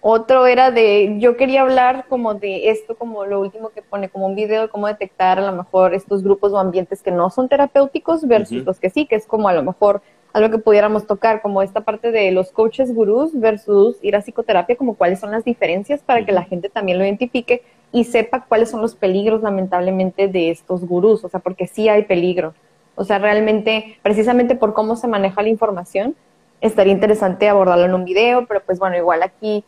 Otro 0.00 0.46
era 0.46 0.70
de, 0.70 1.16
yo 1.18 1.36
quería 1.36 1.62
hablar 1.62 2.06
como 2.08 2.34
de 2.34 2.70
esto, 2.70 2.96
como 2.96 3.24
lo 3.24 3.40
último 3.40 3.70
que 3.70 3.82
pone, 3.82 4.08
como 4.08 4.26
un 4.26 4.36
video 4.36 4.62
de 4.62 4.68
cómo 4.68 4.86
detectar 4.86 5.40
a 5.40 5.50
lo 5.50 5.52
mejor 5.52 5.92
estos 5.92 6.22
grupos 6.22 6.52
o 6.52 6.58
ambientes 6.58 7.02
que 7.02 7.10
no 7.10 7.30
son 7.30 7.48
terapéuticos 7.48 8.26
versus 8.28 8.64
los 8.64 8.78
que 8.78 8.90
sí, 8.90 9.06
que 9.06 9.16
es 9.16 9.26
como 9.26 9.48
a 9.48 9.52
lo 9.52 9.64
mejor 9.64 10.00
algo 10.32 10.50
que 10.50 10.58
pudiéramos 10.58 11.06
tocar, 11.06 11.42
como 11.42 11.62
esta 11.62 11.80
parte 11.80 12.12
de 12.12 12.30
los 12.30 12.52
coaches 12.52 12.94
gurús 12.94 13.32
versus 13.38 13.96
ir 14.02 14.14
a 14.14 14.20
psicoterapia, 14.20 14.76
como 14.76 14.94
cuáles 14.94 15.18
son 15.18 15.32
las 15.32 15.44
diferencias 15.44 16.00
para 16.00 16.24
que 16.24 16.30
la 16.30 16.44
gente 16.44 16.68
también 16.68 16.98
lo 16.98 17.04
identifique 17.04 17.62
y 17.90 18.04
sepa 18.04 18.44
cuáles 18.46 18.70
son 18.70 18.80
los 18.82 18.94
peligros 18.94 19.42
lamentablemente 19.42 20.28
de 20.28 20.50
estos 20.50 20.84
gurús, 20.86 21.24
o 21.24 21.28
sea, 21.28 21.40
porque 21.40 21.66
sí 21.66 21.88
hay 21.88 22.04
peligro. 22.04 22.54
O 22.94 23.04
sea, 23.04 23.18
realmente, 23.18 23.98
precisamente 24.02 24.54
por 24.54 24.74
cómo 24.74 24.94
se 24.94 25.08
maneja 25.08 25.42
la 25.42 25.48
información, 25.48 26.14
estaría 26.60 26.92
interesante 26.92 27.48
abordarlo 27.48 27.86
en 27.86 27.94
un 27.94 28.04
video, 28.04 28.46
pero 28.46 28.60
pues 28.64 28.78
bueno, 28.78 28.96
igual 28.96 29.22
aquí 29.22 29.64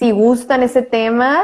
si 0.00 0.12
gustan 0.12 0.62
ese 0.62 0.80
tema, 0.80 1.42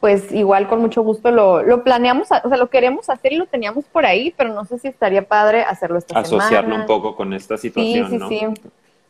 pues 0.00 0.30
igual 0.32 0.68
con 0.68 0.82
mucho 0.82 1.00
gusto 1.00 1.30
lo, 1.30 1.62
lo 1.62 1.82
planeamos, 1.82 2.28
o 2.30 2.48
sea, 2.48 2.58
lo 2.58 2.68
queremos 2.68 3.08
hacer 3.08 3.32
y 3.32 3.36
lo 3.36 3.46
teníamos 3.46 3.86
por 3.86 4.04
ahí, 4.04 4.34
pero 4.36 4.52
no 4.52 4.66
sé 4.66 4.78
si 4.78 4.88
estaría 4.88 5.26
padre 5.26 5.62
hacerlo 5.62 5.96
esta 5.96 6.18
Asociarlo 6.18 6.74
un 6.76 6.84
poco 6.84 7.16
con 7.16 7.32
esta 7.32 7.56
situación, 7.56 8.10
sí, 8.10 8.18
¿no? 8.18 8.28
Sí, 8.28 8.40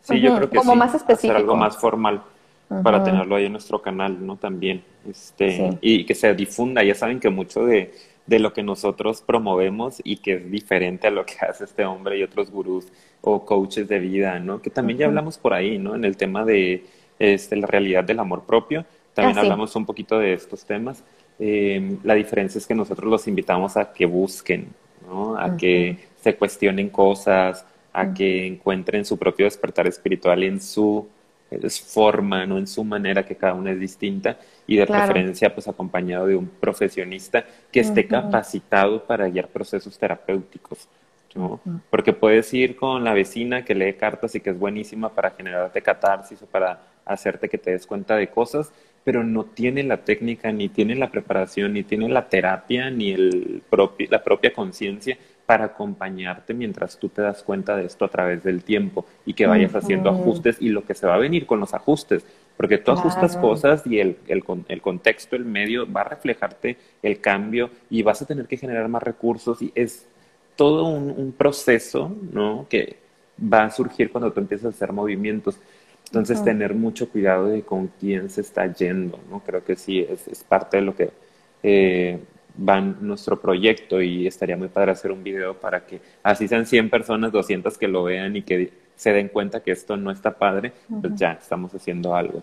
sí. 0.02 0.20
yo 0.20 0.36
creo 0.36 0.48
que 0.48 0.56
Como 0.56 0.74
sí, 0.74 0.78
más 0.78 0.94
específico. 0.94 1.32
Hacer 1.32 1.42
algo 1.42 1.56
más 1.56 1.76
formal 1.78 2.22
para 2.84 3.02
tenerlo 3.02 3.34
ahí 3.34 3.46
en 3.46 3.52
nuestro 3.52 3.82
canal, 3.82 4.24
¿no? 4.24 4.36
También, 4.36 4.84
este, 5.08 5.76
y 5.80 6.06
que 6.06 6.14
se 6.14 6.32
difunda. 6.34 6.84
Ya 6.84 6.94
saben 6.94 7.18
que 7.18 7.28
mucho 7.28 7.64
de, 7.64 7.92
de 8.26 8.38
lo 8.38 8.52
que 8.52 8.62
nosotros 8.62 9.20
promovemos 9.20 10.00
y 10.04 10.18
que 10.18 10.34
es 10.34 10.48
diferente 10.48 11.08
a 11.08 11.10
lo 11.10 11.26
que 11.26 11.34
hace 11.48 11.64
este 11.64 11.84
hombre 11.84 12.18
y 12.18 12.22
otros 12.22 12.52
gurús 12.52 12.86
o 13.20 13.44
coaches 13.44 13.88
de 13.88 13.98
vida, 13.98 14.38
¿no? 14.38 14.62
Que 14.62 14.70
también 14.70 15.00
ya 15.00 15.06
hablamos 15.06 15.38
por 15.38 15.54
ahí, 15.54 15.76
¿no? 15.76 15.96
En 15.96 16.04
el 16.04 16.16
tema 16.16 16.44
de 16.44 16.84
este, 17.20 17.54
la 17.54 17.68
realidad 17.68 18.02
del 18.02 18.18
amor 18.18 18.42
propio. 18.44 18.84
También 19.14 19.38
ah, 19.38 19.42
hablamos 19.42 19.76
un 19.76 19.86
poquito 19.86 20.18
de 20.18 20.32
estos 20.32 20.64
temas. 20.64 21.04
Eh, 21.38 21.96
la 22.02 22.14
diferencia 22.14 22.58
es 22.58 22.66
que 22.66 22.74
nosotros 22.74 23.08
los 23.08 23.28
invitamos 23.28 23.76
a 23.76 23.92
que 23.92 24.06
busquen, 24.06 24.68
¿no? 25.06 25.36
a 25.36 25.56
que 25.56 25.98
se 26.20 26.34
cuestionen 26.34 26.88
cosas, 26.88 27.64
a 27.92 28.12
que 28.12 28.46
encuentren 28.46 29.04
su 29.04 29.18
propio 29.18 29.44
despertar 29.44 29.86
espiritual 29.86 30.42
en 30.42 30.60
su 30.60 31.06
forma, 31.86 32.46
¿no? 32.46 32.58
en 32.58 32.66
su 32.66 32.84
manera, 32.84 33.26
que 33.26 33.36
cada 33.36 33.54
una 33.54 33.72
es 33.72 33.80
distinta, 33.80 34.38
y 34.66 34.76
de 34.76 34.86
preferencia 34.86 35.52
pues 35.52 35.68
acompañado 35.68 36.26
de 36.26 36.36
un 36.36 36.46
profesionista 36.48 37.44
que 37.70 37.80
esté 37.80 38.06
capacitado 38.06 39.04
para 39.04 39.28
guiar 39.28 39.48
procesos 39.48 39.98
terapéuticos. 39.98 40.88
¿no? 41.34 41.60
Porque 41.90 42.12
puedes 42.12 42.52
ir 42.54 42.76
con 42.76 43.04
la 43.04 43.12
vecina 43.12 43.64
que 43.64 43.74
lee 43.74 43.94
cartas 43.94 44.34
y 44.34 44.40
que 44.40 44.50
es 44.50 44.58
buenísima 44.58 45.10
para 45.10 45.30
generarte 45.30 45.82
catarsis 45.82 46.40
o 46.42 46.46
para 46.46 46.89
hacerte 47.12 47.48
que 47.48 47.58
te 47.58 47.72
des 47.72 47.86
cuenta 47.86 48.16
de 48.16 48.28
cosas, 48.28 48.72
pero 49.04 49.24
no 49.24 49.44
tiene 49.44 49.82
la 49.82 49.98
técnica, 49.98 50.52
ni 50.52 50.68
tiene 50.68 50.94
la 50.94 51.10
preparación, 51.10 51.72
ni 51.72 51.82
tiene 51.82 52.08
la 52.08 52.28
terapia, 52.28 52.90
ni 52.90 53.12
el 53.12 53.62
la 54.10 54.22
propia 54.22 54.52
conciencia 54.52 55.16
para 55.46 55.64
acompañarte 55.64 56.54
mientras 56.54 56.96
tú 56.96 57.08
te 57.08 57.22
das 57.22 57.42
cuenta 57.42 57.76
de 57.76 57.84
esto 57.84 58.04
a 58.04 58.08
través 58.08 58.44
del 58.44 58.62
tiempo 58.62 59.04
y 59.26 59.34
que 59.34 59.46
vayas 59.46 59.74
haciendo 59.74 60.08
ajustes 60.08 60.58
y 60.60 60.68
lo 60.68 60.84
que 60.84 60.94
se 60.94 61.08
va 61.08 61.16
a 61.16 61.18
venir 61.18 61.44
con 61.44 61.58
los 61.58 61.74
ajustes, 61.74 62.24
porque 62.56 62.78
tú 62.78 62.92
ajustas 62.92 63.36
cosas 63.36 63.84
y 63.84 63.98
el, 63.98 64.18
el, 64.28 64.44
el 64.68 64.80
contexto, 64.80 65.34
el 65.34 65.44
medio 65.44 65.90
va 65.90 66.02
a 66.02 66.10
reflejarte 66.10 66.76
el 67.02 67.20
cambio 67.20 67.70
y 67.90 68.02
vas 68.02 68.22
a 68.22 68.26
tener 68.26 68.46
que 68.46 68.58
generar 68.58 68.86
más 68.88 69.02
recursos 69.02 69.60
y 69.60 69.72
es 69.74 70.06
todo 70.54 70.84
un, 70.84 71.10
un 71.10 71.32
proceso, 71.32 72.14
¿no? 72.32 72.66
Que 72.68 72.98
va 73.42 73.64
a 73.64 73.70
surgir 73.70 74.12
cuando 74.12 74.32
tú 74.32 74.40
empiezas 74.40 74.66
a 74.66 74.68
hacer 74.68 74.92
movimientos. 74.92 75.58
Entonces, 76.10 76.42
tener 76.42 76.74
mucho 76.74 77.08
cuidado 77.08 77.46
de 77.46 77.62
con 77.62 77.88
quién 78.00 78.30
se 78.30 78.40
está 78.40 78.66
yendo, 78.72 79.20
¿no? 79.30 79.40
Creo 79.40 79.64
que 79.64 79.76
sí, 79.76 80.00
es, 80.00 80.26
es 80.26 80.42
parte 80.42 80.78
de 80.78 80.82
lo 80.82 80.96
que 80.96 81.10
eh, 81.62 82.18
va 82.68 82.78
en 82.78 82.96
nuestro 83.00 83.40
proyecto 83.40 84.02
y 84.02 84.26
estaría 84.26 84.56
muy 84.56 84.68
padre 84.68 84.92
hacer 84.92 85.12
un 85.12 85.22
video 85.22 85.54
para 85.54 85.86
que 85.86 86.00
así 86.22 86.48
sean 86.48 86.66
100 86.66 86.90
personas, 86.90 87.30
200 87.30 87.78
que 87.78 87.88
lo 87.88 88.04
vean 88.04 88.36
y 88.36 88.42
que 88.42 88.72
se 88.96 89.12
den 89.12 89.28
cuenta 89.28 89.60
que 89.60 89.70
esto 89.70 89.96
no 89.96 90.10
está 90.10 90.32
padre, 90.32 90.72
pues 91.00 91.14
ya 91.14 91.32
estamos 91.32 91.72
haciendo 91.74 92.14
algo. 92.14 92.42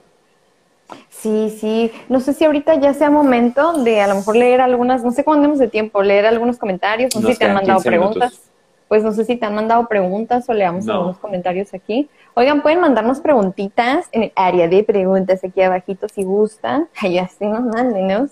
Sí, 1.09 1.55
sí. 1.59 1.91
No 2.09 2.19
sé 2.19 2.33
si 2.33 2.45
ahorita 2.45 2.75
ya 2.75 2.93
sea 2.93 3.09
momento 3.09 3.83
de 3.83 4.01
a 4.01 4.07
lo 4.07 4.15
mejor 4.15 4.37
leer 4.37 4.61
algunas, 4.61 5.03
no 5.03 5.11
sé 5.11 5.23
cuándo 5.23 5.41
tenemos 5.41 5.59
de 5.59 5.67
tiempo, 5.67 6.01
leer 6.01 6.25
algunos 6.25 6.57
comentarios, 6.57 7.13
no 7.15 7.21
sé 7.21 7.33
si 7.33 7.39
te 7.39 7.45
han 7.45 7.53
mandado 7.53 7.81
preguntas. 7.81 8.41
Pues 8.87 9.03
no 9.03 9.11
sé 9.11 9.25
si 9.25 9.35
te 9.35 9.45
han 9.45 9.53
mandado 9.53 9.85
preguntas 9.89 10.47
o 10.47 10.53
leamos 10.53 10.87
algunos 10.87 11.17
comentarios 11.17 11.73
aquí. 11.73 12.09
Oigan, 12.39 12.61
pueden 12.61 12.81
mandarnos 12.81 13.19
preguntitas 13.19 14.09
en 14.11 14.25
el 14.25 14.31
área 14.35 14.67
de 14.67 14.83
preguntas 14.83 15.43
aquí 15.43 15.59
abajito 15.59 16.07
si 16.07 16.23
gustan. 16.23 16.87
Ay, 17.01 17.17
así 17.17 17.47
nos 17.47 17.61
mándenos. 17.61 18.29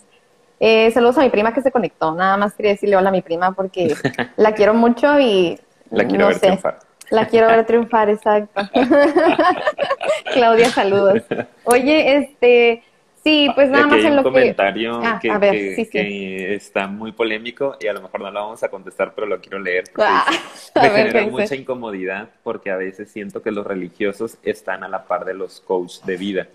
Eh, 0.60 0.92
saludos 0.92 1.18
a 1.18 1.22
mi 1.22 1.32
prima 1.32 1.56
que 1.56 1.64
se 1.64 1.72
conectó. 1.72 2.14
Nada 2.14 2.38
más 2.38 2.54
quería 2.54 2.74
decirle 2.74 2.98
hola 2.98 3.10
a 3.10 3.12
mi 3.12 3.24
prima 3.24 3.54
porque 3.54 3.96
la 4.38 4.54
quiero 4.54 4.76
mucho 4.76 5.20
y 5.20 5.60
la 5.90 6.06
quiero 6.06 6.28
ver 6.28 6.40
triunfar. 6.40 6.80
La 7.10 7.26
quiero 7.26 7.48
ver 7.48 7.66
triunfar, 7.66 8.12
exacto. 8.12 8.62
Claudia, 10.34 10.70
saludos. 10.70 11.24
Oye, 11.64 12.18
este, 12.18 12.84
sí, 13.26 13.50
pues 13.56 13.70
nada 13.70 13.88
más 13.88 14.04
en 14.04 14.16
lo 14.16 14.24
comentario 14.24 15.02
que... 15.22 15.30
Ah, 15.30 15.40
sí, 15.76 15.90
que 15.90 16.56
está 16.56 16.88
muy 16.88 17.12
polémico 17.12 17.76
y 17.80 17.88
a 17.88 17.94
lo 17.94 18.02
mejor 18.02 18.22
no 18.22 18.32
lo 18.32 18.40
vamos 18.40 18.64
a 18.64 18.70
contestar, 18.70 19.14
pero 19.14 19.28
lo 19.28 19.42
quiero 19.42 19.60
leer. 19.60 19.86
Ah, 19.98 20.26
me 20.76 20.90
genera 20.90 21.28
mucha 21.28 21.56
incomodidad 21.56 22.30
porque 22.44 22.72
a 22.72 22.78
veces 22.78 23.10
siento 23.10 23.42
que 23.42 23.52
los 23.52 23.66
religiosos 23.66 24.38
están 24.44 24.84
a 24.84 24.88
la 24.88 25.06
par 25.06 25.26
de 25.26 25.34
los 25.34 25.60
coaches 25.60 26.06
de 26.06 26.18
vida. 26.18 26.48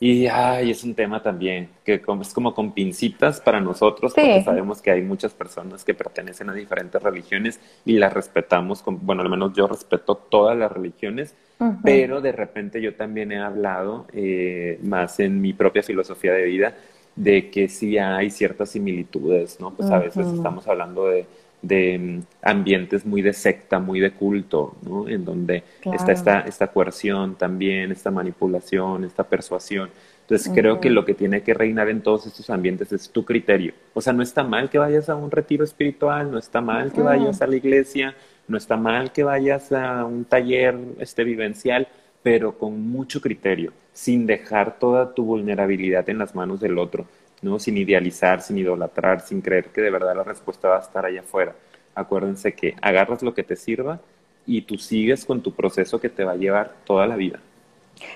Y 0.00 0.26
ay, 0.26 0.72
es 0.72 0.82
un 0.82 0.94
tema 0.94 1.22
también 1.22 1.68
que 1.84 2.02
es 2.20 2.34
como 2.34 2.52
con 2.52 2.72
pincitas 2.72 3.40
para 3.40 3.60
nosotros, 3.60 4.12
porque 4.12 4.42
sabemos 4.42 4.82
que 4.82 4.90
hay 4.90 5.02
muchas 5.02 5.32
personas 5.32 5.84
que 5.84 5.94
pertenecen 5.94 6.50
a 6.50 6.54
diferentes 6.54 7.00
religiones 7.02 7.60
y 7.84 7.98
las 7.98 8.12
respetamos, 8.12 8.82
bueno, 8.84 9.22
al 9.22 9.30
menos 9.30 9.52
yo 9.54 9.66
respeto 9.68 10.16
todas 10.16 10.58
las 10.58 10.72
religiones, 10.72 11.34
pero 11.82 12.20
de 12.20 12.32
repente 12.32 12.82
yo 12.82 12.94
también 12.96 13.30
he 13.32 13.38
hablado 13.38 14.06
eh, 14.12 14.78
más 14.82 15.20
en 15.20 15.40
mi 15.40 15.52
propia 15.52 15.82
filosofía 15.82 16.32
de 16.32 16.44
vida 16.44 16.74
de 17.16 17.50
que 17.50 17.68
sí 17.68 17.96
hay 17.96 18.30
ciertas 18.30 18.70
similitudes, 18.70 19.60
¿no? 19.60 19.72
Pues 19.72 19.88
a 19.90 20.00
veces 20.00 20.26
estamos 20.26 20.66
hablando 20.66 21.06
de 21.06 21.26
de 21.66 21.98
mm, 21.98 22.22
ambientes 22.42 23.06
muy 23.06 23.22
de 23.22 23.32
secta, 23.32 23.78
muy 23.78 24.00
de 24.00 24.12
culto, 24.12 24.76
¿no? 24.82 25.08
En 25.08 25.24
donde 25.24 25.64
está 25.92 26.12
esta, 26.12 26.40
esta 26.40 26.68
coerción 26.68 27.36
también, 27.36 27.90
esta 27.90 28.10
manipulación, 28.10 29.04
esta 29.04 29.24
persuasión. 29.24 29.90
Entonces 30.20 30.50
creo 30.54 30.80
que 30.80 30.88
lo 30.88 31.04
que 31.04 31.12
tiene 31.12 31.42
que 31.42 31.52
reinar 31.52 31.90
en 31.90 32.00
todos 32.00 32.26
estos 32.26 32.48
ambientes 32.48 32.90
es 32.92 33.10
tu 33.10 33.24
criterio. 33.24 33.74
O 33.92 34.00
sea, 34.00 34.14
no 34.14 34.22
está 34.22 34.42
mal 34.42 34.70
que 34.70 34.78
vayas 34.78 35.10
a 35.10 35.16
un 35.16 35.30
retiro 35.30 35.64
espiritual, 35.64 36.30
no 36.30 36.38
está 36.38 36.62
mal 36.62 36.92
que 36.92 37.02
vayas 37.02 37.42
a 37.42 37.46
la 37.46 37.56
iglesia, 37.56 38.14
no 38.48 38.56
está 38.56 38.76
mal 38.76 39.12
que 39.12 39.22
vayas 39.22 39.70
a 39.72 40.04
un 40.06 40.24
taller 40.24 40.78
este, 40.98 41.24
vivencial, 41.24 41.88
pero 42.22 42.56
con 42.56 42.80
mucho 42.88 43.20
criterio, 43.20 43.72
sin 43.92 44.26
dejar 44.26 44.78
toda 44.78 45.12
tu 45.12 45.24
vulnerabilidad 45.24 46.08
en 46.08 46.18
las 46.18 46.34
manos 46.34 46.58
del 46.58 46.78
otro. 46.78 47.06
¿No? 47.44 47.58
Sin 47.58 47.76
idealizar, 47.76 48.40
sin 48.40 48.58
idolatrar, 48.58 49.20
sin 49.20 49.40
creer 49.40 49.66
que 49.66 49.82
de 49.82 49.90
verdad 49.90 50.16
la 50.16 50.24
respuesta 50.24 50.68
va 50.68 50.78
a 50.78 50.80
estar 50.80 51.04
allá 51.04 51.20
afuera. 51.20 51.54
Acuérdense 51.94 52.54
que 52.54 52.74
agarras 52.80 53.22
lo 53.22 53.34
que 53.34 53.44
te 53.44 53.54
sirva 53.54 54.00
y 54.46 54.62
tú 54.62 54.78
sigues 54.78 55.24
con 55.24 55.42
tu 55.42 55.52
proceso 55.52 56.00
que 56.00 56.08
te 56.08 56.24
va 56.24 56.32
a 56.32 56.36
llevar 56.36 56.72
toda 56.84 57.06
la 57.06 57.16
vida. 57.16 57.38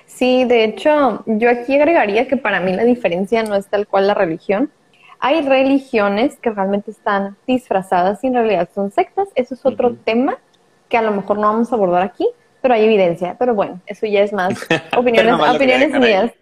Sí, 0.07 0.45
de 0.45 0.64
hecho, 0.64 1.22
yo 1.26 1.51
aquí 1.51 1.76
agregaría 1.76 2.26
que 2.26 2.37
para 2.37 2.59
mí 2.59 2.72
la 2.72 2.85
diferencia 2.85 3.43
no 3.45 3.55
es 3.55 3.66
tal 3.68 3.87
cual 3.87 4.07
la 4.07 4.14
religión. 4.14 4.70
Hay 5.20 5.43
religiones 5.43 6.37
que 6.37 6.51
realmente 6.51 6.91
están 6.91 7.37
disfrazadas 7.47 8.22
y 8.24 8.29
en 8.29 8.35
realidad 8.35 8.68
son 8.74 8.91
sectas. 8.91 9.29
Eso 9.35 9.55
es 9.55 9.64
otro 9.64 9.95
tema 9.95 10.39
que 10.89 10.97
a 10.97 11.03
lo 11.03 11.12
mejor 11.12 11.39
no 11.39 11.49
vamos 11.49 11.70
a 11.70 11.74
abordar 11.74 12.03
aquí, 12.03 12.26
pero 12.61 12.74
hay 12.74 12.85
evidencia. 12.85 13.37
Pero 13.39 13.55
bueno, 13.55 13.81
eso 13.87 14.07
ya 14.07 14.22
es 14.22 14.33
más 14.33 14.55
opiniones, 14.97 15.35
opiniones 15.35 15.93
mías. 15.99 16.33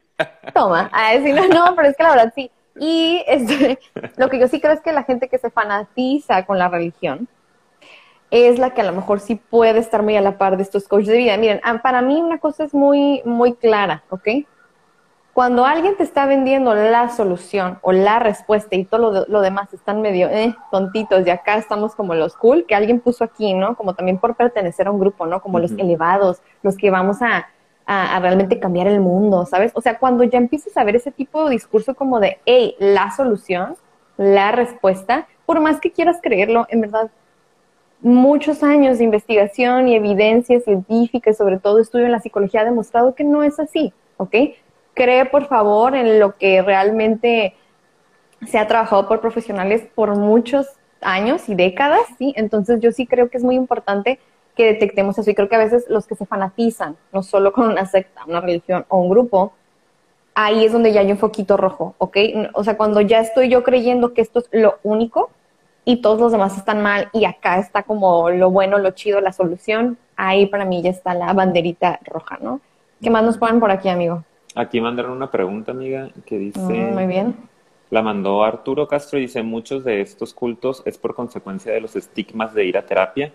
Toma, 0.54 0.88
a 0.92 1.12
decir, 1.12 1.34
no, 1.34 1.46
no, 1.48 1.76
pero 1.76 1.88
es 1.88 1.96
que 1.96 2.02
la 2.02 2.10
verdad 2.10 2.32
sí, 2.34 2.50
y 2.78 3.24
este, 3.26 3.78
lo 4.16 4.28
que 4.28 4.38
yo 4.38 4.48
sí 4.48 4.60
creo 4.60 4.72
es 4.72 4.80
que 4.80 4.92
la 4.92 5.04
gente 5.04 5.28
que 5.28 5.38
se 5.38 5.50
fanatiza 5.50 6.44
con 6.44 6.58
la 6.58 6.68
religión 6.68 7.28
es 8.30 8.58
la 8.58 8.74
que 8.74 8.80
a 8.80 8.84
lo 8.84 8.92
mejor 8.92 9.20
sí 9.20 9.36
puede 9.36 9.78
estar 9.78 10.02
muy 10.02 10.16
a 10.16 10.20
la 10.20 10.36
par 10.36 10.56
de 10.56 10.62
estos 10.62 10.88
coaches 10.88 11.08
de 11.08 11.16
vida. 11.16 11.36
Miren, 11.36 11.60
ah, 11.62 11.80
para 11.82 12.02
mí 12.02 12.20
una 12.20 12.38
cosa 12.38 12.64
es 12.64 12.74
muy, 12.74 13.22
muy 13.24 13.54
clara, 13.54 14.02
¿ok? 14.10 14.28
Cuando 15.32 15.66
alguien 15.66 15.96
te 15.96 16.02
está 16.02 16.24
vendiendo 16.24 16.74
la 16.74 17.10
solución 17.10 17.78
o 17.82 17.92
la 17.92 18.18
respuesta 18.18 18.74
y 18.74 18.84
todo 18.84 19.12
lo, 19.12 19.26
lo 19.26 19.40
demás 19.42 19.72
están 19.74 20.00
medio 20.00 20.28
eh, 20.28 20.56
tontitos 20.72 21.26
y 21.26 21.30
acá 21.30 21.56
estamos 21.56 21.94
como 21.94 22.14
los 22.14 22.36
cool 22.36 22.64
que 22.66 22.74
alguien 22.74 23.00
puso 23.00 23.22
aquí, 23.22 23.52
¿no? 23.52 23.76
Como 23.76 23.94
también 23.94 24.18
por 24.18 24.34
pertenecer 24.34 24.88
a 24.88 24.90
un 24.90 24.98
grupo, 24.98 25.26
¿no? 25.26 25.40
Como 25.42 25.60
los 25.60 25.72
elevados, 25.72 26.40
los 26.62 26.76
que 26.76 26.90
vamos 26.90 27.20
a, 27.20 27.48
a, 27.86 28.18
realmente 28.18 28.58
cambiar 28.58 28.88
el 28.88 29.00
mundo, 29.00 29.46
¿sabes? 29.46 29.72
O 29.74 29.80
sea, 29.80 29.98
cuando 29.98 30.24
ya 30.24 30.38
empiezas 30.38 30.76
a 30.76 30.84
ver 30.84 30.96
ese 30.96 31.12
tipo 31.12 31.44
de 31.44 31.52
discurso 31.52 31.94
como 31.94 32.18
de, 32.18 32.38
hey, 32.44 32.74
la 32.78 33.12
solución, 33.12 33.76
la 34.16 34.50
respuesta, 34.52 35.28
por 35.46 35.60
más 35.60 35.80
que 35.80 35.92
quieras 35.92 36.18
creerlo, 36.20 36.66
en 36.68 36.80
verdad, 36.80 37.10
muchos 38.00 38.62
años 38.62 38.98
de 38.98 39.04
investigación 39.04 39.88
y 39.88 39.94
evidencia 39.94 40.60
científica 40.60 41.30
y 41.30 41.34
sobre 41.34 41.58
todo 41.58 41.78
estudio 41.78 42.06
en 42.06 42.12
la 42.12 42.20
psicología 42.20 42.62
ha 42.62 42.64
demostrado 42.64 43.14
que 43.14 43.24
no 43.24 43.42
es 43.42 43.58
así, 43.60 43.92
¿ok? 44.16 44.34
Cree, 44.94 45.24
por 45.26 45.46
favor, 45.46 45.94
en 45.94 46.18
lo 46.18 46.36
que 46.36 46.62
realmente 46.62 47.54
se 48.46 48.58
ha 48.58 48.66
trabajado 48.66 49.06
por 49.06 49.20
profesionales 49.20 49.86
por 49.94 50.16
muchos 50.16 50.66
años 51.00 51.48
y 51.48 51.54
décadas, 51.54 52.00
¿sí? 52.18 52.34
Entonces 52.36 52.80
yo 52.80 52.90
sí 52.90 53.06
creo 53.06 53.30
que 53.30 53.38
es 53.38 53.44
muy 53.44 53.54
importante 53.54 54.18
que 54.56 54.64
detectemos 54.64 55.18
eso. 55.18 55.30
Y 55.30 55.34
creo 55.34 55.48
que 55.48 55.56
a 55.56 55.60
veces 55.60 55.86
los 55.88 56.06
que 56.06 56.16
se 56.16 56.26
fanatizan, 56.26 56.96
no 57.12 57.22
solo 57.22 57.52
con 57.52 57.68
una 57.68 57.86
secta, 57.86 58.22
una 58.26 58.40
religión 58.40 58.84
o 58.88 58.98
un 58.98 59.10
grupo, 59.10 59.52
ahí 60.34 60.64
es 60.64 60.72
donde 60.72 60.92
ya 60.92 61.00
hay 61.00 61.12
un 61.12 61.18
foquito 61.18 61.56
rojo, 61.56 61.94
¿ok? 61.98 62.16
O 62.54 62.64
sea, 62.64 62.76
cuando 62.76 63.00
ya 63.00 63.20
estoy 63.20 63.48
yo 63.48 63.62
creyendo 63.62 64.12
que 64.12 64.22
esto 64.22 64.40
es 64.40 64.48
lo 64.52 64.78
único 64.82 65.30
y 65.84 65.98
todos 66.02 66.20
los 66.20 66.32
demás 66.32 66.56
están 66.56 66.82
mal 66.82 67.08
y 67.12 67.24
acá 67.24 67.58
está 67.58 67.84
como 67.84 68.30
lo 68.30 68.50
bueno, 68.50 68.78
lo 68.78 68.90
chido, 68.90 69.20
la 69.20 69.32
solución, 69.32 69.98
ahí 70.16 70.46
para 70.46 70.64
mí 70.64 70.82
ya 70.82 70.90
está 70.90 71.14
la 71.14 71.32
banderita 71.32 72.00
roja, 72.04 72.38
¿no? 72.40 72.60
¿Qué 73.00 73.10
más 73.10 73.22
nos 73.22 73.38
ponen 73.38 73.60
por 73.60 73.70
aquí, 73.70 73.88
amigo? 73.88 74.24
Aquí 74.54 74.80
mandaron 74.80 75.12
una 75.12 75.30
pregunta, 75.30 75.72
amiga, 75.72 76.08
que 76.24 76.38
dice... 76.38 76.60
Mm, 76.60 76.94
muy 76.94 77.06
bien. 77.06 77.36
La 77.90 78.02
mandó 78.02 78.42
Arturo 78.42 78.88
Castro 78.88 79.18
y 79.18 79.22
dice, 79.22 79.42
muchos 79.42 79.84
de 79.84 80.00
estos 80.00 80.34
cultos 80.34 80.82
es 80.86 80.98
por 80.98 81.14
consecuencia 81.14 81.72
de 81.72 81.80
los 81.80 81.94
estigmas 81.94 82.52
de 82.52 82.64
ir 82.64 82.76
a 82.76 82.84
terapia. 82.84 83.32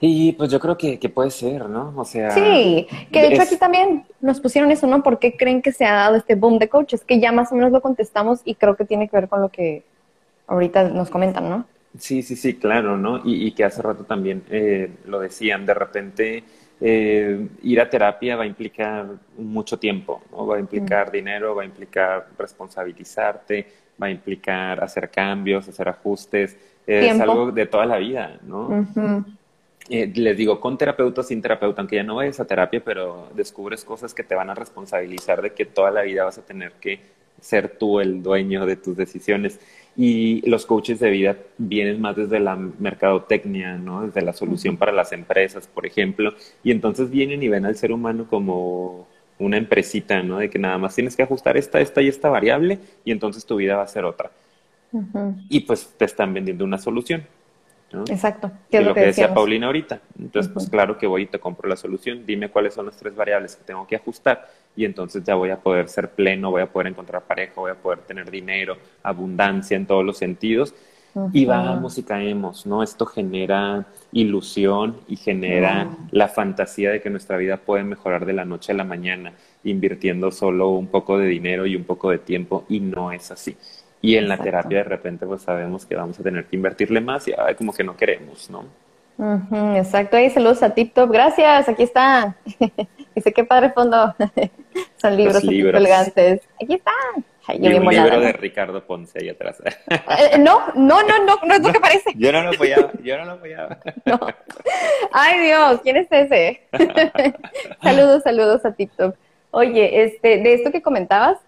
Y 0.00 0.32
pues 0.32 0.50
yo 0.50 0.60
creo 0.60 0.76
que, 0.76 0.96
puede 1.08 1.30
ser, 1.30 1.68
¿no? 1.68 1.92
O 1.96 2.04
sea. 2.04 2.30
Sí, 2.30 2.86
que 3.10 3.20
de 3.20 3.28
hecho 3.28 3.42
aquí 3.42 3.56
también 3.56 4.04
nos 4.20 4.40
pusieron 4.40 4.70
eso, 4.70 4.86
¿no? 4.86 5.02
¿Por 5.02 5.18
qué 5.18 5.36
creen 5.36 5.60
que 5.60 5.72
se 5.72 5.84
ha 5.84 5.94
dado 5.94 6.16
este 6.16 6.36
boom 6.36 6.58
de 6.58 6.68
coaches? 6.68 7.02
Que 7.02 7.18
ya 7.18 7.32
más 7.32 7.50
o 7.50 7.56
menos 7.56 7.72
lo 7.72 7.80
contestamos 7.80 8.40
y 8.44 8.54
creo 8.54 8.76
que 8.76 8.84
tiene 8.84 9.08
que 9.08 9.16
ver 9.16 9.28
con 9.28 9.40
lo 9.40 9.48
que 9.48 9.82
ahorita 10.46 10.90
nos 10.90 11.10
comentan, 11.10 11.48
¿no? 11.50 11.64
Sí, 11.98 12.22
sí, 12.22 12.36
sí, 12.36 12.54
claro, 12.54 12.96
¿no? 12.96 13.22
Y, 13.24 13.50
que 13.52 13.64
hace 13.64 13.82
rato 13.82 14.04
también 14.04 14.44
eh, 14.50 14.88
lo 15.06 15.18
decían, 15.18 15.66
de 15.66 15.74
repente 15.74 16.44
eh, 16.80 17.48
ir 17.62 17.80
a 17.80 17.90
terapia 17.90 18.36
va 18.36 18.44
a 18.44 18.46
implicar 18.46 19.06
mucho 19.36 19.78
tiempo, 19.78 20.22
¿no? 20.30 20.46
Va 20.46 20.56
a 20.56 20.60
implicar 20.60 21.10
dinero, 21.10 21.56
va 21.56 21.62
a 21.62 21.66
implicar 21.66 22.28
responsabilizarte, 22.38 23.66
va 24.00 24.06
a 24.06 24.10
implicar 24.10 24.82
hacer 24.82 25.10
cambios, 25.10 25.68
hacer 25.68 25.88
ajustes. 25.88 26.56
Es 26.86 27.20
algo 27.20 27.50
de 27.50 27.66
toda 27.66 27.84
la 27.84 27.98
vida, 27.98 28.38
¿no? 28.46 28.86
Eh, 29.90 30.12
les 30.14 30.36
digo, 30.36 30.60
con 30.60 30.76
terapeuta 30.76 31.22
o 31.22 31.24
sin 31.24 31.40
terapeuta, 31.40 31.80
aunque 31.80 31.96
ya 31.96 32.02
no 32.02 32.16
vayas 32.16 32.40
a 32.40 32.46
terapia, 32.46 32.82
pero 32.84 33.28
descubres 33.34 33.84
cosas 33.84 34.12
que 34.12 34.22
te 34.22 34.34
van 34.34 34.50
a 34.50 34.54
responsabilizar 34.54 35.40
de 35.40 35.54
que 35.54 35.64
toda 35.64 35.90
la 35.90 36.02
vida 36.02 36.24
vas 36.24 36.36
a 36.38 36.44
tener 36.44 36.72
que 36.72 37.00
ser 37.40 37.68
tú 37.78 38.00
el 38.00 38.22
dueño 38.22 38.66
de 38.66 38.76
tus 38.76 38.96
decisiones. 38.96 39.58
Y 39.96 40.48
los 40.48 40.66
coaches 40.66 41.00
de 41.00 41.10
vida 41.10 41.36
vienen 41.56 42.00
más 42.00 42.16
desde 42.16 42.38
la 42.38 42.54
mercadotecnia, 42.56 43.76
¿no? 43.78 44.06
Desde 44.06 44.22
la 44.22 44.32
solución 44.32 44.76
para 44.76 44.92
las 44.92 45.12
empresas, 45.12 45.66
por 45.66 45.86
ejemplo. 45.86 46.34
Y 46.62 46.70
entonces 46.70 47.10
vienen 47.10 47.42
y 47.42 47.48
ven 47.48 47.64
al 47.64 47.76
ser 47.76 47.90
humano 47.90 48.26
como 48.28 49.08
una 49.38 49.56
empresita, 49.56 50.22
¿no? 50.22 50.38
De 50.38 50.50
que 50.50 50.58
nada 50.58 50.78
más 50.78 50.94
tienes 50.94 51.16
que 51.16 51.22
ajustar 51.22 51.56
esta, 51.56 51.80
esta 51.80 52.02
y 52.02 52.08
esta 52.08 52.28
variable 52.28 52.78
y 53.04 53.10
entonces 53.10 53.46
tu 53.46 53.56
vida 53.56 53.76
va 53.76 53.82
a 53.82 53.88
ser 53.88 54.04
otra. 54.04 54.30
Y 55.48 55.60
pues 55.60 55.94
te 55.96 56.04
están 56.04 56.32
vendiendo 56.32 56.64
una 56.64 56.78
solución. 56.78 57.22
Exacto. 58.08 58.50
¿Qué 58.70 58.80
lo, 58.80 58.92
que, 58.92 59.00
decía 59.00 59.32
Paulina 59.32 59.66
ahorita. 59.66 60.00
Entonces, 60.18 60.52
pues 60.52 60.68
claro 60.68 60.98
que 60.98 61.06
voy 61.06 61.22
y 61.22 61.26
te 61.26 61.38
compro 61.38 61.68
la 61.68 61.76
solución, 61.76 62.24
dime 62.26 62.50
cuáles 62.50 62.74
son 62.74 62.86
las 62.86 62.96
tres 62.96 63.14
variables 63.14 63.56
que 63.56 63.64
tengo 63.64 63.86
que 63.86 63.96
ajustar 63.96 64.46
y 64.76 64.84
entonces 64.84 65.24
ya 65.24 65.34
voy 65.34 65.50
a 65.50 65.58
poder 65.58 65.88
ser 65.88 66.10
pleno, 66.10 66.50
voy 66.50 66.62
a 66.62 66.70
poder 66.70 66.88
encontrar 66.88 67.22
pareja, 67.22 67.54
voy 67.56 67.70
a 67.70 67.74
poder 67.74 68.00
tener 68.00 68.30
dinero, 68.30 68.76
abundancia 69.02 69.76
en 69.76 69.86
todos 69.86 70.04
los 70.04 70.18
sentidos. 70.18 70.74
Y 71.32 71.46
vamos 71.46 71.98
y 71.98 72.04
caemos, 72.04 72.64
¿no? 72.64 72.80
Esto 72.80 73.04
genera 73.04 73.86
ilusión 74.12 74.98
y 75.08 75.16
genera 75.16 75.88
la 76.12 76.28
fantasía 76.28 76.92
de 76.92 77.00
que 77.00 77.10
nuestra 77.10 77.36
vida 77.38 77.56
puede 77.56 77.82
mejorar 77.82 78.24
de 78.24 78.34
la 78.34 78.44
noche 78.44 78.70
a 78.70 78.76
la 78.76 78.84
mañana, 78.84 79.32
invirtiendo 79.64 80.30
solo 80.30 80.68
un 80.68 80.86
poco 80.86 81.18
de 81.18 81.26
dinero 81.26 81.66
y 81.66 81.74
un 81.74 81.82
poco 81.82 82.10
de 82.10 82.18
tiempo, 82.18 82.64
y 82.68 82.78
no 82.78 83.10
es 83.10 83.32
así. 83.32 83.56
Y 84.00 84.16
en 84.16 84.28
la 84.28 84.38
terapia 84.38 84.78
de 84.78 84.84
repente 84.84 85.26
pues 85.26 85.42
sabemos 85.42 85.84
que 85.84 85.96
vamos 85.96 86.18
a 86.20 86.22
tener 86.22 86.46
que 86.46 86.56
invertirle 86.56 87.00
más 87.00 87.26
y 87.28 87.34
como 87.56 87.72
que 87.72 87.84
no 87.84 87.96
queremos, 87.96 88.48
¿no? 88.50 88.64
exacto, 89.76 90.16
ahí 90.16 90.30
saludos 90.30 90.62
a 90.62 90.70
TikTok, 90.70 91.10
gracias, 91.10 91.68
aquí 91.68 91.82
está. 91.82 92.36
Dice, 93.14 93.32
qué 93.32 93.44
padre 93.44 93.70
fondo. 93.70 94.14
Son 94.96 95.16
libros, 95.16 95.42
elegantes. 95.42 96.42
Aquí 96.62 96.74
están. 96.74 97.24
Ay, 97.48 97.58
yo 97.60 97.70
y 97.70 97.74
un 97.74 97.86
libro 97.88 98.20
de 98.20 98.32
Ricardo 98.32 98.84
Ponce 98.84 99.18
ahí 99.20 99.28
atrás. 99.28 99.60
Eh, 99.90 100.38
no, 100.38 100.68
no, 100.74 101.02
no, 101.02 101.24
no, 101.24 101.36
no 101.44 101.54
es 101.54 101.62
lo 101.62 101.72
que 101.72 101.80
parece. 101.80 102.12
Yo 102.14 102.30
no 102.32 102.42
lo 102.42 102.50
apoyaba, 102.50 102.92
yo 103.02 103.16
no 103.18 103.24
lo 103.24 103.32
apoyaba. 103.32 103.78
No. 104.04 104.20
Ay, 105.12 105.46
Dios, 105.46 105.80
¿quién 105.82 105.96
es 105.96 106.08
ese? 106.10 106.62
saludos, 107.82 108.22
saludos 108.22 108.64
a 108.64 108.72
TikTok. 108.72 109.16
Oye, 109.50 110.04
este, 110.04 110.38
de 110.38 110.54
esto 110.54 110.70
que 110.70 110.82
comentabas, 110.82 111.38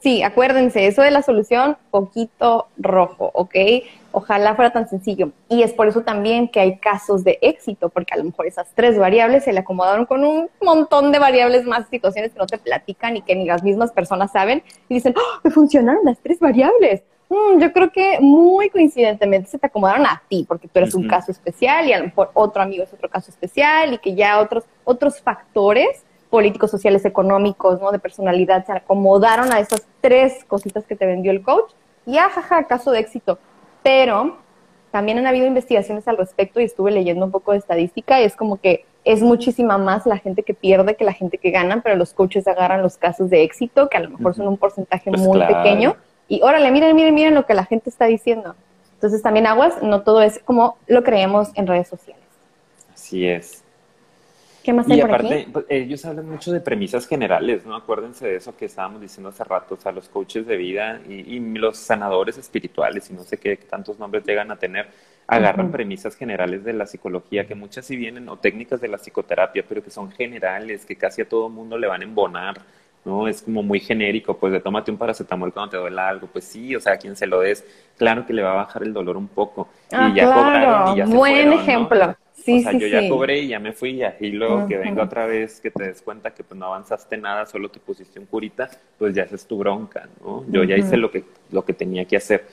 Sí, 0.00 0.22
acuérdense, 0.22 0.86
eso 0.86 1.02
de 1.02 1.10
la 1.10 1.22
solución, 1.22 1.76
poquito 1.90 2.68
rojo, 2.76 3.30
¿ok? 3.34 3.54
Ojalá 4.12 4.54
fuera 4.54 4.70
tan 4.70 4.88
sencillo. 4.88 5.32
Y 5.48 5.62
es 5.62 5.72
por 5.72 5.88
eso 5.88 6.02
también 6.02 6.48
que 6.48 6.60
hay 6.60 6.78
casos 6.78 7.24
de 7.24 7.38
éxito, 7.40 7.88
porque 7.88 8.14
a 8.14 8.18
lo 8.18 8.24
mejor 8.24 8.46
esas 8.46 8.68
tres 8.74 8.98
variables 8.98 9.44
se 9.44 9.52
le 9.52 9.60
acomodaron 9.60 10.06
con 10.06 10.24
un 10.24 10.48
montón 10.62 11.12
de 11.12 11.18
variables 11.18 11.64
más, 11.64 11.88
situaciones 11.88 12.32
que 12.32 12.38
no 12.38 12.46
te 12.46 12.58
platican 12.58 13.16
y 13.16 13.22
que 13.22 13.34
ni 13.34 13.46
las 13.46 13.62
mismas 13.62 13.90
personas 13.90 14.32
saben, 14.32 14.62
y 14.88 14.94
dicen, 14.94 15.14
¡Oh, 15.16 15.40
me 15.42 15.50
funcionaron 15.50 16.04
las 16.04 16.18
tres 16.20 16.38
variables. 16.40 17.02
Mm, 17.28 17.58
yo 17.58 17.72
creo 17.72 17.90
que 17.90 18.18
muy 18.20 18.70
coincidentemente 18.70 19.50
se 19.50 19.58
te 19.58 19.66
acomodaron 19.66 20.06
a 20.06 20.22
ti, 20.28 20.44
porque 20.46 20.68
tú 20.68 20.78
eres 20.78 20.94
un 20.94 21.08
caso 21.08 21.32
especial 21.32 21.88
y 21.88 21.92
a 21.92 21.98
lo 21.98 22.04
mejor 22.04 22.30
otro 22.34 22.62
amigo 22.62 22.84
es 22.84 22.92
otro 22.92 23.08
caso 23.08 23.30
especial 23.30 23.94
y 23.94 23.98
que 23.98 24.14
ya 24.14 24.40
otros, 24.40 24.64
otros 24.84 25.20
factores 25.20 26.05
políticos, 26.30 26.70
sociales, 26.70 27.04
económicos, 27.04 27.80
¿no? 27.80 27.92
De 27.92 27.98
personalidad, 27.98 28.64
se 28.66 28.72
acomodaron 28.72 29.52
a 29.52 29.60
esas 29.60 29.86
tres 30.00 30.44
cositas 30.44 30.84
que 30.84 30.96
te 30.96 31.06
vendió 31.06 31.30
el 31.30 31.42
coach 31.42 31.72
y 32.04 32.18
ajaja, 32.18 32.64
caso 32.64 32.90
de 32.90 33.00
éxito. 33.00 33.38
Pero 33.82 34.38
también 34.90 35.18
han 35.18 35.26
habido 35.26 35.46
investigaciones 35.46 36.08
al 36.08 36.16
respecto 36.16 36.60
y 36.60 36.64
estuve 36.64 36.90
leyendo 36.90 37.24
un 37.24 37.30
poco 37.30 37.52
de 37.52 37.58
estadística 37.58 38.20
y 38.20 38.24
es 38.24 38.34
como 38.34 38.60
que 38.60 38.84
es 39.04 39.22
muchísima 39.22 39.78
más 39.78 40.04
la 40.04 40.18
gente 40.18 40.42
que 40.42 40.54
pierde 40.54 40.96
que 40.96 41.04
la 41.04 41.12
gente 41.12 41.38
que 41.38 41.50
gana, 41.50 41.80
pero 41.80 41.94
los 41.96 42.12
coaches 42.12 42.48
agarran 42.48 42.82
los 42.82 42.96
casos 42.96 43.30
de 43.30 43.44
éxito, 43.44 43.88
que 43.88 43.98
a 43.98 44.00
lo 44.00 44.10
mejor 44.10 44.34
son 44.34 44.48
un 44.48 44.56
porcentaje 44.56 45.10
pues 45.10 45.22
muy 45.22 45.38
pequeño, 45.40 45.96
y 46.28 46.42
órale, 46.42 46.72
miren, 46.72 46.96
miren, 46.96 47.14
miren 47.14 47.34
lo 47.34 47.46
que 47.46 47.54
la 47.54 47.64
gente 47.64 47.88
está 47.88 48.06
diciendo. 48.06 48.56
Entonces 48.94 49.22
también 49.22 49.46
aguas, 49.46 49.80
no 49.82 50.02
todo 50.02 50.22
es 50.22 50.40
como 50.40 50.76
lo 50.86 51.04
creemos 51.04 51.50
en 51.54 51.66
redes 51.66 51.86
sociales. 51.86 52.24
Así 52.92 53.28
es. 53.28 53.62
¿Qué 54.66 54.72
más 54.72 54.88
y 54.88 55.00
aparte, 55.00 55.46
pues, 55.52 55.64
ellos 55.68 56.04
hablan 56.06 56.28
mucho 56.28 56.50
de 56.50 56.60
premisas 56.60 57.06
generales, 57.06 57.64
¿no? 57.64 57.76
Acuérdense 57.76 58.26
de 58.26 58.34
eso 58.34 58.56
que 58.56 58.64
estábamos 58.64 59.00
diciendo 59.00 59.28
hace 59.28 59.44
rato, 59.44 59.76
o 59.76 59.76
sea, 59.76 59.92
los 59.92 60.08
coaches 60.08 60.44
de 60.44 60.56
vida 60.56 61.00
y, 61.08 61.38
los 61.38 61.76
sanadores 61.76 62.36
espirituales 62.36 63.08
y 63.08 63.14
no 63.14 63.22
sé 63.22 63.38
qué 63.38 63.56
tantos 63.56 64.00
nombres 64.00 64.24
llegan 64.26 64.50
a 64.50 64.56
tener, 64.56 64.88
agarran 65.28 65.70
premisas 65.70 66.16
generales 66.16 66.64
de 66.64 66.72
la 66.72 66.84
psicología, 66.84 67.46
que 67.46 67.54
muchas 67.54 67.86
sí 67.86 67.94
vienen, 67.94 68.28
o 68.28 68.38
técnicas 68.38 68.80
de 68.80 68.88
la 68.88 68.98
psicoterapia, 68.98 69.64
pero 69.68 69.84
que 69.84 69.90
son 69.90 70.10
generales, 70.10 70.84
que 70.84 70.96
casi 70.96 71.22
a 71.22 71.28
todo 71.28 71.48
mundo 71.48 71.78
le 71.78 71.86
van 71.86 72.00
a 72.00 72.04
embonar, 72.04 72.56
¿no? 73.04 73.28
Es 73.28 73.42
como 73.42 73.62
muy 73.62 73.78
genérico, 73.78 74.36
pues 74.36 74.52
de 74.52 74.58
tómate 74.58 74.90
un 74.90 74.98
paracetamol 74.98 75.52
cuando 75.52 75.70
te 75.70 75.76
duele 75.76 76.00
algo, 76.00 76.26
pues 76.26 76.44
sí, 76.44 76.74
o 76.74 76.80
sea, 76.80 76.94
a 76.94 76.96
quien 76.96 77.14
se 77.14 77.28
lo 77.28 77.38
des, 77.38 77.64
claro 77.96 78.26
que 78.26 78.32
le 78.32 78.42
va 78.42 78.50
a 78.50 78.56
bajar 78.56 78.82
el 78.82 78.92
dolor 78.92 79.16
un 79.16 79.28
poco. 79.28 79.68
Ah, 79.92 80.10
y 80.12 80.16
ya 80.16 80.24
claro. 80.24 80.92
y 80.92 80.98
ya 80.98 81.06
Buen 81.06 81.52
ejemplo 81.52 82.16
o 82.46 82.60
sea, 82.60 82.72
yo 82.72 82.86
ya 82.86 83.08
cobré 83.08 83.40
y 83.40 83.48
ya 83.48 83.58
me 83.58 83.72
fui 83.72 84.02
y 84.20 84.30
luego 84.30 84.66
que 84.66 84.76
venga 84.76 85.04
otra 85.04 85.26
vez 85.26 85.60
que 85.60 85.70
te 85.70 85.84
des 85.84 86.02
cuenta 86.02 86.32
que 86.32 86.44
pues 86.44 86.58
no 86.58 86.66
avanzaste 86.66 87.16
nada, 87.16 87.46
solo 87.46 87.68
te 87.68 87.80
pusiste 87.80 88.18
un 88.18 88.26
curita, 88.26 88.68
pues 88.98 89.14
ya 89.14 89.22
es 89.24 89.46
tu 89.46 89.58
bronca, 89.58 90.08
¿no? 90.20 90.44
Yo 90.48 90.64
ya 90.64 90.76
hice 90.76 90.96
lo 90.96 91.10
que, 91.10 91.24
lo 91.50 91.64
que 91.64 91.72
tenía 91.72 92.04
que 92.04 92.16
hacer. 92.16 92.46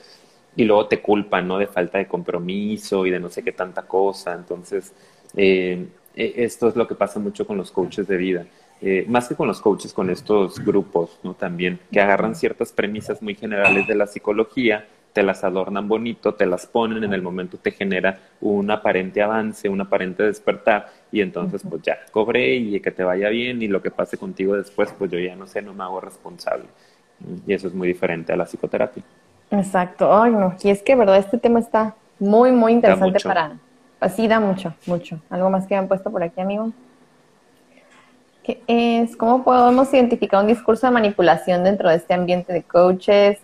Y 0.56 0.64
luego 0.64 0.86
te 0.86 1.00
culpan, 1.00 1.48
¿no? 1.48 1.58
De 1.58 1.66
falta 1.66 1.98
de 1.98 2.06
compromiso 2.06 3.06
y 3.06 3.10
de 3.10 3.18
no 3.18 3.28
sé 3.28 3.42
qué 3.42 3.52
tanta 3.52 3.82
cosa. 3.82 4.34
Entonces, 4.34 4.92
eh, 5.36 5.86
e, 6.14 6.32
esto 6.36 6.68
es 6.68 6.76
lo 6.76 6.86
que 6.86 6.94
pasa 6.94 7.18
mucho 7.18 7.46
con 7.46 7.56
los 7.56 7.70
coaches 7.70 8.06
de 8.06 8.16
vida. 8.16 8.46
Eh, 8.80 9.04
más 9.08 9.28
que 9.28 9.34
con 9.34 9.48
los 9.48 9.60
coaches, 9.60 9.92
con 9.92 10.10
estos 10.10 10.58
grupos, 10.64 11.18
¿no? 11.22 11.34
También, 11.34 11.80
que 11.90 12.00
agarran 12.00 12.34
ciertas 12.34 12.72
premisas 12.72 13.22
muy 13.22 13.34
generales 13.34 13.86
de 13.86 13.94
la 13.94 14.06
psicología 14.06 14.86
te 15.14 15.22
las 15.22 15.44
adornan 15.44 15.88
bonito, 15.88 16.34
te 16.34 16.44
las 16.44 16.66
ponen, 16.66 17.04
en 17.04 17.14
el 17.14 17.22
momento 17.22 17.56
te 17.56 17.70
genera 17.70 18.18
un 18.40 18.68
aparente 18.70 19.22
avance, 19.22 19.68
un 19.68 19.80
aparente 19.80 20.24
despertar 20.24 20.88
y 21.12 21.20
entonces 21.20 21.62
pues 21.68 21.80
ya, 21.82 21.98
cobré 22.10 22.56
y 22.56 22.80
que 22.80 22.90
te 22.90 23.04
vaya 23.04 23.28
bien 23.28 23.62
y 23.62 23.68
lo 23.68 23.80
que 23.80 23.92
pase 23.92 24.18
contigo 24.18 24.56
después 24.56 24.92
pues 24.98 25.10
yo 25.12 25.18
ya 25.18 25.36
no 25.36 25.46
sé, 25.46 25.62
no 25.62 25.72
me 25.72 25.84
hago 25.84 26.00
responsable. 26.00 26.66
Y 27.46 27.54
eso 27.54 27.68
es 27.68 27.74
muy 27.74 27.86
diferente 27.86 28.32
a 28.32 28.36
la 28.36 28.44
psicoterapia. 28.44 29.04
Exacto, 29.52 30.12
ay 30.12 30.32
no, 30.32 30.56
y 30.60 30.70
es 30.70 30.82
que 30.82 30.96
verdad 30.96 31.16
este 31.18 31.38
tema 31.38 31.60
está 31.60 31.94
muy, 32.18 32.50
muy 32.50 32.72
interesante 32.72 33.20
para... 33.20 33.52
Así 34.00 34.28
da 34.28 34.38
mucho, 34.40 34.74
mucho. 34.86 35.18
¿Algo 35.30 35.48
más 35.48 35.66
que 35.66 35.76
han 35.76 35.88
puesto 35.88 36.10
por 36.10 36.22
aquí, 36.22 36.40
amigo? 36.40 36.72
¿Qué 38.42 38.60
es? 38.66 39.16
¿Cómo 39.16 39.42
podemos 39.42 39.94
identificar 39.94 40.42
un 40.42 40.48
discurso 40.48 40.86
de 40.86 40.92
manipulación 40.92 41.64
dentro 41.64 41.88
de 41.88 41.96
este 41.96 42.12
ambiente 42.12 42.52
de 42.52 42.62
coaches? 42.62 43.38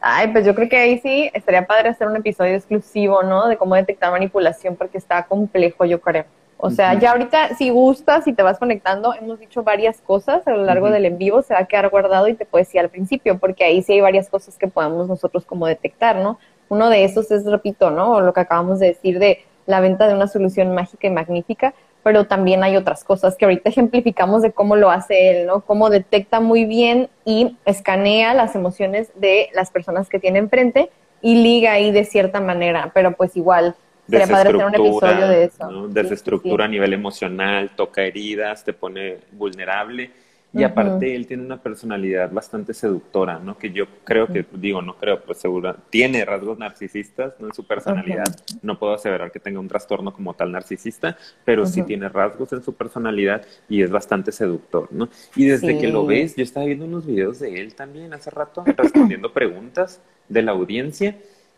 Ay, 0.00 0.28
pues 0.28 0.46
yo 0.46 0.54
creo 0.54 0.68
que 0.68 0.78
ahí 0.78 0.98
sí 0.98 1.30
estaría 1.34 1.66
padre 1.66 1.90
hacer 1.90 2.08
un 2.08 2.16
episodio 2.16 2.54
exclusivo, 2.54 3.22
¿no? 3.22 3.48
De 3.48 3.56
cómo 3.56 3.74
detectar 3.74 4.10
manipulación, 4.10 4.76
porque 4.76 4.98
está 4.98 5.24
complejo, 5.24 5.84
yo 5.84 6.00
creo. 6.00 6.24
O 6.62 6.70
sea, 6.70 6.94
ya 6.98 7.12
ahorita, 7.12 7.54
si 7.54 7.70
gustas, 7.70 8.24
si 8.24 8.34
te 8.34 8.42
vas 8.42 8.58
conectando, 8.58 9.14
hemos 9.14 9.38
dicho 9.40 9.62
varias 9.62 10.00
cosas 10.02 10.46
a 10.46 10.50
lo 10.50 10.64
largo 10.64 10.90
del 10.90 11.06
en 11.06 11.16
vivo, 11.16 11.40
se 11.40 11.54
va 11.54 11.60
a 11.60 11.64
quedar 11.66 11.88
guardado 11.88 12.28
y 12.28 12.34
te 12.34 12.44
puedes 12.44 12.68
decir 12.68 12.80
al 12.80 12.90
principio, 12.90 13.38
porque 13.38 13.64
ahí 13.64 13.82
sí 13.82 13.94
hay 13.94 14.00
varias 14.02 14.28
cosas 14.28 14.58
que 14.58 14.68
podemos 14.68 15.08
nosotros 15.08 15.46
como 15.46 15.66
detectar, 15.66 16.16
¿no? 16.16 16.38
Uno 16.68 16.90
de 16.90 17.04
esos 17.04 17.30
es, 17.30 17.46
repito, 17.46 17.90
¿no? 17.90 18.20
Lo 18.20 18.34
que 18.34 18.40
acabamos 18.40 18.78
de 18.78 18.88
decir 18.88 19.18
de 19.18 19.42
la 19.66 19.80
venta 19.80 20.06
de 20.06 20.14
una 20.14 20.26
solución 20.26 20.74
mágica 20.74 21.06
y 21.06 21.10
magnífica, 21.10 21.72
pero 22.02 22.24
también 22.26 22.62
hay 22.62 22.76
otras 22.76 23.04
cosas 23.04 23.36
que 23.36 23.44
ahorita 23.44 23.68
ejemplificamos 23.68 24.42
de 24.42 24.52
cómo 24.52 24.76
lo 24.76 24.90
hace 24.90 25.30
él, 25.30 25.46
¿no? 25.46 25.60
Cómo 25.60 25.90
detecta 25.90 26.40
muy 26.40 26.64
bien 26.64 27.08
y 27.24 27.56
escanea 27.64 28.34
las 28.34 28.54
emociones 28.54 29.10
de 29.14 29.48
las 29.54 29.70
personas 29.70 30.08
que 30.08 30.18
tiene 30.18 30.38
enfrente 30.38 30.90
y 31.22 31.42
liga 31.42 31.72
ahí 31.72 31.90
de 31.92 32.04
cierta 32.04 32.40
manera, 32.40 32.90
pero 32.94 33.12
pues 33.12 33.36
igual 33.36 33.74
sería 34.08 34.26
padre 34.26 34.50
hacer 34.50 34.64
un 34.64 34.74
episodio 34.74 35.28
de 35.28 35.44
eso. 35.44 35.70
¿no? 35.70 35.88
Desestructura 35.88 36.64
a 36.64 36.68
nivel 36.68 36.92
emocional, 36.92 37.70
toca 37.76 38.02
heridas, 38.02 38.64
te 38.64 38.72
pone 38.72 39.18
vulnerable 39.32 40.10
y 40.52 40.64
aparte 40.64 41.14
él 41.14 41.26
tiene 41.26 41.44
una 41.44 41.62
personalidad 41.62 42.32
bastante 42.32 42.74
seductora, 42.74 43.38
¿no? 43.38 43.56
Que 43.56 43.70
yo 43.70 43.86
creo 44.04 44.26
que, 44.26 44.44
digo, 44.52 44.82
no 44.82 44.96
creo, 44.96 45.22
pues 45.22 45.38
seguro, 45.38 45.76
tiene 45.90 46.24
rasgos 46.24 46.58
narcisistas, 46.58 47.34
¿no? 47.38 47.48
En 47.48 47.54
su 47.54 47.64
personalidad. 47.64 48.26
No 48.62 48.78
puedo 48.78 48.94
aseverar 48.94 49.30
que 49.30 49.38
tenga 49.38 49.60
un 49.60 49.68
trastorno 49.68 50.12
como 50.12 50.34
tal 50.34 50.50
narcisista, 50.50 51.16
pero 51.44 51.66
sí 51.66 51.82
tiene 51.82 52.08
rasgos 52.08 52.52
en 52.52 52.62
su 52.62 52.74
personalidad 52.74 53.46
y 53.68 53.82
es 53.82 53.90
bastante 53.90 54.32
seductor, 54.32 54.88
¿no? 54.90 55.08
Y 55.36 55.46
desde 55.46 55.78
que 55.78 55.88
lo 55.88 56.04
ves, 56.04 56.34
yo 56.34 56.42
estaba 56.42 56.66
viendo 56.66 56.84
unos 56.84 57.06
videos 57.06 57.38
de 57.38 57.60
él 57.60 57.74
también 57.74 58.12
hace 58.12 58.30
rato, 58.30 58.64
respondiendo 58.76 59.32
preguntas 59.32 60.00
de 60.28 60.42
la 60.42 60.52
audiencia, 60.52 61.16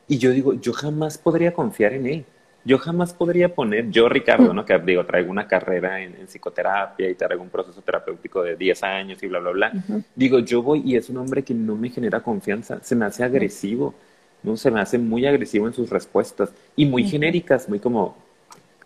y 0.09 0.19
yo 0.19 0.31
digo, 0.31 0.55
yo 0.55 0.73
jamás 0.73 1.17
podría 1.17 1.55
confiar 1.55 1.95
en 1.95 2.07
él 2.07 2.25
yo 2.65 2.79
jamás 2.79 3.13
podría 3.13 3.55
poner, 3.55 3.91
yo 3.91 4.09
Ricardo, 4.09 4.53
¿no? 4.55 4.65
Que 4.65 4.79
digo, 4.79 5.05
traigo 5.05 5.31
una 5.31 5.47
carrera 5.47 6.01
en, 6.01 6.27
psicoterapia 6.27 7.11
y 7.11 7.15
traigo 7.15 7.43
un 7.43 7.51
proceso 7.51 7.83
terapéutico 7.83 8.43
de 8.43 8.57
10 8.57 8.83
años 8.85 9.23
y 9.23 9.27
bla, 9.27 9.41
bla, 9.41 9.51
bla. 9.51 9.73
Digo, 10.15 10.39
yo 10.39 10.63
voy 10.63 10.83
y 10.85 10.97
es 10.97 11.11
un 11.11 11.17
hombre 11.17 11.43
que 11.43 11.55
no 11.55 11.77
me 11.77 11.91
genera 11.91 12.21
confianza, 12.21 12.79
se 12.83 12.95
me 12.95 13.05
hace 13.05 13.25
agresivo, 13.25 13.95
¿no? 14.43 14.57
Se 14.57 14.71
me 14.71 14.81
hace 14.81 14.99
muy 14.99 15.27
agresivo 15.27 15.67
en 15.67 15.75
sus 15.75 15.91
respuestas 15.91 16.53
y 16.77 16.87
muy 16.87 17.05
genéricas, 17.05 17.69
muy 17.69 17.81
como, 17.81 18.17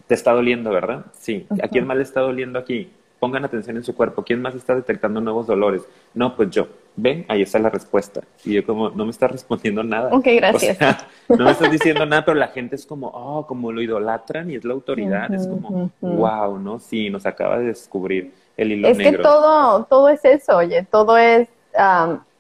te 0.06 0.14
está 0.14 0.32
doliendo, 0.32 0.70
¿verdad? 0.70 1.06
Sí. 1.18 1.46
¿A 1.62 1.68
quién 1.68 1.86
más 1.86 1.96
le 1.96 2.02
está 2.02 2.20
doliendo 2.20 2.58
aquí? 2.58 2.90
Pongan 3.18 3.44
atención 3.44 3.76
en 3.76 3.84
su 3.84 3.94
cuerpo. 3.94 4.22
¿Quién 4.22 4.42
más 4.42 4.54
está 4.54 4.74
detectando 4.74 5.20
nuevos 5.20 5.46
dolores? 5.46 5.82
No, 6.14 6.36
pues 6.36 6.50
yo. 6.50 6.68
Ven, 6.98 7.26
ahí 7.28 7.42
está 7.42 7.58
la 7.58 7.68
respuesta. 7.68 8.22
Y 8.44 8.54
yo 8.54 8.64
como, 8.64 8.88
no 8.90 9.04
me 9.04 9.10
estás 9.10 9.30
respondiendo 9.30 9.82
nada. 9.82 10.10
Ok, 10.12 10.26
gracias. 10.36 10.78
no 11.28 11.44
me 11.44 11.50
estás 11.50 11.70
diciendo 11.70 12.06
nada, 12.06 12.24
pero 12.24 12.36
la 12.38 12.48
gente 12.48 12.76
es 12.76 12.86
como, 12.86 13.08
oh, 13.08 13.46
como 13.46 13.70
lo 13.70 13.82
idolatran 13.82 14.50
y 14.50 14.54
es 14.54 14.64
la 14.64 14.72
autoridad. 14.72 15.32
es 15.32 15.46
como, 15.46 15.90
wow, 16.00 16.58
¿no? 16.58 16.78
Sí, 16.78 17.10
nos 17.10 17.26
acaba 17.26 17.58
de 17.58 17.66
descubrir 17.66 18.32
el 18.56 18.72
hilo 18.72 18.88
negro. 18.88 19.02
Es 19.02 19.16
que 19.16 19.22
todo, 19.22 19.84
todo 19.84 20.08
es 20.08 20.24
eso, 20.24 20.56
oye, 20.56 20.86
todo 20.90 21.18
es 21.18 21.48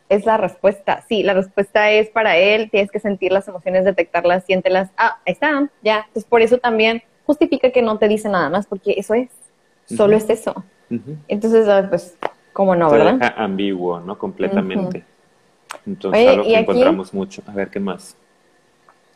es 0.08 0.24
la 0.24 0.36
respuesta. 0.36 1.04
Sí, 1.08 1.22
la 1.22 1.34
respuesta 1.34 1.90
es 1.90 2.10
para 2.10 2.36
él, 2.36 2.70
tienes 2.70 2.90
que 2.90 3.00
sentir 3.00 3.32
las 3.32 3.48
emociones, 3.48 3.84
detectarlas, 3.84 4.44
siéntelas. 4.44 4.90
Ah, 4.96 5.18
ahí 5.26 5.32
están, 5.32 5.70
ya. 5.82 6.04
Entonces, 6.08 6.24
por 6.24 6.42
eso 6.42 6.58
también 6.58 7.02
justifica 7.24 7.70
que 7.70 7.82
no 7.82 7.98
te 7.98 8.08
dice 8.08 8.28
nada 8.28 8.48
más, 8.48 8.66
porque 8.66 8.94
eso 8.96 9.14
es, 9.14 9.28
solo 9.86 10.16
es 10.16 10.28
eso. 10.28 10.64
Entonces, 11.28 11.68
ah, 11.68 11.86
pues, 11.88 12.16
¿cómo 12.52 12.76
no, 12.76 12.90
verdad? 12.90 13.14
Deja 13.14 13.34
ambiguo, 13.42 14.00
¿no? 14.00 14.18
Completamente. 14.18 15.04
Entonces, 15.84 16.28
algo 16.28 16.44
que 16.44 16.58
encontramos 16.58 17.14
mucho. 17.14 17.42
A 17.46 17.52
ver, 17.52 17.70
¿qué 17.70 17.80
más? 17.80 18.16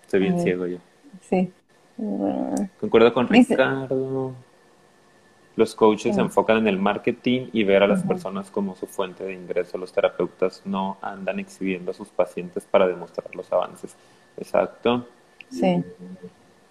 Estoy 0.02 0.20
bien 0.20 0.40
ciego 0.40 0.66
yo. 0.66 0.78
Sí. 1.22 1.52
Concuerdo 2.80 3.12
con 3.12 3.28
Ricardo. 3.28 4.34
Los 5.56 5.74
coaches 5.74 6.14
se 6.14 6.20
enfocan 6.20 6.58
en 6.58 6.68
el 6.68 6.78
marketing 6.78 7.48
y 7.52 7.64
ver 7.64 7.82
a 7.82 7.86
las 7.86 8.02
personas 8.02 8.50
como 8.50 8.76
su 8.76 8.86
fuente 8.86 9.24
de 9.24 9.34
ingreso. 9.34 9.76
Los 9.76 9.92
terapeutas 9.92 10.62
no 10.64 10.96
andan 11.02 11.38
exhibiendo 11.38 11.90
a 11.90 11.94
sus 11.94 12.08
pacientes 12.08 12.64
para 12.64 12.86
demostrar 12.86 13.34
los 13.34 13.52
avances. 13.52 13.94
Exacto. 14.38 15.06
Sí. 15.50 15.84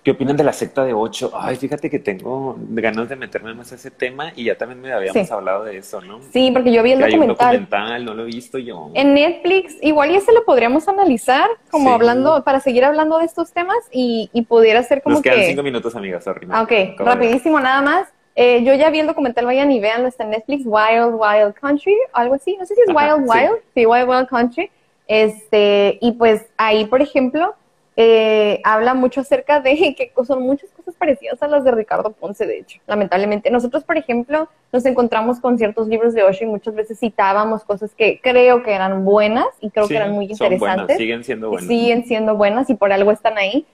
¿Qué 0.04 0.12
opinan 0.12 0.38
de 0.38 0.46
la 0.46 0.54
secta 0.54 0.86
de 0.86 0.94
ocho? 0.94 1.32
Ay, 1.34 1.58
fíjate 1.58 1.90
que 1.90 2.00
tengo 2.00 2.56
ganas 2.70 3.10
de 3.10 3.18
meterme 3.18 3.54
más 3.54 3.72
a 3.74 3.76
ese 3.76 3.92
tema 3.92 4.32
y 4.34 4.46
ya 4.46 4.58
también 4.58 4.80
me 4.80 4.94
habíamos 4.94 5.30
hablado 5.30 5.66
de 5.66 5.78
eso, 5.78 6.02
¿no? 6.02 6.22
Sí, 6.32 6.52
porque 6.52 6.72
yo 6.72 6.82
vi 6.84 6.94
el 6.94 7.00
documental. 7.00 7.22
Hay 7.22 7.58
un 7.58 7.64
documental, 7.66 8.06
no 8.06 8.14
lo 8.14 8.24
he 8.24 8.28
visto 8.28 8.58
yo. 8.58 8.92
En 8.94 9.14
Netflix, 9.14 9.76
igual 9.82 10.12
ya 10.12 10.22
se 10.22 10.32
lo 10.32 10.46
podríamos 10.46 10.88
analizar, 10.88 11.50
como 11.70 11.92
hablando, 11.92 12.44
para 12.46 12.62
seguir 12.62 12.86
hablando 12.86 13.20
de 13.20 13.26
estos 13.26 13.52
temas 13.52 13.78
y, 13.92 14.30
y 14.32 14.44
pudiera 14.44 14.82
ser 14.84 15.02
como 15.02 15.16
Nos 15.16 15.22
quedan 15.22 15.44
cinco 15.44 15.64
minutos, 15.64 15.94
amigas, 15.96 16.24
sorry. 16.24 16.48
Ok, 16.48 16.98
rapidísimo 17.00 17.60
nada 17.60 17.82
más. 17.82 18.08
Eh, 18.36 18.64
yo 18.64 18.74
ya 18.76 18.90
vi 18.90 19.00
el 19.00 19.08
documental, 19.08 19.46
vayan 19.46 19.70
y 19.70 19.82
vean, 19.82 20.06
está 20.06 20.24
en 20.24 20.30
Netflix, 20.30 20.64
Wild 20.66 21.14
Wild 21.16 21.56
Country, 21.56 21.98
algo 22.14 22.36
así, 22.36 22.56
no 22.58 22.66
sé 22.66 22.74
si 22.74 22.82
es 22.82 22.88
Wild 22.88 23.28
Wild, 23.28 23.58
sí, 23.76 23.86
Wild 23.86 24.08
Wild 24.08 24.28
Country. 24.30 24.72
Este, 25.10 25.98
y 26.02 26.14
pues 26.14 26.46
ahí, 26.56 26.86
por 26.86 27.02
ejemplo, 27.02 27.56
eh, 28.02 28.62
habla 28.64 28.94
mucho 28.94 29.20
acerca 29.20 29.60
de 29.60 29.76
que 29.98 30.14
son 30.26 30.42
muchas 30.42 30.70
cosas 30.70 30.96
parecidas 30.96 31.44
a 31.44 31.50
las 31.50 31.66
de 31.66 31.72
Ricardo 31.72 32.14
Ponce, 32.14 32.48
de 32.48 32.60
hecho, 32.60 32.80
lamentablemente. 32.88 33.52
Nosotros, 33.52 33.84
por 33.84 33.98
ejemplo, 33.98 34.48
nos 34.72 34.86
encontramos 34.86 35.42
con 35.42 35.58
ciertos 35.58 35.90
libros 35.90 36.14
de 36.14 36.24
Osho 36.24 36.46
y 36.46 36.48
muchas 36.48 36.76
veces 36.76 36.98
citábamos 36.98 37.66
cosas 37.66 37.94
que 37.94 38.22
creo 38.24 38.64
que 38.64 38.72
eran 38.72 39.04
buenas 39.04 39.48
y 39.60 39.70
creo 39.70 39.90
que 39.90 39.98
eran 39.98 40.14
muy 40.14 40.28
interesantes. 40.28 40.96
siguen 40.96 41.26
siendo 41.26 41.50
buenas. 41.50 41.68
Siguen 41.68 42.06
siendo 42.06 42.36
buenas 42.36 42.70
y 42.70 42.76
por 42.76 42.94
algo 42.94 43.12
están 43.12 43.38
ahí. 43.38 43.66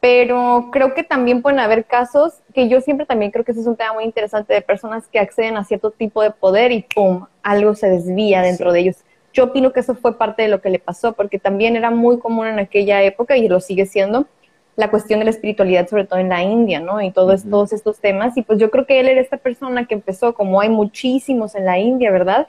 Pero 0.00 0.68
creo 0.70 0.92
que 0.92 1.02
también 1.02 1.40
pueden 1.40 1.58
haber 1.58 1.86
casos 1.86 2.34
que 2.52 2.68
yo 2.68 2.82
siempre 2.82 3.06
también 3.06 3.30
creo 3.30 3.42
que 3.42 3.52
ese 3.52 3.62
es 3.62 3.66
un 3.66 3.76
tema 3.76 3.94
muy 3.94 4.04
interesante 4.04 4.52
de 4.52 4.60
personas 4.60 5.08
que 5.08 5.18
acceden 5.18 5.56
a 5.56 5.64
cierto 5.64 5.92
tipo 5.92 6.20
de 6.20 6.30
poder 6.30 6.72
y 6.72 6.84
¡pum! 6.94 7.24
algo 7.42 7.74
se 7.74 7.88
desvía 7.88 8.42
dentro 8.42 8.70
de 8.70 8.80
ellos 8.80 8.96
yo 9.32 9.44
opino 9.44 9.72
que 9.72 9.80
eso 9.80 9.94
fue 9.94 10.18
parte 10.18 10.42
de 10.42 10.48
lo 10.48 10.60
que 10.60 10.70
le 10.70 10.78
pasó, 10.78 11.12
porque 11.12 11.38
también 11.38 11.76
era 11.76 11.90
muy 11.90 12.18
común 12.18 12.46
en 12.46 12.58
aquella 12.58 13.02
época 13.02 13.36
y 13.36 13.48
lo 13.48 13.60
sigue 13.60 13.86
siendo 13.86 14.26
la 14.76 14.90
cuestión 14.90 15.18
de 15.18 15.24
la 15.24 15.30
espiritualidad, 15.30 15.88
sobre 15.88 16.04
todo 16.04 16.18
en 16.18 16.30
la 16.30 16.42
India, 16.42 16.80
¿no? 16.80 17.02
Y 17.02 17.10
todos, 17.10 17.48
todos 17.48 17.72
estos 17.72 17.98
temas. 18.00 18.36
Y 18.36 18.42
pues 18.42 18.58
yo 18.58 18.70
creo 18.70 18.86
que 18.86 19.00
él 19.00 19.08
era 19.08 19.20
esta 19.20 19.36
persona 19.36 19.86
que 19.86 19.94
empezó, 19.94 20.34
como 20.34 20.60
hay 20.60 20.70
muchísimos 20.70 21.54
en 21.54 21.66
la 21.66 21.78
India, 21.78 22.10
¿verdad? 22.10 22.46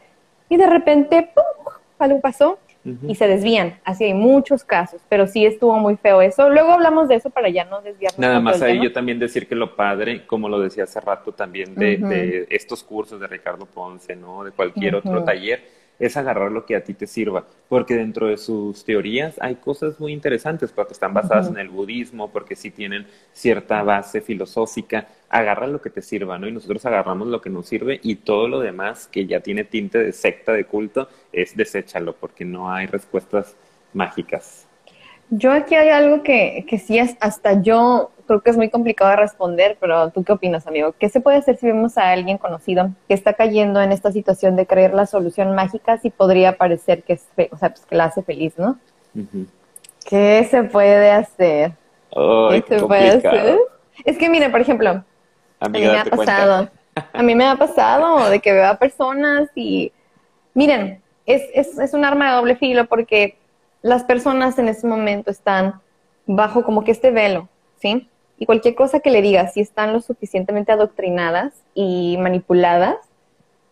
Y 0.50 0.58
de 0.58 0.68
repente, 0.68 1.30
¡pum! 1.36 1.74
algo 2.00 2.22
pasó 2.22 2.60
y 3.08 3.16
se 3.16 3.28
desvían. 3.28 3.80
Así 3.86 4.04
hay 4.04 4.14
muchos 4.14 4.66
casos, 4.66 5.02
pero 5.08 5.26
sí 5.26 5.46
estuvo 5.46 5.78
muy 5.80 5.96
feo 5.96 6.22
eso. 6.22 6.50
Luego 6.50 6.74
hablamos 6.74 7.08
de 7.08 7.16
eso 7.16 7.30
para 7.30 7.48
ya 7.48 7.64
no 7.64 7.82
desviarnos. 7.82 8.20
Nada 8.20 8.42
más 8.42 8.62
ahí 8.62 8.84
yo 8.84 8.92
también 8.92 9.20
decir 9.20 9.48
que 9.48 9.56
lo 9.56 9.76
padre, 9.76 10.26
como 10.26 10.50
lo 10.50 10.60
decía 10.60 10.84
hace 10.84 11.00
rato 11.00 11.32
también, 11.32 11.76
de, 11.76 12.46
estos 12.50 12.84
cursos 12.84 13.22
de 13.22 13.28
Ricardo 13.28 13.66
Ponce, 13.66 14.18
¿no? 14.18 14.44
De 14.44 14.52
cualquier 14.52 14.96
otro 14.96 15.24
taller 15.24 15.83
es 16.06 16.18
agarrar 16.18 16.51
lo 16.51 16.66
que 16.66 16.76
a 16.76 16.84
ti 16.84 16.93
te 16.93 17.08
sirva, 17.08 17.45
porque 17.70 17.95
dentro 17.95 18.28
de 18.28 18.38
sus 18.38 18.84
teorías 18.84 19.36
hay 19.39 19.56
cosas 19.56 19.99
muy 19.99 20.12
interesantes, 20.12 20.72
porque 20.72 20.93
están 20.93 21.14
basadas 21.14 21.47
en 21.47 21.58
el 21.58 21.70
budismo, 21.70 22.32
porque 22.32 22.56
sí 22.56 22.72
tienen 22.72 23.08
cierta 23.32 23.84
base 23.84 24.22
filosófica, 24.22 25.08
agarra 25.30 25.68
lo 25.68 25.82
que 25.82 25.89
te 25.89 26.01
sirva, 26.01 26.38
¿no? 26.38 26.47
Y 26.47 26.51
nosotros 26.51 26.86
agarramos 26.86 27.28
lo 27.28 27.41
que 27.41 27.49
nos 27.49 27.68
sirve 27.68 27.99
y 28.04 28.16
todo 28.16 28.47
lo 28.47 28.60
demás 28.60 29.08
que 29.08 29.26
ya 29.26 29.39
tiene 29.39 29.64
tinte 29.64 29.97
de 29.97 30.12
secta, 30.12 30.51
de 30.51 30.66
culto, 30.66 31.08
es 31.32 31.56
deséchalo, 31.56 32.14
porque 32.14 32.43
no 32.43 32.72
hay 32.72 32.86
respuestas 32.88 33.56
mágicas. 33.93 34.68
Yo 35.30 35.52
aquí 35.52 35.76
hay 35.76 35.90
algo 35.90 36.24
que, 36.24 36.66
que 36.68 36.78
sí 36.78 36.98
es, 37.00 37.16
hasta 37.20 37.62
yo 37.62 38.12
creo 38.26 38.42
que 38.42 38.50
es 38.50 38.58
muy 38.58 38.70
complicado 38.70 39.12
de 39.12 39.18
responder, 39.18 39.78
pero 39.80 40.10
¿tú 40.12 40.24
qué 40.24 40.32
opinas, 40.32 40.68
amigo? 40.68 40.94
¿Qué 40.98 41.10
se 41.10 41.20
puede 41.20 41.38
hacer 41.38 41.58
si 41.58 41.68
vemos 41.68 41.98
a 41.98 42.12
alguien 42.12 42.38
conocido 42.38 42.92
que 43.08 43.14
está 43.14 43.34
cayendo 43.34 43.82
en 43.82 43.92
esta 43.92 44.12
situación 44.12 44.56
de 44.56 44.66
creer 44.66 44.94
la 44.94 45.06
solución 45.06 45.56
mágica 45.56 45.98
si 45.98 46.10
podría 46.10 46.58
parecer 46.58 47.04
que 47.04 47.14
es, 47.14 47.26
o 47.52 47.58
sea, 47.58 47.70
pues 47.70 47.86
que 47.86 47.96
la 47.96 48.06
hace 48.06 48.24
feliz, 48.24 48.54
¿no? 48.58 48.78
¿Qué 50.06 50.48
se 50.50 50.64
puede 50.64 51.12
hacer? 51.12 51.74
¿Qué 52.12 52.64
se 52.68 52.86
puede 52.86 53.10
hacer? 53.10 53.58
Es 54.06 54.18
que, 54.18 54.30
mire, 54.30 54.50
por 54.50 54.62
ejemplo, 54.62 55.04
a 55.60 55.70
mí 55.70 55.82
me 55.82 55.98
ha 55.98 56.06
pasado, 56.06 56.70
a 57.14 57.24
mí 57.24 57.36
me 57.36 57.46
ha 57.46 57.56
pasado 57.56 58.30
de 58.30 58.40
que 58.40 58.54
veo 58.54 58.68
a 58.68 58.76
personas 58.76 59.50
y, 59.56 59.92
miren, 60.54 61.02
es, 61.26 61.44
es, 61.54 61.78
es 61.80 61.94
un 61.94 62.04
arma 62.04 62.30
de 62.30 62.36
doble 62.36 62.56
filo 62.56 62.86
porque 62.86 63.38
las 63.84 64.04
personas 64.06 64.58
en 64.58 64.70
ese 64.70 64.88
momento 64.88 65.30
están 65.30 65.82
bajo 66.26 66.64
como 66.64 66.84
que 66.84 66.92
este 66.92 67.12
velo, 67.12 67.50
¿sí? 67.80 68.10
Y 68.40 68.46
cualquier 68.46 68.74
cosa 68.76 69.02
que 69.02 69.12
le 69.12 69.22
digas, 69.22 69.54
si 69.54 69.60
están 69.60 69.94
lo 69.94 70.02
suficientemente 70.02 70.72
adoctrinadas 70.72 71.54
y 71.76 72.18
manipuladas, 72.20 72.96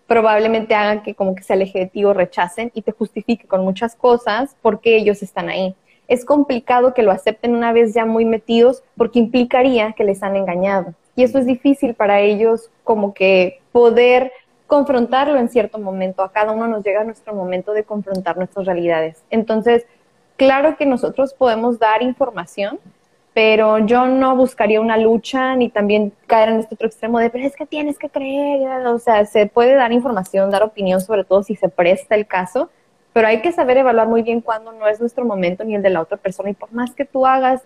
probablemente 0.08 0.76
hagan 0.76 1.02
que 1.02 1.16
como 1.16 1.34
que 1.34 1.44
se 1.44 1.54
aleje 1.54 1.90
de 1.92 2.14
rechacen 2.14 2.72
y 2.76 2.82
te 2.82 2.92
justifique 2.92 3.48
con 3.48 3.64
muchas 3.64 3.96
cosas 3.96 4.56
porque 4.62 4.98
ellos 4.98 5.24
están 5.24 5.50
ahí. 5.50 5.74
Es 6.10 6.26
complicado 6.26 6.94
que 6.94 7.04
lo 7.04 7.12
acepten 7.12 7.56
una 7.56 7.72
vez 7.72 7.94
ya 7.94 8.06
muy 8.06 8.26
metidos 8.26 8.84
porque 8.98 9.20
implicaría 9.20 9.94
que 9.94 10.04
les 10.04 10.22
han 10.22 10.36
engañado. 10.36 10.94
Y 11.16 11.24
eso 11.24 11.40
es 11.40 11.46
difícil 11.46 11.94
para 11.94 12.20
ellos 12.20 12.70
como 12.84 13.14
que 13.14 13.62
poder 13.72 14.34
confrontarlo 14.68 15.40
en 15.40 15.48
cierto 15.48 15.80
momento. 15.80 16.24
A 16.24 16.32
cada 16.34 16.52
uno 16.52 16.68
nos 16.68 16.84
llega 16.84 17.06
nuestro 17.06 17.34
momento 17.34 17.72
de 17.72 17.86
confrontar 17.86 18.36
nuestras 18.36 18.66
realidades. 18.66 19.24
Entonces, 19.30 19.86
claro 20.42 20.76
que 20.76 20.88
nosotros 20.88 21.36
podemos 21.36 21.78
dar 21.78 22.02
información, 22.02 22.80
pero 23.32 23.78
yo 23.78 24.08
no 24.08 24.36
buscaría 24.36 24.82
una 24.82 24.98
lucha 24.98 25.56
ni 25.56 25.70
también 25.70 26.12
caer 26.26 26.50
en 26.50 26.60
este 26.62 26.74
otro 26.74 26.88
extremo 26.88 27.20
de, 27.20 27.30
pero 27.30 27.46
es 27.46 27.56
que 27.56 27.68
tienes 27.68 28.00
que 28.00 28.10
creer, 28.10 28.88
o 28.88 28.98
sea, 28.98 29.24
se 29.26 29.46
puede 29.46 29.76
dar 29.76 29.92
información, 29.92 30.50
dar 30.50 30.64
opinión, 30.64 31.00
sobre 31.00 31.26
todo 31.26 31.44
si 31.44 31.56
se 31.56 31.70
presta 31.70 32.16
el 32.16 32.26
caso, 32.26 32.72
pero 33.14 33.28
hay 33.28 33.44
que 33.44 33.52
saber 33.52 33.78
evaluar 33.78 34.08
muy 34.08 34.24
bien 34.24 34.42
cuándo 34.42 34.72
no 34.72 34.88
es 34.88 35.00
nuestro 35.00 35.26
momento 35.26 35.64
ni 35.64 35.76
el 35.76 35.84
de 35.84 35.92
la 35.92 36.02
otra 36.02 36.18
persona 36.18 36.50
y 36.50 36.54
por 36.54 36.74
más 36.74 36.96
que 36.96 37.06
tú 37.06 37.28
hagas, 37.28 37.62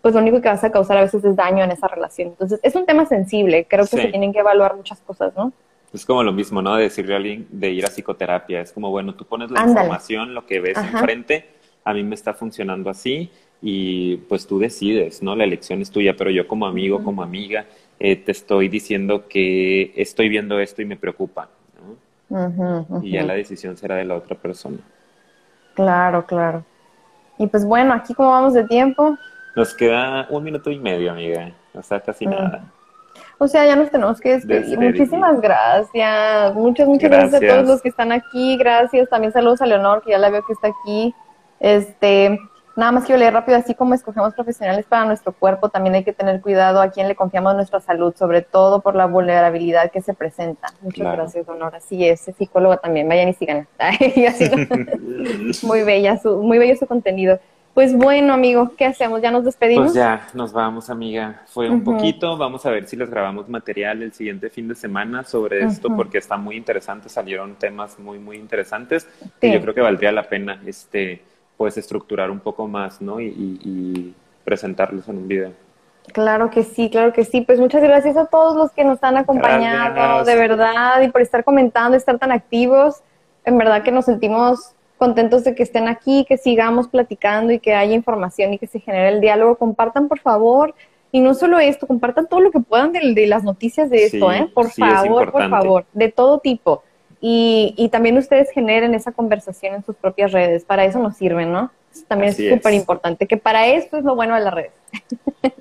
pues 0.00 0.14
lo 0.14 0.20
único 0.20 0.40
que 0.40 0.48
vas 0.48 0.62
a 0.62 0.70
causar 0.70 0.98
a 0.98 1.00
veces 1.00 1.24
es 1.24 1.34
daño 1.34 1.64
en 1.64 1.72
esa 1.72 1.88
relación. 1.88 2.28
Entonces, 2.28 2.60
es 2.62 2.76
un 2.76 2.86
tema 2.86 3.06
sensible, 3.06 3.66
creo 3.68 3.86
que 3.86 3.96
se 3.96 4.08
tienen 4.08 4.32
que 4.32 4.38
evaluar 4.38 4.76
muchas 4.76 5.00
cosas, 5.00 5.34
¿no? 5.36 5.52
Es 5.92 6.06
como 6.06 6.22
lo 6.22 6.32
mismo, 6.32 6.62
¿no? 6.62 6.76
De 6.76 6.84
decirle 6.84 7.14
a 7.14 7.16
alguien 7.16 7.48
de 7.50 7.70
ir 7.70 7.84
a 7.84 7.88
psicoterapia, 7.88 8.60
es 8.60 8.70
como, 8.70 8.90
bueno, 8.90 9.16
tú 9.16 9.24
pones 9.24 9.50
la 9.50 9.64
información, 9.64 10.32
lo 10.32 10.46
que 10.46 10.60
ves 10.60 10.78
enfrente, 10.78 11.58
a 11.84 11.94
mí 11.94 12.02
me 12.02 12.14
está 12.14 12.34
funcionando 12.34 12.90
así, 12.90 13.30
y 13.62 14.16
pues 14.16 14.46
tú 14.46 14.58
decides, 14.58 15.22
¿no? 15.22 15.36
La 15.36 15.44
elección 15.44 15.80
es 15.82 15.90
tuya, 15.90 16.14
pero 16.16 16.30
yo 16.30 16.48
como 16.48 16.66
amigo, 16.66 17.02
como 17.04 17.22
amiga, 17.22 17.66
eh, 17.98 18.16
te 18.16 18.32
estoy 18.32 18.68
diciendo 18.68 19.28
que 19.28 19.92
estoy 19.96 20.28
viendo 20.28 20.58
esto 20.58 20.80
y 20.80 20.86
me 20.86 20.96
preocupa, 20.96 21.48
¿no? 22.30 23.02
Y 23.02 23.12
ya 23.12 23.24
la 23.24 23.34
decisión 23.34 23.76
será 23.76 23.96
de 23.96 24.04
la 24.04 24.14
otra 24.14 24.36
persona. 24.36 24.78
Claro, 25.74 26.24
claro. 26.24 26.64
Y 27.38 27.46
pues 27.46 27.64
bueno, 27.64 27.92
aquí 27.92 28.14
como 28.14 28.30
vamos 28.30 28.54
de 28.54 28.64
tiempo. 28.64 29.16
Nos 29.56 29.74
queda 29.74 30.26
un 30.30 30.44
minuto 30.44 30.70
y 30.70 30.78
medio, 30.78 31.12
amiga. 31.12 31.52
O 31.74 31.82
sea, 31.82 32.00
casi 32.00 32.26
nada. 32.26 32.70
O 33.38 33.48
sea, 33.48 33.66
ya 33.66 33.76
nos 33.76 33.90
tenemos 33.90 34.20
que 34.20 34.32
despedir. 34.32 34.78
Muchísimas 34.78 35.40
gracias. 35.40 36.54
Muchas, 36.54 36.86
muchas 36.86 37.10
gracias. 37.10 37.42
a 37.42 37.46
todos 37.46 37.66
los 37.66 37.82
que 37.82 37.88
están 37.88 38.12
aquí. 38.12 38.56
Gracias. 38.56 39.08
También 39.08 39.32
saludos 39.32 39.60
a 39.62 39.66
Leonor, 39.66 40.02
que 40.02 40.10
ya 40.10 40.18
la 40.18 40.30
veo 40.30 40.44
que 40.44 40.52
está 40.52 40.68
aquí. 40.68 41.14
Este, 41.60 42.40
Nada 42.80 42.92
más 42.92 43.04
quiero 43.04 43.18
leer 43.18 43.34
rápido, 43.34 43.58
así 43.58 43.74
como 43.74 43.92
escogemos 43.92 44.32
profesionales 44.32 44.86
para 44.88 45.04
nuestro 45.04 45.32
cuerpo, 45.32 45.68
también 45.68 45.96
hay 45.96 46.04
que 46.04 46.14
tener 46.14 46.40
cuidado 46.40 46.80
a 46.80 46.90
quién 46.90 47.08
le 47.08 47.14
confiamos 47.14 47.54
nuestra 47.54 47.80
salud, 47.80 48.14
sobre 48.16 48.42
todo 48.42 48.80
por 48.80 48.94
la 48.94 49.06
vulnerabilidad 49.06 49.90
que 49.90 50.00
se 50.00 50.14
presenta. 50.14 50.68
Muchas 50.80 51.12
gracias, 51.12 51.48
Honor. 51.48 51.74
Así 51.74 52.06
es, 52.08 52.20
psicóloga 52.38 52.76
también, 52.78 53.06
vayan 53.06 53.28
y 53.28 53.34
sigan. 53.34 53.66
muy 55.62 55.82
bella, 55.82 56.16
su, 56.18 56.38
muy 56.38 56.58
bello 56.58 56.76
su 56.76 56.86
contenido. 56.86 57.40
Pues 57.74 57.94
bueno, 57.94 58.32
amigo, 58.32 58.72
¿qué 58.78 58.86
hacemos? 58.86 59.20
¿Ya 59.20 59.30
nos 59.30 59.44
despedimos? 59.44 59.88
Pues 59.88 59.94
ya, 59.94 60.28
nos 60.32 60.52
vamos, 60.52 60.90
amiga. 60.90 61.42
Fue 61.48 61.68
un 61.68 61.84
poquito, 61.84 62.36
vamos 62.36 62.64
a 62.66 62.70
ver 62.70 62.86
si 62.86 62.96
les 62.96 63.10
grabamos 63.10 63.48
material 63.48 64.02
el 64.02 64.12
siguiente 64.12 64.48
fin 64.48 64.68
de 64.68 64.74
semana 64.74 65.22
sobre 65.24 65.64
esto, 65.64 65.94
porque 65.94 66.18
está 66.18 66.36
muy 66.36 66.56
interesante, 66.56 67.08
salieron 67.08 67.56
temas 67.56 67.98
muy, 67.98 68.18
muy 68.18 68.38
interesantes, 68.38 69.06
y 69.40 69.52
yo 69.52 69.60
creo 69.60 69.74
que 69.74 69.82
valdría 69.82 70.12
la 70.12 70.22
pena 70.22 70.60
este 70.64 71.22
puedes 71.60 71.76
estructurar 71.76 72.30
un 72.30 72.40
poco 72.40 72.66
más, 72.66 73.02
¿no? 73.02 73.20
Y, 73.20 74.14
presentarlos 74.46 75.06
en 75.08 75.18
un 75.18 75.28
video. 75.28 75.52
Claro 76.14 76.48
que 76.48 76.62
sí, 76.62 76.88
claro 76.88 77.12
que 77.12 77.26
sí. 77.26 77.42
Pues 77.42 77.60
muchas 77.60 77.82
gracias 77.82 78.16
a 78.16 78.24
todos 78.24 78.56
los 78.56 78.70
que 78.72 78.82
nos 78.82 79.04
han 79.04 79.18
acompañado, 79.18 80.24
de 80.24 80.36
verdad, 80.36 81.02
y 81.02 81.08
por 81.08 81.20
estar 81.20 81.44
comentando, 81.44 81.98
estar 81.98 82.18
tan 82.18 82.32
activos. 82.32 83.02
En 83.44 83.58
verdad 83.58 83.82
que 83.82 83.92
nos 83.92 84.06
sentimos 84.06 84.72
contentos 84.96 85.44
de 85.44 85.54
que 85.54 85.62
estén 85.62 85.86
aquí, 85.86 86.24
que 86.26 86.38
sigamos 86.38 86.88
platicando 86.88 87.52
y 87.52 87.58
que 87.58 87.74
haya 87.74 87.94
información 87.94 88.54
y 88.54 88.58
que 88.58 88.66
se 88.66 88.80
genere 88.80 89.10
el 89.10 89.20
diálogo. 89.20 89.56
Compartan, 89.56 90.08
por 90.08 90.20
favor. 90.20 90.74
Y 91.12 91.20
no 91.20 91.34
solo 91.34 91.58
esto, 91.58 91.86
compartan 91.86 92.26
todo 92.26 92.40
lo 92.40 92.50
que 92.50 92.60
puedan 92.60 92.92
de, 92.92 93.26
las 93.26 93.44
noticias 93.44 93.90
de 93.90 94.04
esto, 94.04 94.32
¿eh? 94.32 94.50
Por 94.54 94.70
favor, 94.70 95.30
por 95.30 95.50
favor, 95.50 95.84
de 95.92 96.10
todo 96.10 96.38
tipo. 96.38 96.82
Y, 97.20 97.74
y, 97.76 97.90
también 97.90 98.16
ustedes 98.16 98.50
generen 98.50 98.94
esa 98.94 99.12
conversación 99.12 99.74
en 99.74 99.84
sus 99.84 99.94
propias 99.94 100.32
redes. 100.32 100.64
Para 100.64 100.86
eso 100.86 100.98
nos 100.98 101.16
sirven, 101.16 101.52
¿no? 101.52 101.70
Eso 101.92 102.04
también 102.08 102.30
es 102.30 102.36
súper 102.36 102.72
importante, 102.72 103.26
que 103.26 103.36
para 103.36 103.66
esto 103.66 103.98
es 103.98 104.04
lo 104.04 104.14
bueno 104.14 104.34
de 104.34 104.40
las 104.40 104.54
redes. 104.54 104.72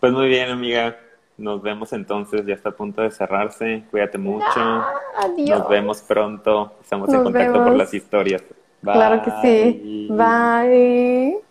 pues 0.00 0.12
muy 0.12 0.28
bien, 0.28 0.50
amiga. 0.50 0.96
Nos 1.36 1.62
vemos 1.62 1.92
entonces, 1.92 2.44
ya 2.46 2.54
está 2.54 2.70
a 2.70 2.72
punto 2.72 3.02
de 3.02 3.10
cerrarse. 3.10 3.84
Cuídate 3.90 4.18
mucho. 4.18 4.84
adiós. 5.16 5.60
Nos 5.60 5.68
vemos 5.68 6.00
pronto. 6.02 6.72
Estamos 6.82 7.12
en 7.12 7.22
contacto 7.22 7.64
por 7.64 7.76
las 7.76 7.94
historias. 7.94 8.42
Claro 8.82 9.22
que 9.22 9.30
sí. 9.42 10.08
Bye. 10.10 11.47